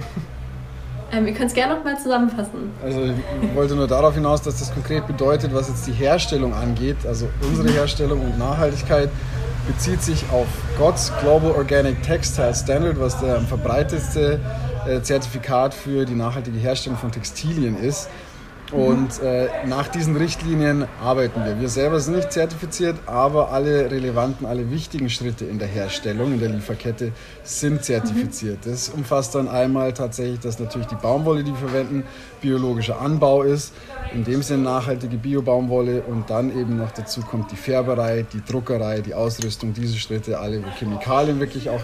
Ähm, 1.12 1.28
ihr 1.28 1.34
könnt 1.34 1.46
es 1.50 1.54
gerne 1.54 1.76
nochmal 1.76 1.96
zusammenfassen. 1.96 2.72
Also 2.82 3.00
ich 3.04 3.54
wollte 3.54 3.76
nur 3.76 3.86
darauf 3.86 4.14
hinaus, 4.14 4.42
dass 4.42 4.58
das 4.58 4.74
konkret 4.74 5.06
bedeutet, 5.06 5.54
was 5.54 5.68
jetzt 5.68 5.86
die 5.86 5.92
Herstellung 5.92 6.52
angeht, 6.52 6.96
also 7.06 7.28
unsere 7.40 7.70
Herstellung 7.70 8.20
und 8.20 8.36
Nachhaltigkeit 8.36 9.10
bezieht 9.66 10.02
sich 10.02 10.24
auf 10.30 10.46
GOTS 10.78 11.12
Global 11.20 11.52
Organic 11.52 12.02
Textile 12.02 12.54
Standard, 12.54 12.98
was 12.98 13.18
der 13.20 13.40
verbreitetste 13.40 14.40
äh, 14.86 15.00
Zertifikat 15.00 15.74
für 15.74 16.04
die 16.04 16.14
nachhaltige 16.14 16.58
Herstellung 16.58 16.98
von 16.98 17.10
Textilien 17.10 17.76
ist. 17.78 18.08
Und 18.72 19.20
äh, 19.20 19.48
nach 19.66 19.88
diesen 19.88 20.16
Richtlinien 20.16 20.86
arbeiten 21.02 21.44
wir. 21.44 21.60
Wir 21.60 21.68
selber 21.68 22.00
sind 22.00 22.16
nicht 22.16 22.32
zertifiziert, 22.32 22.96
aber 23.06 23.50
alle 23.50 23.90
relevanten, 23.90 24.46
alle 24.46 24.70
wichtigen 24.70 25.10
Schritte 25.10 25.44
in 25.44 25.58
der 25.58 25.68
Herstellung, 25.68 26.32
in 26.32 26.40
der 26.40 26.48
Lieferkette 26.48 27.12
sind 27.42 27.84
zertifiziert. 27.84 28.60
Das 28.64 28.88
umfasst 28.88 29.34
dann 29.34 29.48
einmal 29.48 29.92
tatsächlich, 29.92 30.40
dass 30.40 30.58
natürlich 30.58 30.88
die 30.88 30.96
Baumwolle, 30.96 31.44
die 31.44 31.52
wir 31.52 31.68
verwenden, 31.68 32.04
biologischer 32.40 33.00
Anbau 33.00 33.42
ist, 33.42 33.74
in 34.12 34.24
dem 34.24 34.42
Sinne 34.42 34.64
nachhaltige 34.64 35.18
Bio-Baumwolle 35.18 36.02
und 36.02 36.30
dann 36.30 36.50
eben 36.50 36.76
noch 36.76 36.90
dazu 36.92 37.20
kommt 37.20 37.52
die 37.52 37.56
Färberei, 37.56 38.24
die 38.32 38.42
Druckerei, 38.44 39.00
die 39.00 39.14
Ausrüstung, 39.14 39.74
diese 39.74 39.98
Schritte, 39.98 40.38
alle, 40.38 40.64
wo 40.64 40.70
Chemikalien 40.70 41.38
wirklich 41.38 41.68
auch 41.68 41.82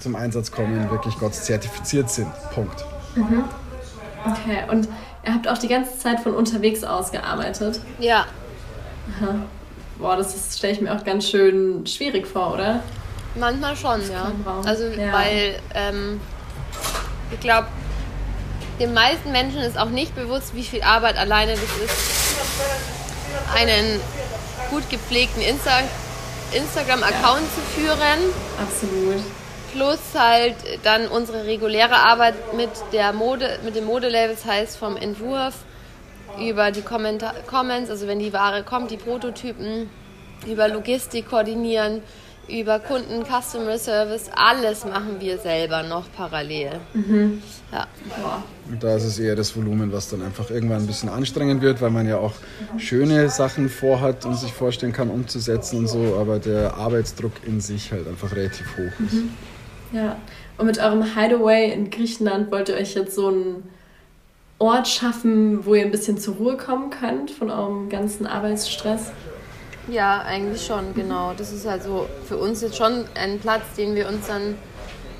zum 0.00 0.16
Einsatz 0.16 0.50
kommen, 0.50 0.90
wirklich 0.90 1.16
Gott 1.18 1.34
zertifiziert 1.34 2.10
sind. 2.10 2.28
Punkt. 2.52 2.84
Mhm. 3.14 3.44
Okay, 4.26 4.64
und 4.70 4.88
Ihr 5.26 5.34
habt 5.34 5.48
auch 5.48 5.58
die 5.58 5.66
ganze 5.66 5.98
Zeit 5.98 6.20
von 6.20 6.34
unterwegs 6.34 6.84
aus 6.84 7.10
gearbeitet. 7.10 7.80
Ja. 7.98 8.26
Aha. 9.16 9.34
Boah, 9.98 10.16
das 10.16 10.56
stelle 10.56 10.72
ich 10.72 10.80
mir 10.80 10.94
auch 10.94 11.04
ganz 11.04 11.28
schön 11.28 11.84
schwierig 11.84 12.28
vor, 12.28 12.54
oder? 12.54 12.82
Manchmal 13.34 13.76
schon, 13.76 14.00
ja. 14.10 14.30
Also, 14.64 14.84
ja. 14.84 15.12
weil 15.12 15.58
ähm, 15.74 16.20
ich 17.32 17.40
glaube, 17.40 17.66
den 18.78 18.94
meisten 18.94 19.32
Menschen 19.32 19.60
ist 19.60 19.76
auch 19.76 19.88
nicht 19.88 20.14
bewusst, 20.14 20.54
wie 20.54 20.62
viel 20.62 20.82
Arbeit 20.82 21.16
alleine 21.16 21.52
das 21.52 21.62
ist, 21.62 22.36
einen 23.54 24.00
gut 24.70 24.88
gepflegten 24.90 25.42
Insta 25.42 25.80
Instagram-Account 26.52 27.42
ja. 27.42 27.54
zu 27.54 27.80
führen. 27.80 28.18
Absolut 28.60 29.22
plus 29.76 29.98
halt 30.14 30.56
dann 30.84 31.06
unsere 31.08 31.44
reguläre 31.44 31.96
Arbeit 31.96 32.34
mit 32.56 32.70
der 32.92 33.12
Mode, 33.12 33.58
mit 33.64 33.76
den 33.76 33.84
Modelabels 33.84 34.44
heißt 34.44 34.76
vom 34.76 34.96
Entwurf 34.96 35.54
über 36.40 36.70
die 36.70 36.82
Kommentar 36.82 37.34
Comments, 37.46 37.90
also 37.90 38.06
wenn 38.06 38.18
die 38.18 38.32
Ware 38.32 38.62
kommt, 38.62 38.90
die 38.90 38.96
Prototypen, 38.96 39.88
über 40.46 40.68
Logistik 40.68 41.28
koordinieren, 41.28 42.02
über 42.48 42.78
Kunden, 42.78 43.24
Customer 43.24 43.78
Service, 43.78 44.30
alles 44.34 44.84
machen 44.84 45.16
wir 45.18 45.38
selber 45.38 45.82
noch 45.82 46.04
parallel. 46.12 46.78
Mhm. 46.94 47.42
Ja. 47.72 47.86
Und 48.70 48.82
da 48.82 48.96
ist 48.96 49.04
es 49.04 49.18
eher 49.18 49.34
das 49.34 49.56
Volumen, 49.56 49.92
was 49.92 50.10
dann 50.10 50.22
einfach 50.22 50.50
irgendwann 50.50 50.82
ein 50.82 50.86
bisschen 50.86 51.08
anstrengend 51.08 51.62
wird, 51.62 51.80
weil 51.80 51.90
man 51.90 52.06
ja 52.06 52.18
auch 52.18 52.34
schöne 52.78 53.28
Sachen 53.30 53.68
vorhat 53.68 54.24
und 54.24 54.36
sich 54.36 54.52
vorstellen 54.52 54.92
kann 54.92 55.10
umzusetzen 55.10 55.78
und 55.78 55.88
so, 55.88 56.16
aber 56.20 56.38
der 56.38 56.74
Arbeitsdruck 56.74 57.32
in 57.44 57.60
sich 57.60 57.92
halt 57.92 58.06
einfach 58.06 58.30
relativ 58.32 58.66
hoch 58.76 59.04
ist. 59.04 59.14
Mhm. 59.14 59.30
Ja, 59.96 60.16
und 60.58 60.66
mit 60.66 60.78
eurem 60.78 61.16
Hideaway 61.16 61.72
in 61.72 61.88
Griechenland 61.88 62.52
wollt 62.52 62.68
ihr 62.68 62.74
euch 62.74 62.94
jetzt 62.94 63.14
so 63.14 63.28
einen 63.28 63.62
Ort 64.58 64.88
schaffen, 64.88 65.64
wo 65.64 65.74
ihr 65.74 65.86
ein 65.86 65.90
bisschen 65.90 66.18
zur 66.18 66.34
Ruhe 66.34 66.58
kommen 66.58 66.90
könnt 66.90 67.30
von 67.30 67.50
eurem 67.50 67.88
ganzen 67.88 68.26
Arbeitsstress? 68.26 69.10
Ja, 69.88 70.20
eigentlich 70.20 70.66
schon, 70.66 70.94
genau. 70.94 71.32
Das 71.34 71.50
ist 71.50 71.66
halt 71.66 71.82
so 71.82 72.06
für 72.28 72.36
uns 72.36 72.60
jetzt 72.60 72.76
schon 72.76 73.06
ein 73.14 73.38
Platz, 73.38 73.62
den 73.78 73.94
wir 73.94 74.06
uns 74.06 74.26
dann 74.26 74.56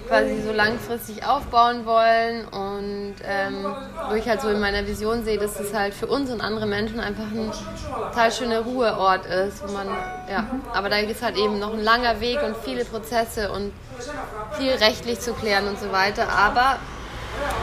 quasi 0.09 0.43
so 0.45 0.53
langfristig 0.53 1.27
aufbauen 1.27 1.85
wollen 1.85 2.47
und 2.47 3.15
ähm, 3.25 3.67
wo 4.09 4.15
ich 4.15 4.29
halt 4.29 4.41
so 4.41 4.49
in 4.49 4.61
meiner 4.61 4.87
Vision 4.87 5.25
sehe, 5.25 5.39
dass 5.39 5.59
es 5.59 5.75
halt 5.75 5.95
für 5.95 6.07
uns 6.07 6.31
und 6.31 6.41
andere 6.41 6.67
Menschen 6.67 7.01
einfach 7.01 7.25
ein 7.25 7.51
total 8.11 8.33
schöner 8.33 8.61
Ruheort 8.61 9.27
ist, 9.27 9.67
wo 9.67 9.73
man, 9.73 9.89
ja, 10.31 10.47
aber 10.73 10.89
da 10.89 10.99
ist 10.99 11.23
halt 11.23 11.37
eben 11.37 11.59
noch 11.59 11.73
ein 11.73 11.83
langer 11.83 12.21
Weg 12.21 12.39
und 12.43 12.57
viele 12.65 12.85
Prozesse 12.85 13.51
und 13.51 13.73
viel 14.59 14.73
rechtlich 14.73 15.21
zu 15.21 15.33
klären 15.33 15.67
und 15.69 15.79
so 15.79 15.91
weiter, 15.93 16.29
aber 16.29 16.79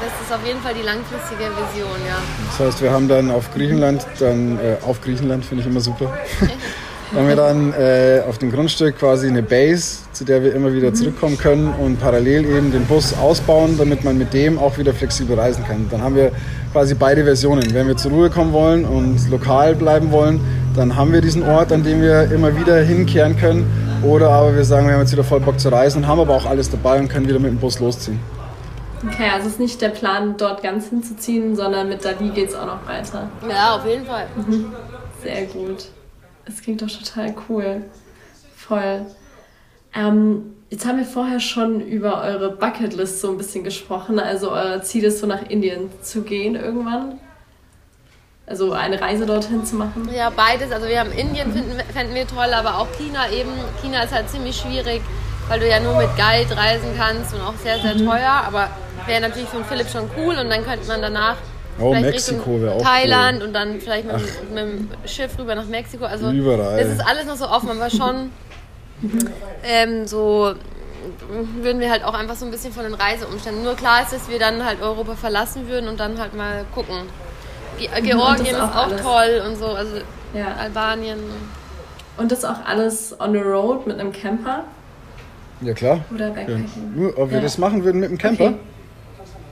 das 0.01 0.27
ist 0.27 0.33
auf 0.33 0.45
jeden 0.45 0.61
Fall 0.61 0.73
die 0.73 0.81
langfristige 0.81 1.45
Vision, 1.45 1.97
ja. 2.07 2.17
Das 2.51 2.67
heißt, 2.67 2.81
wir 2.81 2.91
haben 2.91 3.07
dann 3.07 3.31
auf 3.31 3.53
Griechenland, 3.53 4.05
dann 4.19 4.59
äh, 4.59 4.77
auf 4.85 5.01
Griechenland 5.01 5.45
finde 5.45 5.63
ich 5.63 5.69
immer 5.69 5.79
super. 5.79 6.13
haben 7.13 7.27
wir 7.27 7.35
dann 7.35 7.73
äh, 7.73 8.21
auf 8.27 8.37
dem 8.37 8.51
Grundstück 8.51 8.97
quasi 8.97 9.27
eine 9.27 9.43
Base, 9.43 9.99
zu 10.13 10.25
der 10.25 10.43
wir 10.43 10.53
immer 10.53 10.73
wieder 10.73 10.89
mhm. 10.89 10.95
zurückkommen 10.95 11.37
können 11.37 11.73
und 11.73 11.99
parallel 11.99 12.45
eben 12.45 12.71
den 12.71 12.85
Bus 12.85 13.13
ausbauen, 13.17 13.77
damit 13.77 14.03
man 14.03 14.17
mit 14.17 14.33
dem 14.33 14.57
auch 14.57 14.77
wieder 14.77 14.93
flexibel 14.93 15.39
reisen 15.39 15.63
kann. 15.65 15.87
Dann 15.91 16.01
haben 16.01 16.15
wir 16.15 16.31
quasi 16.71 16.95
beide 16.95 17.23
Versionen. 17.23 17.73
Wenn 17.73 17.87
wir 17.87 17.97
zur 17.97 18.11
Ruhe 18.11 18.29
kommen 18.29 18.51
wollen 18.51 18.85
und 18.85 19.29
lokal 19.29 19.75
bleiben 19.75 20.11
wollen, 20.11 20.39
dann 20.75 20.95
haben 20.95 21.13
wir 21.13 21.21
diesen 21.21 21.43
Ort, 21.43 21.71
an 21.71 21.83
dem 21.83 22.01
wir 22.01 22.31
immer 22.31 22.57
wieder 22.57 22.81
hinkehren 22.81 23.37
können. 23.37 23.65
Oder 24.03 24.29
aber 24.29 24.55
wir 24.55 24.65
sagen, 24.65 24.87
wir 24.87 24.93
haben 24.95 25.01
jetzt 25.01 25.13
wieder 25.13 25.23
voll 25.23 25.39
Bock 25.39 25.59
zu 25.59 25.69
reisen, 25.69 26.07
haben 26.07 26.19
aber 26.19 26.35
auch 26.35 26.45
alles 26.45 26.69
dabei 26.69 26.99
und 26.99 27.07
können 27.07 27.27
wieder 27.27 27.39
mit 27.39 27.51
dem 27.51 27.57
Bus 27.57 27.79
losziehen. 27.79 28.19
Okay, 29.05 29.29
also 29.33 29.47
es 29.47 29.53
ist 29.53 29.59
nicht 29.59 29.81
der 29.81 29.89
Plan, 29.89 30.35
dort 30.37 30.63
ganz 30.63 30.87
hinzuziehen, 30.87 31.55
sondern 31.55 31.89
mit 31.89 32.03
Dali 32.03 32.29
geht 32.29 32.49
es 32.49 32.55
auch 32.55 32.65
noch 32.65 32.87
weiter. 32.87 33.29
Ja, 33.49 33.75
auf 33.75 33.85
jeden 33.85 34.05
Fall. 34.05 34.27
Mhm. 34.35 34.65
Sehr 35.21 35.45
gut. 35.45 35.87
Es 36.45 36.61
klingt 36.61 36.81
doch 36.81 36.89
total 36.89 37.33
cool. 37.49 37.83
Voll. 38.55 39.05
Ähm, 39.95 40.55
jetzt 40.69 40.85
haben 40.85 40.97
wir 40.97 41.05
vorher 41.05 41.39
schon 41.39 41.79
über 41.81 42.21
eure 42.21 42.51
Bucketlist 42.51 43.21
so 43.21 43.31
ein 43.31 43.37
bisschen 43.37 43.63
gesprochen. 43.63 44.19
Also 44.19 44.51
euer 44.51 44.81
Ziel 44.81 45.03
ist 45.05 45.19
so 45.19 45.27
nach 45.27 45.49
Indien 45.49 45.89
zu 46.01 46.23
gehen 46.23 46.55
irgendwann. 46.55 47.19
Also 48.45 48.73
eine 48.73 48.99
Reise 48.99 49.25
dorthin 49.25 49.65
zu 49.65 49.75
machen? 49.75 50.09
Ja, 50.13 50.29
beides. 50.29 50.71
Also 50.71 50.87
wir 50.87 50.99
haben 50.99 51.11
Indien 51.11 51.53
finden, 51.53 51.79
fänden 51.93 52.13
wir 52.13 52.27
toll, 52.27 52.53
aber 52.53 52.77
auch 52.77 52.87
China 52.97 53.29
eben. 53.31 53.51
China 53.81 54.03
ist 54.03 54.13
halt 54.13 54.29
ziemlich 54.29 54.57
schwierig, 54.57 55.01
weil 55.47 55.59
du 55.61 55.69
ja 55.69 55.79
nur 55.79 55.95
mit 55.95 56.09
Guide 56.17 56.57
reisen 56.57 56.89
kannst 56.97 57.33
und 57.33 57.41
auch 57.41 57.55
sehr, 57.63 57.79
sehr 57.79 57.95
mhm. 57.95 58.05
teuer. 58.05 58.43
Aber 58.45 58.69
wäre 59.05 59.21
natürlich 59.21 59.47
für 59.47 59.63
Philipp 59.63 59.89
schon 59.89 60.09
cool 60.17 60.37
und 60.37 60.49
dann 60.49 60.63
könnte 60.65 60.85
man 60.87 61.01
danach 61.01 61.37
Oh, 61.79 61.93
Mexiko 61.93 62.61
wäre 62.61 62.73
auch 62.73 62.81
Thailand 62.81 63.39
cool. 63.41 63.47
und 63.47 63.53
dann 63.53 63.79
vielleicht 63.79 64.05
mit, 64.05 64.15
mit, 64.49 64.57
dem 64.57 64.89
Schiff 65.05 65.37
rüber 65.37 65.55
nach 65.55 65.65
Mexiko. 65.65 66.05
Also 66.05 66.29
Überall. 66.29 66.77
das 66.77 66.93
ist 66.93 67.05
alles 67.05 67.25
noch 67.25 67.35
so 67.35 67.47
offen, 67.47 67.69
aber 67.69 67.89
schon 67.89 68.29
ähm, 69.63 70.05
so 70.07 70.53
würden 71.61 71.79
wir 71.79 71.89
halt 71.89 72.03
auch 72.03 72.13
einfach 72.13 72.35
so 72.35 72.45
ein 72.45 72.51
bisschen 72.51 72.73
von 72.73 72.83
den 72.83 72.93
Reiseumständen. 72.93 73.63
Nur 73.63 73.75
klar 73.75 74.03
ist, 74.03 74.13
dass 74.13 74.29
wir 74.29 74.39
dann 74.39 74.63
halt 74.63 74.81
Europa 74.81 75.15
verlassen 75.15 75.67
würden 75.67 75.89
und 75.89 75.99
dann 75.99 76.19
halt 76.19 76.33
mal 76.33 76.65
gucken. 76.73 76.95
Ge 77.77 77.89
Georgien 78.01 78.55
ist 78.55 78.61
auch, 78.61 78.87
ist 78.87 78.93
auch 78.93 79.01
toll 79.01 79.43
und 79.47 79.57
so, 79.57 79.65
also 79.65 79.97
ja. 80.33 80.55
Albanien. 80.59 81.19
Und 82.17 82.31
das 82.31 82.45
auch 82.45 82.65
alles 82.65 83.19
on 83.19 83.33
the 83.33 83.39
road 83.39 83.87
mit 83.87 83.99
einem 83.99 84.11
Camper? 84.11 84.63
Ja 85.61 85.73
klar. 85.73 86.01
Oder 86.13 86.29
Backpacking? 86.29 86.69
Ja. 86.75 87.01
Nur, 87.01 87.17
ob 87.17 87.29
wir 87.31 87.37
ja. 87.37 87.43
das 87.43 87.57
machen 87.57 87.83
würden 87.83 87.99
mit 87.99 88.09
einem 88.09 88.17
Camper? 88.17 88.45
Okay. 88.45 88.59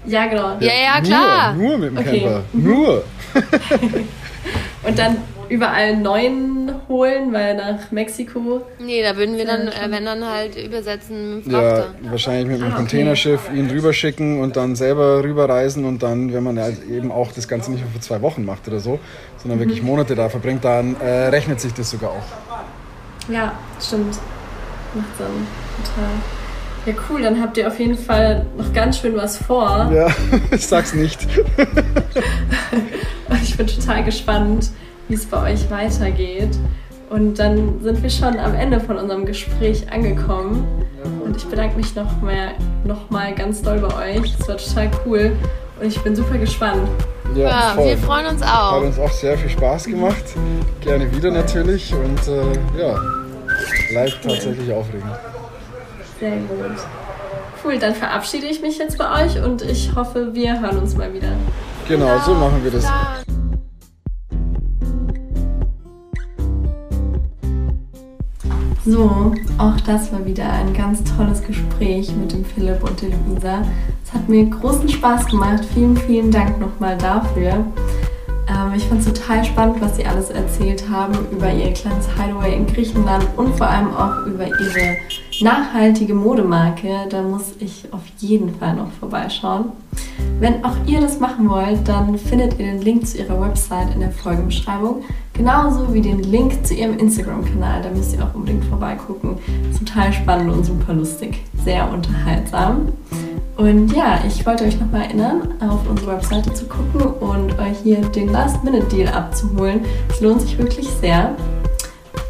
Ja, 0.06 0.26
genau. 0.26 0.58
Ja, 0.60 0.72
ja, 0.74 1.02
klar. 1.02 1.54
Nur, 1.54 1.70
nur 1.70 1.78
mit 1.78 1.92
dem 1.92 1.98
okay. 1.98 2.20
Camper. 2.22 2.44
Mhm. 2.54 2.64
Nur. 2.64 3.04
Und 4.84 4.98
dann 4.98 5.18
überall 5.52 5.92
einen 5.92 6.02
neuen 6.02 6.72
holen, 6.88 7.34
weil 7.34 7.56
nach 7.56 7.92
Mexiko. 7.92 8.62
Nee, 8.80 9.04
da 9.04 9.16
würden 9.18 9.38
wir 9.38 9.46
dann, 9.46 9.68
äh, 9.68 9.72
wenn 9.90 10.06
dann 10.06 10.26
halt 10.26 10.56
übersetzen 10.56 11.36
mit 11.36 11.46
dem 11.46 11.52
Frachter. 11.52 11.94
Ja, 12.04 12.12
wahrscheinlich 12.12 12.48
mit 12.48 12.62
einem 12.62 12.74
ah, 12.74 12.78
Containerschiff 12.78 13.52
ihn 13.54 13.70
rüberschicken 13.70 14.40
und 14.40 14.56
dann 14.56 14.76
selber 14.76 15.24
rüberreisen 15.24 15.86
und 15.86 16.02
dann, 16.02 16.34
wenn 16.34 16.44
man 16.44 16.58
halt 16.58 16.84
eben 16.90 17.12
auch 17.12 17.32
das 17.34 17.48
Ganze 17.48 17.72
nicht 17.72 17.82
nur 17.82 17.92
für 17.92 18.00
zwei 18.00 18.22
Wochen 18.22 18.46
macht 18.46 18.68
oder 18.68 18.80
so, 18.80 19.00
sondern 19.38 19.60
mhm. 19.60 19.64
wirklich 19.64 19.84
Monate 19.84 20.16
da 20.16 20.30
verbringt, 20.30 20.64
dann 20.64 20.96
äh, 21.02 21.28
rechnet 21.28 21.60
sich 21.60 21.74
das 21.74 21.92
sogar 21.92 22.12
auch. 22.12 23.30
Ja, 23.30 23.54
stimmt. 23.80 24.18
Macht 24.94 25.18
Sinn. 25.18 25.48
Total. 25.84 26.41
Ja, 26.86 26.94
cool, 27.10 27.22
dann 27.22 27.40
habt 27.40 27.58
ihr 27.58 27.68
auf 27.68 27.80
jeden 27.80 27.98
Fall 27.98 28.46
noch 28.58 28.74
ganz 28.74 28.98
schön 29.00 29.16
was 29.16 29.38
vor. 29.38 29.92
Ja, 29.94 30.08
ich 30.52 30.66
sag's 30.66 30.94
nicht. 30.94 31.28
ich 33.44 33.56
bin 33.56 33.68
total 33.68 34.04
gespannt, 34.04 34.72
wie 35.08 35.14
es 35.14 35.26
bei 35.26 35.52
euch 35.52 35.70
weitergeht. 35.70 36.58
Und 37.12 37.38
dann 37.38 37.82
sind 37.82 38.02
wir 38.02 38.10
schon 38.10 38.40
am 38.40 38.56
Ende 38.56 38.80
von 38.80 38.98
unserem 38.98 39.26
Gespräch 39.26 39.92
angekommen. 39.92 40.66
Und 41.24 41.38
ich 41.38 41.46
bedanke 41.46 41.78
mich 41.78 41.94
noch 41.94 42.22
mal, 42.22 42.54
noch 42.84 43.10
mal 43.10 43.36
ganz 43.36 43.62
doll 43.62 43.80
bei 43.80 44.16
euch. 44.16 44.34
Es 44.40 44.48
war 44.48 44.58
total 44.58 44.90
cool 45.06 45.32
und 45.80 45.88
ich 45.88 46.00
bin 46.02 46.16
super 46.16 46.38
gespannt. 46.38 46.88
Ja, 47.36 47.76
ja 47.76 47.86
wir 47.86 47.98
freuen 47.98 48.28
uns 48.28 48.42
auch. 48.42 48.72
Hat 48.72 48.84
uns 48.84 48.98
auch 48.98 49.12
sehr 49.12 49.38
viel 49.38 49.50
Spaß 49.50 49.86
gemacht. 49.86 50.24
Gerne 50.80 51.12
wieder 51.16 51.32
natürlich. 51.32 51.94
Und 51.94 52.28
äh, 52.28 52.80
ja, 52.80 53.00
live 53.94 54.20
tatsächlich 54.22 54.72
aufregend. 54.72 55.12
Sehr 56.22 56.38
gut. 56.38 56.78
Cool, 57.64 57.80
dann 57.80 57.96
verabschiede 57.96 58.46
ich 58.46 58.62
mich 58.62 58.78
jetzt 58.78 58.96
bei 59.00 59.26
euch 59.26 59.44
und 59.44 59.64
ich 59.64 59.96
hoffe, 59.96 60.36
wir 60.36 60.62
hören 60.62 60.78
uns 60.78 60.96
mal 60.96 61.12
wieder. 61.12 61.32
Genau, 61.88 62.20
so 62.20 62.36
machen 62.36 62.64
wir 62.64 62.70
das. 62.70 62.86
So, 68.86 69.34
auch 69.58 69.82
das 69.88 70.14
war 70.14 70.24
wieder 70.24 70.48
ein 70.48 70.72
ganz 70.76 71.04
tolles 71.18 71.42
Gespräch 71.42 72.16
mit 72.16 72.32
dem 72.34 72.46
Philipp 72.46 72.84
und 72.84 73.02
der 73.02 73.10
Luisa. 73.10 73.64
Es 74.06 74.14
hat 74.14 74.30
mir 74.30 74.46
großen 74.46 74.90
Spaß 74.90 75.26
gemacht. 75.26 75.66
Vielen, 75.74 75.98
vielen 75.98 76.30
Dank 76.30 76.60
nochmal 76.60 77.00
dafür. 77.00 77.66
Ähm, 78.48 78.74
ich 78.76 78.84
fand 78.86 79.02
es 79.02 79.12
total 79.12 79.44
spannend, 79.44 79.82
was 79.82 79.96
sie 79.96 80.06
alles 80.06 80.30
erzählt 80.30 80.88
haben 80.88 81.14
über 81.32 81.52
ihr 81.52 81.74
kleines 81.74 82.08
Hideaway 82.16 82.56
in 82.56 82.68
Griechenland 82.68 83.26
und 83.38 83.58
vor 83.58 83.68
allem 83.68 83.92
auch 83.96 84.28
über 84.28 84.46
ihre 84.46 84.98
nachhaltige 85.42 86.14
Modemarke, 86.14 87.08
da 87.10 87.22
muss 87.22 87.54
ich 87.60 87.86
auf 87.92 88.02
jeden 88.18 88.56
Fall 88.56 88.76
noch 88.76 88.92
vorbeischauen. 89.00 89.66
Wenn 90.40 90.64
auch 90.64 90.76
ihr 90.86 91.02
das 91.02 91.20
machen 91.20 91.50
wollt, 91.50 91.88
dann 91.88 92.18
findet 92.18 92.60
ihr 92.60 92.66
den 92.66 92.82
Link 92.82 93.06
zu 93.06 93.18
ihrer 93.18 93.40
Website 93.42 93.94
in 93.94 94.00
der 94.00 94.12
Folgenbeschreibung, 94.12 95.04
genauso 95.34 95.94
wie 95.94 96.02
den 96.02 96.24
Link 96.24 96.66
zu 96.66 96.74
ihrem 96.74 96.98
Instagram-Kanal. 96.98 97.82
Da 97.84 97.90
müsst 97.90 98.16
ihr 98.16 98.24
auch 98.24 98.34
unbedingt 98.34 98.66
vorbeigucken. 98.66 99.38
Total 99.78 100.12
spannend 100.14 100.54
und 100.54 100.66
super 100.66 100.94
lustig, 100.94 101.44
sehr 101.64 101.92
unterhaltsam. 101.92 102.90
Und 103.58 103.94
ja, 103.94 104.20
ich 104.26 104.44
wollte 104.46 104.64
euch 104.64 104.80
nochmal 104.80 105.04
erinnern, 105.04 105.50
auf 105.60 105.88
unsere 105.88 106.14
Webseite 106.14 106.54
zu 106.54 106.66
gucken 106.66 107.02
und 107.20 107.60
euch 107.60 107.78
hier 107.84 108.02
den 108.02 108.30
Last-Minute-Deal 108.30 109.10
abzuholen. 109.14 109.82
Es 110.10 110.22
lohnt 110.22 110.42
sich 110.42 110.58
wirklich 110.58 110.90
sehr. 110.90 111.36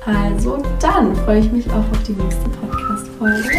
Also 0.06 0.58
dann 0.80 1.16
freue 1.16 1.40
ich 1.40 1.52
mich 1.52 1.70
auch 1.70 1.76
auf 1.92 2.04
die 2.08 2.14
nächste 2.14 2.50
Podcast-Folge. 2.50 3.50